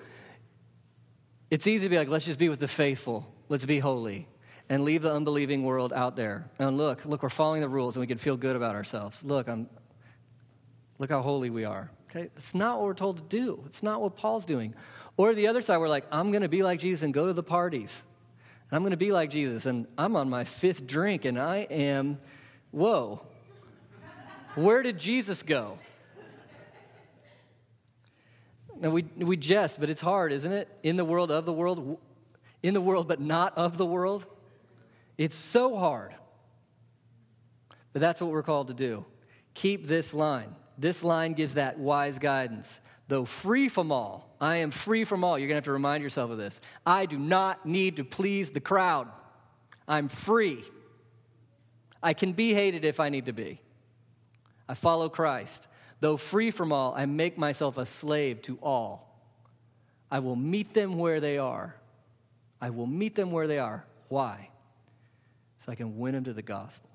It's 1.51 1.66
easy 1.66 1.84
to 1.84 1.88
be 1.88 1.96
like, 1.96 2.09
let's 2.09 2.24
just 2.24 2.38
be 2.38 2.48
with 2.48 2.61
the 2.61 2.68
faithful. 2.76 3.26
Let's 3.48 3.64
be 3.64 3.80
holy. 3.80 4.28
And 4.68 4.84
leave 4.84 5.03
the 5.03 5.12
unbelieving 5.12 5.64
world 5.64 5.92
out 5.92 6.14
there. 6.14 6.48
And 6.61 6.76
look, 6.76 7.05
look, 7.05 7.24
we're 7.24 7.30
following 7.30 7.61
the 7.61 7.68
rules 7.68 7.96
and 7.96 8.01
we 8.01 8.07
can 8.07 8.18
feel 8.18 8.36
good 8.36 8.55
about 8.55 8.76
ourselves. 8.76 9.16
Look, 9.22 9.48
I'm 9.48 9.68
look 10.98 11.11
how 11.11 11.22
holy 11.22 11.51
we 11.51 11.64
are. 11.64 11.90
Okay? 12.09 12.30
It's 12.36 12.55
not 12.55 12.78
what 12.78 12.86
we're 12.86 12.94
told 12.94 13.16
to 13.16 13.22
do. 13.36 13.64
It's 13.66 13.82
not 13.82 14.01
what 14.01 14.16
Paul's 14.16 14.44
doing. 14.44 14.74
Or 15.16 15.34
the 15.34 15.48
other 15.48 15.61
side, 15.62 15.78
we're 15.78 15.88
like, 15.88 16.05
I'm 16.12 16.30
going 16.30 16.42
to 16.42 16.48
be 16.48 16.62
like 16.62 16.78
Jesus 16.78 17.03
and 17.03 17.12
go 17.12 17.26
to 17.26 17.32
the 17.32 17.42
parties. 17.42 17.90
And 18.70 18.76
I'm 18.76 18.82
going 18.82 18.92
to 18.92 18.96
be 18.96 19.11
like 19.11 19.30
Jesus. 19.30 19.64
And 19.64 19.86
I'm 19.98 20.14
on 20.14 20.30
my 20.30 20.46
fifth 20.61 20.86
drink 20.86 21.24
and 21.24 21.38
I 21.38 21.66
am, 21.70 22.18
whoa. 22.70 23.22
Where 24.55 24.82
did 24.82 24.98
Jesus 25.01 25.42
go? 25.48 25.78
Now, 28.81 28.91
we, 28.91 29.05
we 29.18 29.37
jest, 29.37 29.74
but 29.78 29.91
it's 29.91 30.01
hard, 30.01 30.33
isn't 30.33 30.53
it? 30.53 30.68
In 30.83 30.97
the 30.97 31.05
world, 31.05 31.31
of 31.31 31.45
the 31.45 31.53
world, 31.53 31.99
in 32.62 32.72
the 32.72 32.81
world, 32.81 33.09
but 33.09 33.20
not 33.20 33.57
of 33.57 33.76
the 33.76 33.85
world. 33.85 34.24
It's 35.18 35.37
so 35.53 35.76
hard. 35.76 36.14
But 37.93 38.01
that's 38.01 38.20
what 38.20 38.31
we're 38.31 38.43
called 38.43 38.68
to 38.68 38.74
do. 38.74 39.05
Keep 39.55 39.87
this 39.87 40.07
line. 40.14 40.55
This 40.78 40.97
line 41.03 41.35
gives 41.35 41.57
that 41.57 41.78
wise 41.78 42.18
guidance. 42.18 42.66
Though 43.09 43.26
free 43.43 43.68
from 43.68 43.93
all, 43.93 44.35
I 44.41 44.59
am 44.59 44.72
free 44.87 45.05
from 45.05 45.24
all. 45.24 45.39
You're 45.39 45.49
going 45.49 45.57
to 45.57 45.61
have 45.61 45.64
to 45.64 45.72
remind 45.72 46.03
yourself 46.03 46.31
of 46.31 46.39
this. 46.39 46.55
I 46.87 47.05
do 47.05 47.18
not 47.18 47.66
need 47.66 47.97
to 47.97 48.05
please 48.05 48.49
the 48.55 48.61
crowd. 48.61 49.09
I'm 49.87 50.11
free. 50.24 50.64
I 52.03 52.14
can 52.14 52.33
be 52.33 52.55
hated 52.55 52.85
if 52.85 52.99
I 52.99 53.11
need 53.11 53.26
to 53.26 53.33
be. 53.33 53.61
I 54.68 54.74
follow 54.76 55.09
Christ. 55.09 55.51
Though 56.01 56.18
free 56.30 56.51
from 56.51 56.72
all, 56.72 56.94
I 56.94 57.07
make 57.07 57.36
myself 57.36 57.76
a 57.76 57.86
slave 58.01 58.42
to 58.42 58.59
all. 58.62 59.07
I 60.11 60.18
will 60.20 60.36
meet 60.36 60.74
them 60.74 60.98
where 60.98 61.20
they 61.20 61.38
are. 61.38 61.74
I 62.61 62.70
will 62.70 62.86
meet 62.86 63.14
them 63.14 63.30
where 63.30 63.46
they 63.46 63.59
are. 63.59 63.84
Why? 64.09 64.48
So 65.64 65.72
I 65.72 65.74
can 65.74 65.98
win 65.98 66.14
them 66.14 66.24
to 66.24 66.32
the 66.32 66.42
gospel. 66.42 66.90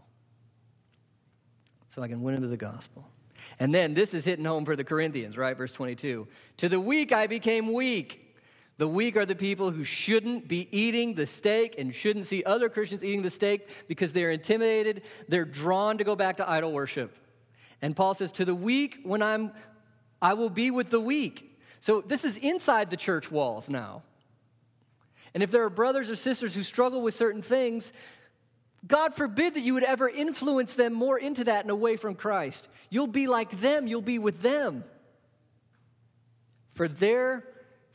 So 1.96 2.02
I 2.02 2.08
can 2.08 2.22
win 2.22 2.36
them 2.36 2.44
to 2.44 2.50
the 2.50 2.58
gospel. 2.58 3.06
And 3.60 3.74
then 3.74 3.94
this 3.94 4.10
is 4.10 4.26
hitting 4.26 4.44
home 4.44 4.66
for 4.66 4.76
the 4.76 4.84
Corinthians, 4.84 5.38
right? 5.38 5.56
Verse 5.56 5.72
22. 5.78 6.28
To 6.58 6.70
the 6.70 6.80
weak 6.80 7.12
I 7.14 7.28
became 7.28 7.74
weak. 7.74 8.20
The 8.78 8.88
weak 8.88 9.16
are 9.16 9.26
the 9.26 9.36
people 9.36 9.72
who 9.72 9.86
shouldn't 9.86 10.50
be 10.50 10.68
eating 10.78 11.16
the 11.16 11.28
steak 11.40 11.76
and 11.78 11.94
shouldn't 12.02 12.28
see 12.28 12.44
other 12.44 12.68
Christians 12.68 13.04
eating 13.04 13.22
the 13.22 13.32
steak 13.32 13.66
because 13.88 14.12
they're 14.12 14.32
intimidated. 14.32 15.04
They're 15.30 15.46
drawn 15.46 16.00
to 16.00 16.04
go 16.04 16.16
back 16.16 16.38
to 16.38 16.50
idol 16.50 16.74
worship. 16.74 17.16
And 17.86 17.96
Paul 17.96 18.16
says, 18.16 18.32
To 18.38 18.46
the 18.46 18.56
weak, 18.56 18.96
when 19.04 19.22
I'm, 19.22 19.52
I 20.20 20.34
will 20.34 20.50
be 20.50 20.72
with 20.72 20.90
the 20.90 21.00
weak. 21.00 21.44
So 21.84 22.04
this 22.10 22.24
is 22.24 22.36
inside 22.42 22.90
the 22.90 22.98
church 22.98 23.26
walls 23.30 23.66
now. 23.68 24.02
And 25.36 25.44
if 25.44 25.52
there 25.52 25.64
are 25.66 25.70
brothers 25.70 26.10
or 26.10 26.16
sisters 26.16 26.56
who 26.56 26.64
struggle 26.64 27.04
with 27.04 27.14
certain 27.14 27.44
things, 27.44 27.86
God 28.88 29.12
forbid 29.16 29.54
that 29.54 29.60
you 29.60 29.76
would 29.76 29.84
ever 29.84 30.10
influence 30.10 30.72
them 30.76 30.94
more 30.94 31.20
into 31.20 31.44
that 31.44 31.62
and 31.62 31.70
away 31.70 31.98
from 31.98 32.16
Christ. 32.16 32.68
You'll 32.90 33.06
be 33.06 33.28
like 33.28 33.52
them, 33.62 33.86
you'll 33.86 34.02
be 34.02 34.18
with 34.18 34.42
them. 34.42 34.84
For 36.78 36.88
their 36.88 37.44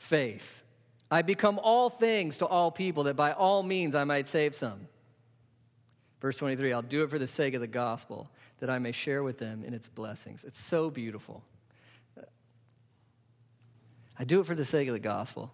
faith, 0.08 0.40
I 1.10 1.22
become 1.22 1.58
all 1.58 1.90
things 1.98 2.36
to 2.38 2.46
all 2.46 2.70
people, 2.70 3.04
that 3.04 3.16
by 3.16 3.32
all 3.32 3.64
means 3.64 3.96
I 3.96 4.04
might 4.04 4.26
save 4.30 4.54
some. 4.54 4.86
Verse 6.22 6.36
23 6.36 6.72
I'll 6.72 6.80
do 6.80 7.02
it 7.02 7.10
for 7.10 7.18
the 7.18 7.28
sake 7.36 7.54
of 7.54 7.60
the 7.60 7.66
gospel, 7.66 8.28
that 8.60 8.70
I 8.70 8.78
may 8.78 8.92
share 8.92 9.22
with 9.22 9.38
them 9.38 9.64
in 9.64 9.74
its 9.74 9.88
blessings. 9.88 10.40
It's 10.44 10.56
so 10.68 10.90
beautiful. 10.90 11.42
I 14.18 14.24
do 14.24 14.40
it 14.40 14.46
for 14.46 14.54
the 14.54 14.66
sake 14.66 14.86
of 14.88 14.92
the 14.92 15.00
gospel. 15.00 15.50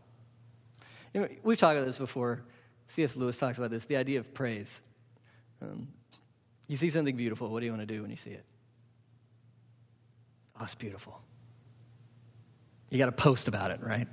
You 1.14 1.20
know, 1.20 1.28
we've 1.44 1.58
talked 1.58 1.76
about 1.76 1.86
this 1.86 1.98
before. 1.98 2.42
C.S. 2.94 3.10
Lewis 3.14 3.36
talks 3.38 3.58
about 3.58 3.70
this 3.70 3.82
the 3.88 3.96
idea 3.96 4.20
of 4.20 4.34
praise. 4.34 4.66
Um, 5.62 5.88
you 6.66 6.76
see 6.76 6.90
something 6.90 7.16
beautiful, 7.16 7.50
what 7.50 7.60
do 7.60 7.66
you 7.66 7.72
want 7.72 7.86
to 7.86 7.94
do 7.94 8.02
when 8.02 8.10
you 8.10 8.16
see 8.24 8.30
it? 8.30 8.44
Oh, 10.60 10.64
it's 10.64 10.74
beautiful. 10.74 11.20
You 12.90 12.98
got 12.98 13.06
to 13.06 13.22
post 13.22 13.46
about 13.46 13.70
it, 13.70 13.80
right? 13.82 14.08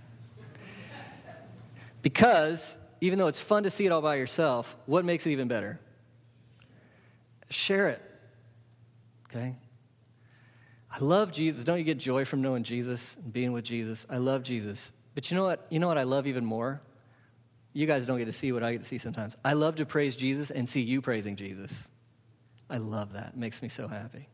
Because 2.01 2.59
even 3.01 3.17
though 3.17 3.27
it's 3.27 3.41
fun 3.49 3.63
to 3.63 3.71
see 3.71 3.85
it 3.85 3.91
all 3.91 4.01
by 4.01 4.15
yourself, 4.15 4.65
what 4.85 5.05
makes 5.05 5.25
it 5.25 5.29
even 5.29 5.47
better? 5.47 5.79
Share 7.67 7.87
it. 7.89 8.01
Okay? 9.33 9.55
I 10.91 11.03
love 11.03 11.33
Jesus. 11.33 11.65
Don't 11.65 11.79
you 11.79 11.83
get 11.83 11.97
joy 11.97 12.25
from 12.25 12.41
knowing 12.41 12.63
Jesus 12.63 12.99
and 13.23 13.33
being 13.33 13.51
with 13.51 13.65
Jesus? 13.65 13.97
I 14.09 14.17
love 14.17 14.43
Jesus. 14.43 14.77
But 15.15 15.29
you 15.29 15.37
know 15.37 15.43
what? 15.43 15.65
You 15.69 15.79
know 15.79 15.87
what 15.87 15.97
I 15.97 16.03
love 16.03 16.27
even 16.27 16.45
more? 16.45 16.81
You 17.73 17.87
guys 17.87 18.05
don't 18.05 18.19
get 18.19 18.25
to 18.25 18.39
see 18.39 18.51
what 18.51 18.61
I 18.61 18.73
get 18.73 18.83
to 18.83 18.87
see 18.87 18.99
sometimes. 18.99 19.33
I 19.43 19.53
love 19.53 19.77
to 19.77 19.85
praise 19.85 20.15
Jesus 20.15 20.51
and 20.53 20.69
see 20.69 20.81
you 20.81 21.01
praising 21.01 21.35
Jesus. 21.35 21.71
I 22.69 22.77
love 22.77 23.13
that. 23.13 23.29
It 23.29 23.37
makes 23.37 23.59
me 23.61 23.69
so 23.75 23.87
happy. 23.87 24.29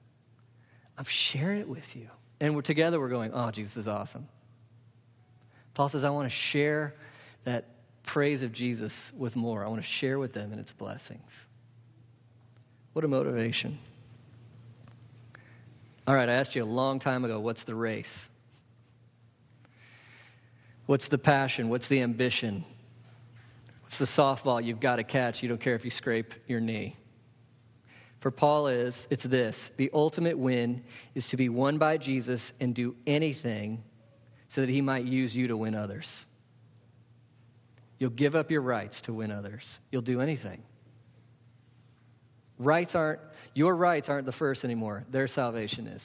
I'm 0.98 1.06
sharing 1.32 1.62
it 1.62 1.70
with 1.70 1.84
you. 1.94 2.10
And 2.42 2.56
we're 2.56 2.62
together, 2.62 3.00
we're 3.00 3.10
going, 3.10 3.32
oh, 3.34 3.52
Jesus 3.52 3.76
is 3.78 3.88
awesome. 3.88 4.28
Paul 5.74 5.90
says, 5.90 6.04
I 6.04 6.10
want 6.10 6.30
to 6.30 6.36
share 6.52 6.94
that 7.46 7.66
praise 8.06 8.44
of 8.44 8.52
Jesus 8.52 8.92
with 9.18 9.36
more. 9.36 9.64
I 9.64 9.70
want 9.70 9.82
to 9.82 9.88
share 10.00 10.20
with 10.20 10.34
them 10.34 10.52
in 10.52 10.60
its 10.60 10.72
blessings. 10.78 11.30
What 12.92 13.06
a 13.06 13.08
motivation. 13.08 13.80
All 16.10 16.16
right, 16.16 16.28
I 16.28 16.34
asked 16.34 16.56
you 16.56 16.64
a 16.64 16.66
long 16.66 17.00
time 17.00 17.24
ago 17.24 17.40
what's 17.40 17.64
the 17.66 17.76
race? 17.76 18.08
What's 20.88 21.08
the 21.10 21.20
passion? 21.20 21.70
What's 21.70 21.88
the 21.88 22.02
ambition? 22.02 22.66
It's 23.88 24.00
the 24.00 24.08
softball 24.20 24.66
you've 24.66 24.80
got 24.80 24.96
to 24.96 25.04
catch. 25.04 25.36
You 25.42 25.50
don't 25.50 25.62
care 25.62 25.76
if 25.76 25.86
you 25.86 25.92
scrape 25.92 26.32
your 26.48 26.62
knee. 26.62 26.96
For 28.24 28.32
Paul 28.32 28.70
is, 28.70 28.96
it's 29.12 29.22
this 29.22 29.56
the 29.78 29.92
ultimate 29.94 30.36
win 30.36 30.82
is 31.14 31.28
to 31.30 31.38
be 31.38 31.48
won 31.48 31.78
by 31.78 32.00
Jesus 32.00 32.42
and 32.60 32.74
do 32.74 32.96
anything 33.06 33.84
so 34.56 34.62
that 34.62 34.70
he 34.72 34.82
might 34.82 35.06
use 35.06 35.36
you 35.36 35.50
to 35.50 35.58
win 35.58 35.76
others. 35.76 36.08
You'll 38.00 38.10
give 38.10 38.34
up 38.34 38.50
your 38.50 38.62
rights 38.62 39.00
to 39.04 39.14
win 39.14 39.30
others. 39.30 39.62
You'll 39.92 40.02
do 40.02 40.22
anything. 40.22 40.64
Rights 42.58 42.96
aren't, 42.96 43.22
your 43.60 43.76
rights 43.76 44.08
aren't 44.08 44.26
the 44.26 44.32
first 44.32 44.64
anymore. 44.64 45.04
Their 45.12 45.28
salvation 45.28 45.86
is. 45.86 46.02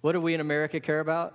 What 0.00 0.10
do 0.10 0.20
we 0.20 0.34
in 0.34 0.40
America 0.40 0.80
care 0.80 0.98
about? 0.98 1.34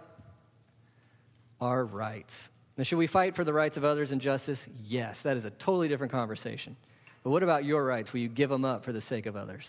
Our 1.62 1.86
rights. 1.86 2.34
Now, 2.78 2.84
should 2.84 2.98
we 2.98 3.08
fight 3.08 3.38
for 3.38 3.46
the 3.46 3.54
rights 3.54 3.78
of 3.78 3.86
others 3.86 4.12
and 4.12 4.20
justice? 4.20 4.60
Yes, 4.84 5.16
that 5.24 5.38
is 5.38 5.46
a 5.46 5.50
totally 5.50 5.88
different 5.88 6.12
conversation. 6.12 6.76
But 7.24 7.30
what 7.30 7.42
about 7.42 7.64
your 7.64 7.86
rights? 7.86 8.12
Will 8.12 8.20
you 8.20 8.28
give 8.28 8.50
them 8.50 8.66
up 8.66 8.84
for 8.84 8.92
the 8.92 9.00
sake 9.08 9.28
of 9.28 9.38
others? 9.38 9.64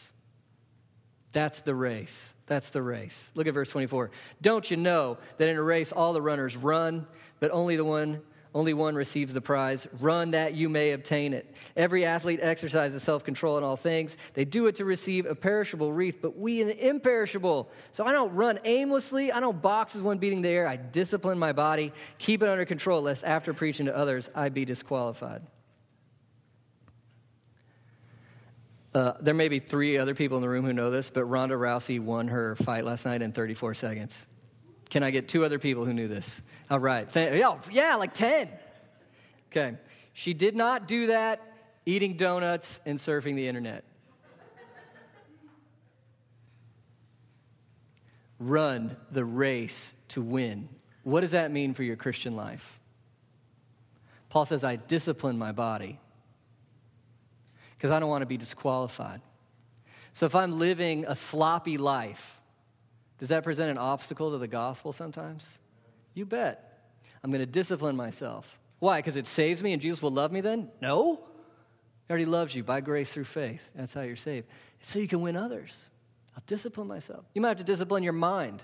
That's 1.32 1.56
the 1.64 1.74
race. 1.76 2.08
That's 2.48 2.66
the 2.72 2.82
race. 2.82 3.14
Look 3.36 3.46
at 3.46 3.54
verse 3.54 3.68
24. 3.70 4.10
Don't 4.42 4.68
you 4.68 4.76
know 4.76 5.18
that 5.38 5.46
in 5.46 5.54
a 5.54 5.62
race 5.62 5.92
all 5.94 6.14
the 6.14 6.22
runners 6.22 6.56
run, 6.56 7.06
but 7.38 7.52
only 7.52 7.76
the 7.76 7.84
one 7.84 8.22
only 8.56 8.72
one 8.72 8.94
receives 8.94 9.34
the 9.34 9.40
prize. 9.42 9.86
Run 10.00 10.30
that 10.30 10.54
you 10.54 10.70
may 10.70 10.92
obtain 10.92 11.34
it. 11.34 11.46
Every 11.76 12.06
athlete 12.06 12.40
exercises 12.42 13.02
self 13.04 13.22
control 13.22 13.58
in 13.58 13.64
all 13.64 13.76
things. 13.76 14.10
They 14.34 14.46
do 14.46 14.66
it 14.66 14.76
to 14.76 14.86
receive 14.86 15.26
a 15.26 15.34
perishable 15.34 15.92
wreath, 15.92 16.14
but 16.22 16.38
we 16.38 16.62
an 16.62 16.70
imperishable. 16.70 17.68
So 17.92 18.04
I 18.06 18.12
don't 18.12 18.34
run 18.34 18.58
aimlessly. 18.64 19.30
I 19.30 19.40
don't 19.40 19.60
box 19.60 19.94
as 19.94 20.00
one 20.00 20.16
beating 20.16 20.40
the 20.40 20.48
air. 20.48 20.66
I 20.66 20.76
discipline 20.78 21.38
my 21.38 21.52
body, 21.52 21.92
keep 22.18 22.40
it 22.40 22.48
under 22.48 22.64
control, 22.64 23.02
lest 23.02 23.22
after 23.24 23.52
preaching 23.52 23.86
to 23.86 23.96
others 23.96 24.26
I 24.34 24.48
be 24.48 24.64
disqualified. 24.64 25.42
Uh, 28.94 29.12
there 29.20 29.34
may 29.34 29.50
be 29.50 29.60
three 29.60 29.98
other 29.98 30.14
people 30.14 30.38
in 30.38 30.42
the 30.42 30.48
room 30.48 30.64
who 30.64 30.72
know 30.72 30.90
this, 30.90 31.10
but 31.12 31.26
Ronda 31.26 31.56
Rousey 31.56 32.00
won 32.02 32.26
her 32.28 32.56
fight 32.64 32.86
last 32.86 33.04
night 33.04 33.20
in 33.20 33.32
34 33.32 33.74
seconds. 33.74 34.12
Can 34.90 35.02
I 35.02 35.10
get 35.10 35.28
two 35.30 35.44
other 35.44 35.58
people 35.58 35.84
who 35.84 35.92
knew 35.92 36.08
this? 36.08 36.24
All 36.70 36.78
right. 36.78 37.08
Yeah, 37.14 37.48
oh, 37.48 37.60
yeah, 37.70 37.96
like 37.96 38.14
10. 38.14 38.48
Okay. 39.50 39.76
She 40.24 40.32
did 40.32 40.54
not 40.54 40.88
do 40.88 41.08
that 41.08 41.40
eating 41.84 42.16
donuts 42.16 42.66
and 42.84 43.00
surfing 43.00 43.34
the 43.36 43.48
internet. 43.48 43.84
Run 48.38 48.96
the 49.12 49.24
race 49.24 49.74
to 50.10 50.20
win. 50.20 50.68
What 51.04 51.22
does 51.22 51.32
that 51.32 51.50
mean 51.50 51.74
for 51.74 51.82
your 51.82 51.96
Christian 51.96 52.36
life? 52.36 52.60
Paul 54.28 54.46
says, 54.46 54.62
I 54.62 54.76
discipline 54.76 55.38
my 55.38 55.52
body 55.52 55.98
because 57.76 57.90
I 57.90 58.00
don't 58.00 58.08
want 58.08 58.22
to 58.22 58.26
be 58.26 58.36
disqualified. 58.36 59.22
So 60.18 60.26
if 60.26 60.34
I'm 60.34 60.58
living 60.58 61.04
a 61.06 61.16
sloppy 61.30 61.78
life, 61.78 62.16
does 63.18 63.30
that 63.30 63.44
present 63.44 63.70
an 63.70 63.78
obstacle 63.78 64.32
to 64.32 64.38
the 64.38 64.48
gospel 64.48 64.94
sometimes? 64.96 65.42
You 66.14 66.26
bet. 66.26 66.62
I'm 67.22 67.30
going 67.30 67.40
to 67.40 67.46
discipline 67.46 67.96
myself. 67.96 68.44
Why? 68.78 69.00
Because 69.00 69.16
it 69.16 69.26
saves 69.34 69.60
me 69.62 69.72
and 69.72 69.80
Jesus 69.80 70.02
will 70.02 70.12
love 70.12 70.32
me 70.32 70.40
then? 70.40 70.68
No. 70.82 71.20
He 72.06 72.12
already 72.12 72.26
loves 72.26 72.54
you 72.54 72.62
by 72.62 72.80
grace 72.80 73.08
through 73.12 73.26
faith. 73.34 73.60
That's 73.74 73.92
how 73.92 74.02
you're 74.02 74.16
saved. 74.16 74.46
So 74.92 74.98
you 74.98 75.08
can 75.08 75.22
win 75.22 75.36
others. 75.36 75.70
I'll 76.36 76.42
discipline 76.46 76.86
myself. 76.86 77.24
You 77.34 77.40
might 77.40 77.48
have 77.48 77.58
to 77.58 77.64
discipline 77.64 78.02
your 78.02 78.12
mind. 78.12 78.62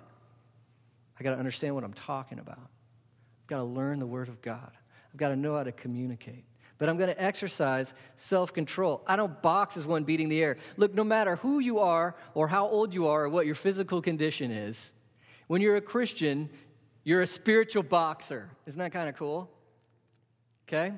I 1.18 1.22
got 1.22 1.32
to 1.32 1.38
understand 1.38 1.74
what 1.74 1.84
I'm 1.84 1.94
talking 1.94 2.38
about. 2.38 2.59
I've 2.59 3.48
got 3.48 3.57
to 3.57 3.64
learn 3.64 3.98
the 3.98 4.07
Word 4.07 4.28
of 4.28 4.42
God. 4.42 4.70
I've 5.12 5.18
got 5.18 5.28
to 5.28 5.36
know 5.36 5.57
how 5.57 5.64
to 5.64 5.72
communicate. 5.72 6.44
But 6.83 6.89
I'm 6.89 6.97
going 6.97 7.14
to 7.14 7.22
exercise 7.22 7.87
self 8.28 8.53
control. 8.53 9.03
I 9.07 9.14
don't 9.14 9.41
box 9.41 9.76
as 9.76 9.87
one 9.87 10.03
beating 10.03 10.28
the 10.28 10.41
air. 10.41 10.57
Look, 10.76 10.93
no 10.93 11.05
matter 11.05 11.37
who 11.37 11.61
you 11.61 11.78
are 11.78 12.16
or 12.35 12.49
how 12.49 12.66
old 12.66 12.93
you 12.93 13.07
are 13.07 13.22
or 13.22 13.28
what 13.28 13.47
your 13.47 13.55
physical 13.62 14.03
condition 14.03 14.51
is, 14.51 14.74
when 15.47 15.62
you're 15.62 15.76
a 15.76 15.80
Christian, 15.80 16.51
you're 17.05 17.22
a 17.22 17.28
spiritual 17.28 17.85
boxer. 17.85 18.51
Isn't 18.66 18.80
that 18.80 18.93
kind 18.93 19.09
of 19.09 19.16
cool? 19.16 19.49
Okay? 20.66 20.93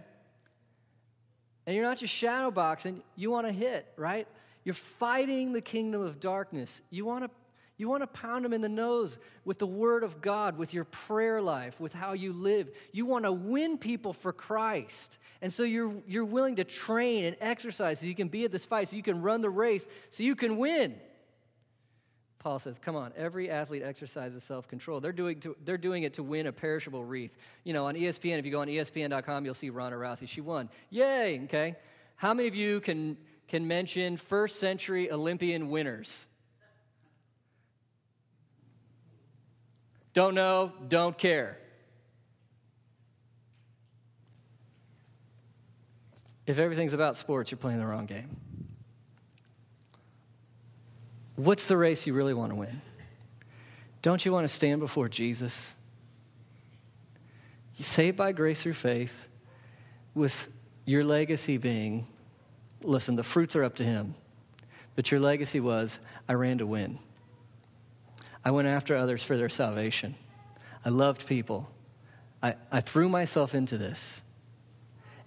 And 1.67 1.77
you're 1.77 1.85
not 1.85 1.99
just 1.99 2.19
shadow 2.19 2.51
boxing, 2.51 3.03
you 3.15 3.31
want 3.31 3.47
to 3.47 3.53
hit, 3.53 3.85
right? 3.99 4.27
You're 4.65 4.77
fighting 4.99 5.53
the 5.53 5.61
kingdom 5.61 6.01
of 6.01 6.19
darkness. 6.19 6.71
You 6.89 7.05
want 7.05 7.25
to 7.25 7.31
you 7.77 7.89
want 7.89 8.03
to 8.03 8.07
pound 8.07 8.45
them 8.45 8.53
in 8.53 8.61
the 8.61 8.69
nose 8.69 9.17
with 9.45 9.59
the 9.59 9.67
word 9.67 10.05
of 10.05 10.23
God, 10.23 10.57
with 10.57 10.73
your 10.73 10.87
prayer 11.09 11.43
life, 11.43 11.75
with 11.81 11.93
how 11.93 12.13
you 12.13 12.33
live. 12.33 12.69
You 12.93 13.05
want 13.05 13.25
to 13.25 13.33
win 13.33 13.79
people 13.79 14.17
for 14.23 14.33
Christ. 14.33 15.19
And 15.45 15.53
so 15.53 15.63
you're, 15.63 15.93
you're 16.07 16.25
willing 16.25 16.57
to 16.57 16.65
train 16.65 17.27
and 17.27 17.37
exercise 17.39 17.99
so 18.01 18.07
you 18.07 18.15
can 18.15 18.29
be 18.29 18.47
at 18.47 18.51
this 18.51 18.65
fight, 18.65 18.89
so 18.89 18.97
you 18.97 19.03
can 19.03 19.21
run 19.21 19.43
the 19.43 19.51
race, 19.51 19.83
so 20.17 20.23
you 20.23 20.35
can 20.37 20.57
win. 20.57 20.95
Paul 22.39 22.63
says, 22.65 22.77
come 22.83 22.97
on, 22.97 23.13
every 23.15 23.51
athlete 23.51 23.83
exercises 23.83 24.43
self 24.49 24.67
control. 24.69 25.03
They're 25.03 25.13
doing, 25.13 25.43
they're 25.67 25.77
doing 25.77 26.05
it 26.05 26.15
to 26.15 26.23
win 26.23 26.47
a 26.47 26.53
perishable 26.53 27.05
wreath. 27.05 27.31
You 27.63 27.75
know, 27.75 27.85
on 27.85 27.95
ESPN, 27.95 28.39
if 28.39 28.47
you 28.47 28.53
go 28.53 28.63
on 28.63 28.69
ESPN.com, 28.69 29.45
you'll 29.45 29.55
see 29.57 29.69
Ronda 29.69 29.99
Rousey. 29.99 30.31
She 30.35 30.41
won. 30.41 30.71
Yay, 30.89 31.43
okay? 31.45 31.77
How 32.17 32.33
many 32.33 32.49
of 32.49 32.55
you 32.55 32.81
can, 32.81 33.19
can 33.49 33.69
mention 33.69 34.19
first 34.31 34.59
century 34.61 35.13
Olympian 35.13 35.69
winners? 35.69 36.09
Don't 40.15 40.35
know, 40.35 40.73
don't 40.89 41.19
care. 41.19 41.59
If 46.47 46.59
everything's 46.59 46.93
about 46.93 47.17
sports, 47.17 47.51
you're 47.51 47.59
playing 47.59 47.79
the 47.79 47.87
wrong 47.87 48.07
game. 48.07 48.37
What's 51.37 51.67
the 51.69 51.77
race 51.77 52.03
you 52.05 52.15
really 52.15 52.35
want 52.35 52.53
to 52.53 52.57
win? 52.57 52.81
Don't 54.03 54.25
you 54.25 54.31
want 54.31 54.49
to 54.49 54.55
stand 54.57 54.81
before 54.81 55.09
Jesus? 55.09 55.53
You 57.77 57.85
saved 57.97 58.17
by 58.17 58.33
grace 58.33 58.59
through 58.63 58.77
faith, 58.83 59.11
with 60.15 60.33
your 60.85 61.03
legacy 61.03 61.57
being 61.57 62.07
listen, 62.85 63.17
the 63.17 63.25
fruits 63.35 63.57
are 63.57 63.65
up 63.65 63.77
to 63.77 63.85
Him. 63.85 64.15
But 64.97 65.11
your 65.11 65.21
legacy 65.21 65.61
was, 65.61 65.91
I 66.29 66.35
ran 66.35 66.59
to 66.59 66.67
win. 66.67 66.99
I 68.45 68.51
went 68.51 68.69
after 68.69 68.97
others 68.97 69.25
for 69.27 69.37
their 69.37 69.49
salvation. 69.49 70.15
I 70.85 70.91
loved 70.91 71.25
people. 71.29 71.69
I, 72.43 72.55
I 72.71 72.83
threw 72.93 73.09
myself 73.09 73.55
into 73.55 73.79
this. 73.79 73.99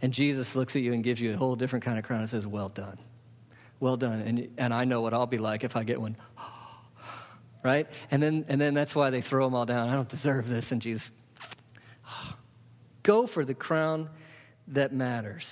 And 0.02 0.14
Jesus 0.14 0.48
looks 0.56 0.76
at 0.76 0.82
you 0.82 0.94
and 0.94 1.04
gives 1.04 1.20
you 1.20 1.34
a 1.34 1.38
whole 1.38 1.56
different 1.56 1.84
kind 1.84 1.98
of 1.98 2.06
crown 2.06 2.22
and 2.22 2.30
says, 2.30 2.46
Well 2.46 2.70
done. 2.70 3.00
Well 3.80 3.98
done. 3.98 4.20
And, 4.22 4.50
and 4.58 4.74
I 4.74 4.86
know 4.86 5.02
what 5.02 5.14
I'll 5.14 5.28
be 5.28 5.38
like 5.38 5.64
if 5.64 5.76
I 5.76 5.84
get 5.84 6.00
one. 6.00 6.18
right? 7.64 7.88
And 8.12 8.22
then, 8.22 8.46
and 8.48 8.60
then 8.60 8.74
that's 8.74 8.96
why 8.96 9.10
they 9.10 9.22
throw 9.22 9.46
them 9.46 9.56
all 9.56 9.66
down. 9.66 9.90
I 9.90 9.94
don't 9.94 10.10
deserve 10.10 10.48
this. 10.48 10.66
And 10.70 10.82
Jesus, 10.82 11.04
go 13.04 13.28
for 13.34 13.46
the 13.46 13.54
crown 13.54 14.10
that 14.70 14.94
matters. 14.94 15.46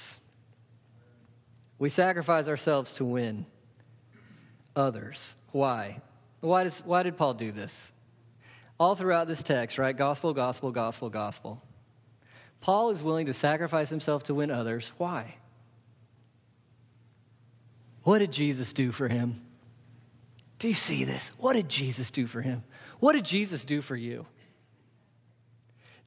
We 1.77 1.89
sacrifice 1.89 2.47
ourselves 2.47 2.91
to 2.97 3.05
win 3.05 3.45
others. 4.75 5.17
Why? 5.51 6.01
Why, 6.41 6.65
does, 6.65 6.81
why 6.85 7.03
did 7.03 7.17
Paul 7.17 7.33
do 7.33 7.51
this? 7.51 7.71
All 8.79 8.95
throughout 8.95 9.27
this 9.27 9.41
text, 9.45 9.77
right? 9.77 9.97
Gospel, 9.97 10.33
gospel, 10.33 10.71
gospel, 10.71 11.09
gospel. 11.09 11.61
Paul 12.65 12.89
is 12.89 13.03
willing 13.03 13.27
to 13.27 13.33
sacrifice 13.35 13.89
himself 13.89 14.23
to 14.23 14.33
win 14.33 14.49
others. 14.49 14.91
Why? 14.97 15.35
What 18.03 18.17
did 18.19 18.31
Jesus 18.31 18.67
do 18.73 18.91
for 18.91 19.07
him? 19.07 19.39
Do 20.59 20.67
you 20.69 20.73
see 20.87 21.05
this? 21.05 21.21
What 21.37 21.53
did 21.53 21.69
Jesus 21.69 22.09
do 22.11 22.25
for 22.25 22.41
him? 22.41 22.63
What 22.99 23.13
did 23.13 23.25
Jesus 23.25 23.63
do 23.67 23.83
for 23.83 23.95
you? 23.95 24.25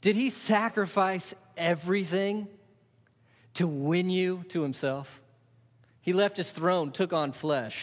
Did 0.02 0.16
he 0.16 0.32
sacrifice 0.48 1.22
everything 1.56 2.48
to 3.54 3.68
win 3.68 4.10
you 4.10 4.42
to 4.52 4.62
himself? 4.62 5.06
He 6.00 6.12
left 6.12 6.38
his 6.38 6.50
throne, 6.56 6.90
took 6.92 7.12
on 7.12 7.34
flesh, 7.40 7.74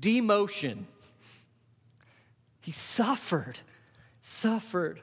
demotion. 0.00 0.84
He 2.62 2.72
suffered, 2.96 3.58
suffered 4.40 5.02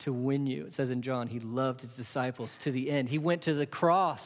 to 0.00 0.12
win 0.12 0.46
you. 0.46 0.66
It 0.66 0.74
says 0.76 0.90
in 0.90 1.02
John, 1.02 1.28
he 1.28 1.40
loved 1.40 1.80
his 1.80 1.90
disciples 1.96 2.50
to 2.64 2.72
the 2.72 2.90
end. 2.90 3.08
He 3.08 3.18
went 3.18 3.44
to 3.44 3.54
the 3.54 3.66
cross 3.66 4.20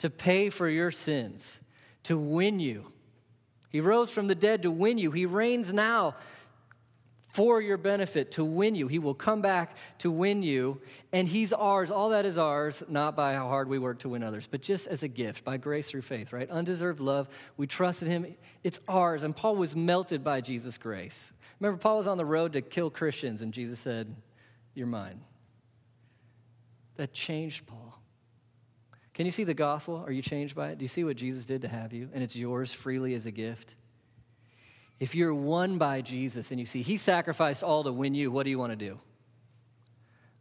to 0.00 0.10
pay 0.10 0.50
for 0.50 0.68
your 0.68 0.90
sins, 0.90 1.42
to 2.04 2.18
win 2.18 2.60
you. 2.60 2.84
He 3.70 3.80
rose 3.80 4.10
from 4.12 4.28
the 4.28 4.34
dead 4.34 4.62
to 4.62 4.70
win 4.70 4.98
you. 4.98 5.10
He 5.10 5.26
reigns 5.26 5.72
now 5.72 6.16
for 7.34 7.62
your 7.62 7.78
benefit, 7.78 8.32
to 8.34 8.44
win 8.44 8.74
you. 8.74 8.88
He 8.88 8.98
will 8.98 9.14
come 9.14 9.40
back 9.40 9.70
to 10.00 10.10
win 10.10 10.42
you, 10.42 10.78
and 11.12 11.26
He's 11.26 11.52
ours. 11.52 11.90
All 11.90 12.10
that 12.10 12.26
is 12.26 12.36
ours, 12.36 12.74
not 12.88 13.16
by 13.16 13.32
how 13.32 13.48
hard 13.48 13.68
we 13.68 13.78
work 13.78 14.00
to 14.00 14.10
win 14.10 14.22
others, 14.22 14.46
but 14.50 14.60
just 14.60 14.86
as 14.86 15.02
a 15.02 15.08
gift, 15.08 15.42
by 15.44 15.56
grace 15.56 15.88
through 15.90 16.02
faith, 16.02 16.32
right? 16.32 16.50
Undeserved 16.50 17.00
love. 17.00 17.28
We 17.56 17.66
trusted 17.66 18.08
Him. 18.08 18.26
It's 18.62 18.78
ours. 18.86 19.22
And 19.22 19.34
Paul 19.34 19.56
was 19.56 19.74
melted 19.74 20.22
by 20.22 20.42
Jesus' 20.42 20.76
grace. 20.78 21.14
Remember, 21.58 21.80
Paul 21.80 21.98
was 21.98 22.06
on 22.06 22.18
the 22.18 22.24
road 22.24 22.52
to 22.52 22.60
kill 22.60 22.90
Christians, 22.90 23.40
and 23.40 23.52
Jesus 23.52 23.78
said, 23.82 24.14
You're 24.74 24.86
mine. 24.86 25.20
That 26.96 27.12
changed 27.12 27.62
Paul. 27.66 27.94
Can 29.14 29.26
you 29.26 29.32
see 29.32 29.44
the 29.44 29.54
gospel? 29.54 30.02
Are 30.06 30.12
you 30.12 30.22
changed 30.22 30.54
by 30.54 30.70
it? 30.70 30.78
Do 30.78 30.84
you 30.84 30.90
see 30.94 31.04
what 31.04 31.16
Jesus 31.16 31.44
did 31.44 31.62
to 31.62 31.68
have 31.68 31.92
you? 31.92 32.08
And 32.14 32.22
it's 32.22 32.34
yours 32.34 32.74
freely 32.82 33.14
as 33.14 33.26
a 33.26 33.30
gift. 33.30 33.66
If 35.00 35.14
you're 35.14 35.34
won 35.34 35.78
by 35.78 36.00
Jesus 36.00 36.46
and 36.50 36.60
you 36.60 36.66
see 36.66 36.82
he 36.82 36.98
sacrificed 36.98 37.62
all 37.62 37.84
to 37.84 37.92
win 37.92 38.14
you, 38.14 38.30
what 38.30 38.44
do 38.44 38.50
you 38.50 38.58
want 38.58 38.72
to 38.72 38.76
do? 38.76 38.98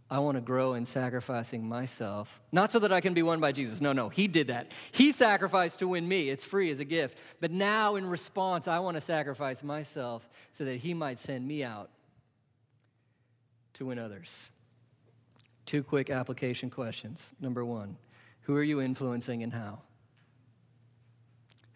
I 0.09 0.19
want 0.19 0.35
to 0.35 0.41
grow 0.41 0.73
in 0.73 0.85
sacrificing 0.87 1.65
myself. 1.65 2.27
Not 2.51 2.71
so 2.71 2.79
that 2.79 2.91
I 2.91 2.99
can 2.99 3.13
be 3.13 3.23
won 3.23 3.39
by 3.39 3.53
Jesus. 3.53 3.79
No, 3.79 3.93
no, 3.93 4.09
He 4.09 4.27
did 4.27 4.47
that. 4.47 4.67
He 4.91 5.13
sacrificed 5.13 5.79
to 5.79 5.87
win 5.87 6.05
me. 6.05 6.29
It's 6.29 6.43
free 6.51 6.69
as 6.69 6.79
a 6.79 6.85
gift. 6.85 7.15
But 7.39 7.51
now, 7.51 7.95
in 7.95 8.05
response, 8.05 8.67
I 8.67 8.79
want 8.79 8.97
to 8.97 9.05
sacrifice 9.05 9.63
myself 9.63 10.21
so 10.57 10.65
that 10.65 10.75
He 10.75 10.93
might 10.93 11.17
send 11.25 11.47
me 11.47 11.63
out 11.63 11.89
to 13.81 13.87
win 13.87 13.97
others. 13.97 14.27
Two 15.65 15.81
quick 15.81 16.11
application 16.11 16.69
questions. 16.69 17.17
Number 17.39 17.65
one 17.65 17.97
Who 18.43 18.55
are 18.55 18.63
you 18.63 18.79
influencing 18.79 19.41
and 19.41 19.51
how? 19.51 19.81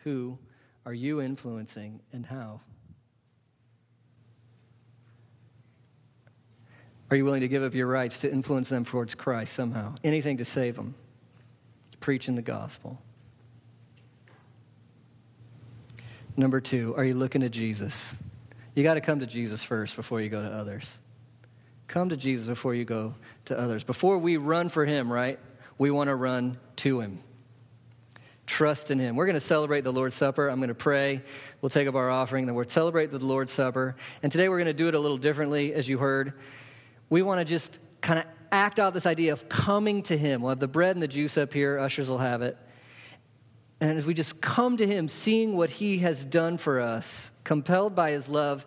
Who 0.04 0.38
are 0.86 0.94
you 0.94 1.20
influencing 1.20 2.00
and 2.14 2.24
how? 2.24 2.62
Are 7.10 7.18
you 7.18 7.26
willing 7.26 7.42
to 7.42 7.48
give 7.48 7.64
up 7.64 7.74
your 7.74 7.88
rights 7.88 8.16
to 8.22 8.32
influence 8.32 8.70
them 8.70 8.86
towards 8.86 9.16
Christ 9.16 9.56
somehow? 9.56 9.96
Anything 10.04 10.38
to 10.38 10.46
save 10.46 10.76
them? 10.76 10.94
Preaching 12.02 12.36
the 12.36 12.44
gospel. 12.44 13.00
Number 16.38 16.62
two, 16.62 16.94
are 16.98 17.04
you 17.04 17.16
looking 17.16 17.42
to 17.42 17.50
Jesus? 17.50 17.94
You 18.76 18.84
got 18.84 18.94
to 18.94 19.02
come 19.02 19.22
to 19.22 19.28
Jesus 19.28 19.66
first 19.68 19.96
before 19.96 20.22
you 20.22 20.30
go 20.30 20.44
to 20.44 20.50
others. 20.50 20.84
Come 21.88 22.10
to 22.10 22.18
Jesus 22.18 22.48
before 22.48 22.76
you 22.76 22.86
go 22.86 23.14
to 23.46 23.60
others. 23.60 23.84
Before 23.84 24.18
we 24.18 24.38
run 24.38 24.70
for 24.70 24.86
Him, 24.86 25.12
right? 25.12 25.40
We 25.78 25.92
want 25.92 26.10
to 26.10 26.16
run 26.16 26.58
to 26.84 27.00
Him. 27.00 27.20
Trust 28.48 28.92
in 28.92 29.00
Him. 29.00 29.16
We're 29.16 29.28
going 29.28 29.40
to 29.40 29.48
celebrate 29.48 29.84
the 29.84 29.92
Lord's 29.92 30.16
Supper. 30.18 30.50
I'm 30.50 30.58
going 30.58 30.70
to 30.70 30.76
pray. 30.76 31.24
We'll 31.62 31.70
take 31.70 31.88
up 31.88 31.96
our 31.96 32.10
offering. 32.10 32.46
Then 32.46 32.56
we'll 32.56 32.70
celebrate 32.70 33.12
the 33.12 33.18
Lord's 33.20 33.54
Supper. 33.54 33.96
And 34.24 34.32
today 34.32 34.50
we're 34.50 34.60
going 34.60 34.66
to 34.68 34.74
do 34.74 34.88
it 34.88 34.94
a 34.94 35.00
little 35.00 35.18
differently, 35.18 35.74
as 35.74 35.88
you 35.88 35.98
heard 35.98 36.34
we 37.10 37.22
want 37.22 37.46
to 37.46 37.54
just 37.54 37.70
kind 38.02 38.20
of 38.20 38.26
act 38.52 38.80
out 38.80 38.94
this 38.94 39.06
idea 39.06 39.34
of 39.34 39.40
coming 39.66 40.04
to 40.04 40.18
Him. 40.18 40.42
We'll 40.42 40.50
have 40.50 40.60
the 40.60 40.68
bread 40.68 40.96
and 40.96 41.04
the 41.04 41.08
juice 41.08 41.38
up 41.38 41.52
here, 41.52 41.80
ushers 41.80 42.10
will 42.10 42.18
have 42.18 42.42
it. 42.42 42.58
And 43.82 44.00
as 44.00 44.06
we 44.06 44.14
just 44.14 44.34
come 44.42 44.78
to 44.78 44.88
Him, 44.88 45.10
seeing 45.24 45.56
what 45.56 45.70
He 45.70 46.00
has 46.00 46.18
done 46.30 46.58
for 46.64 46.80
us, 46.80 47.04
compelled 47.44 47.96
by 47.96 48.12
His 48.12 48.28
love, 48.28 48.60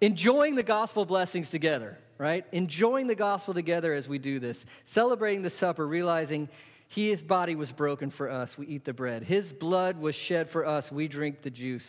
enjoying 0.00 0.54
the 0.54 0.62
gospel 0.62 1.04
blessings 1.04 1.48
together, 1.50 1.98
right? 2.22 2.44
Enjoying 2.52 3.08
the 3.08 3.16
gospel 3.16 3.52
together 3.52 3.92
as 3.94 4.06
we 4.06 4.16
do 4.16 4.38
this, 4.38 4.56
celebrating 4.94 5.42
the 5.42 5.50
supper, 5.58 5.84
realizing 5.84 6.48
His 6.90 7.20
body 7.20 7.56
was 7.56 7.68
broken 7.72 8.12
for 8.12 8.30
us, 8.30 8.48
we 8.56 8.68
eat 8.68 8.84
the 8.84 8.92
bread. 8.92 9.24
His 9.24 9.44
blood 9.58 9.98
was 9.98 10.14
shed 10.28 10.46
for 10.52 10.64
us, 10.64 10.84
we 10.92 11.08
drink 11.08 11.42
the 11.42 11.50
juice. 11.50 11.84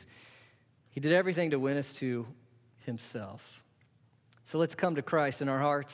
He 0.90 1.02
did 1.02 1.14
everything 1.14 1.52
to 1.52 1.60
win 1.60 1.78
us 1.78 1.86
to 2.00 2.26
himself. 2.80 3.42
So 4.52 4.58
let's 4.58 4.74
come 4.74 4.96
to 4.96 5.04
Christ 5.04 5.40
in 5.40 5.50
our 5.50 5.60
hearts. 5.60 5.92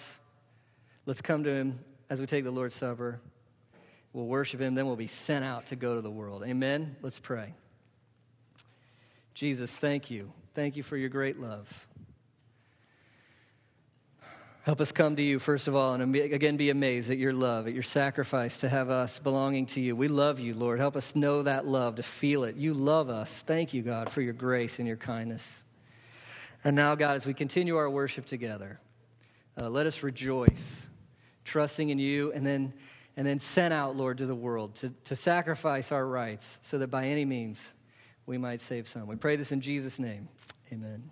Let's 1.06 1.20
come 1.20 1.44
to 1.44 1.50
him 1.50 1.80
as 2.10 2.22
we 2.22 2.26
take 2.26 2.46
the 2.46 2.52
Lord's 2.52 2.76
Supper. 2.76 3.20
We'll 4.14 4.28
worship 4.28 4.62
him, 4.62 4.74
then 4.74 4.86
we'll 4.86 4.96
be 4.96 5.12
sent 5.28 5.44
out 5.44 5.64
to 5.70 5.76
go 5.76 5.96
to 5.96 6.02
the 6.02 6.10
world. 6.10 6.44
Amen? 6.46 6.96
Let's 7.02 7.20
pray. 7.24 7.54
Jesus, 9.36 9.70
thank 9.82 10.10
you. 10.10 10.32
Thank 10.56 10.78
you 10.78 10.84
for 10.84 10.96
your 10.96 11.10
great 11.10 11.38
love. 11.38 11.66
Help 14.64 14.82
us 14.82 14.91
come 14.95 15.16
to 15.16 15.22
you, 15.22 15.39
first 15.39 15.68
of 15.70 15.76
all, 15.76 15.93
and 15.93 16.14
again 16.16 16.57
be 16.57 16.70
amazed 16.70 17.10
at 17.10 17.18
your 17.18 17.32
love, 17.32 17.66
at 17.66 17.74
your 17.74 17.84
sacrifice 17.93 18.51
to 18.60 18.68
have 18.68 18.89
us 18.89 19.10
belonging 19.24 19.66
to 19.68 19.80
you. 19.80 19.95
We 19.95 20.10
love 20.10 20.38
you, 20.38 20.53
Lord. 20.53 20.80
Help 20.80 20.97
us 20.97 21.05
know 21.16 21.43
that 21.43 21.66
love, 21.66 21.95
to 21.95 22.03
feel 22.20 22.43
it. 22.43 22.55
You 22.55 22.74
love 22.74 23.10
us. 23.10 23.30
Thank 23.47 23.74
you, 23.74 23.82
God, 23.84 24.10
for 24.14 24.22
your 24.22 24.34
grace 24.34 24.74
and 24.78 24.86
your 24.86 24.97
kindness. 24.97 25.41
And 26.66 26.76
now, 26.76 26.93
God, 26.95 27.16
as 27.16 27.26
we 27.26 27.34
continue 27.34 27.78
our 27.78 27.89
worship 27.89 28.26
together, 28.28 28.82
uh, 29.57 29.70
let 29.70 29.88
us 29.88 29.95
rejoice, 30.03 30.49
trusting 31.45 31.89
in 31.89 31.97
you, 31.97 32.34
and 32.34 32.45
then, 32.45 32.74
and 33.16 33.26
then 33.26 33.39
sent 33.55 33.74
out, 33.74 33.95
Lord, 33.95 34.18
to 34.18 34.26
the 34.26 34.36
world 34.36 34.78
to, 34.82 34.89
to 35.07 35.16
sacrifice 35.24 35.86
our 35.91 36.05
rights 36.05 36.43
so 36.70 36.78
that 36.80 36.91
by 36.91 37.07
any 37.07 37.24
means 37.24 37.57
we 38.26 38.38
might 38.38 38.60
save 38.68 38.86
some. 38.93 39.07
We 39.07 39.16
pray 39.16 39.38
this 39.38 39.51
in 39.51 39.62
Jesus' 39.62 39.97
name. 39.97 40.28
Amen. 40.72 41.10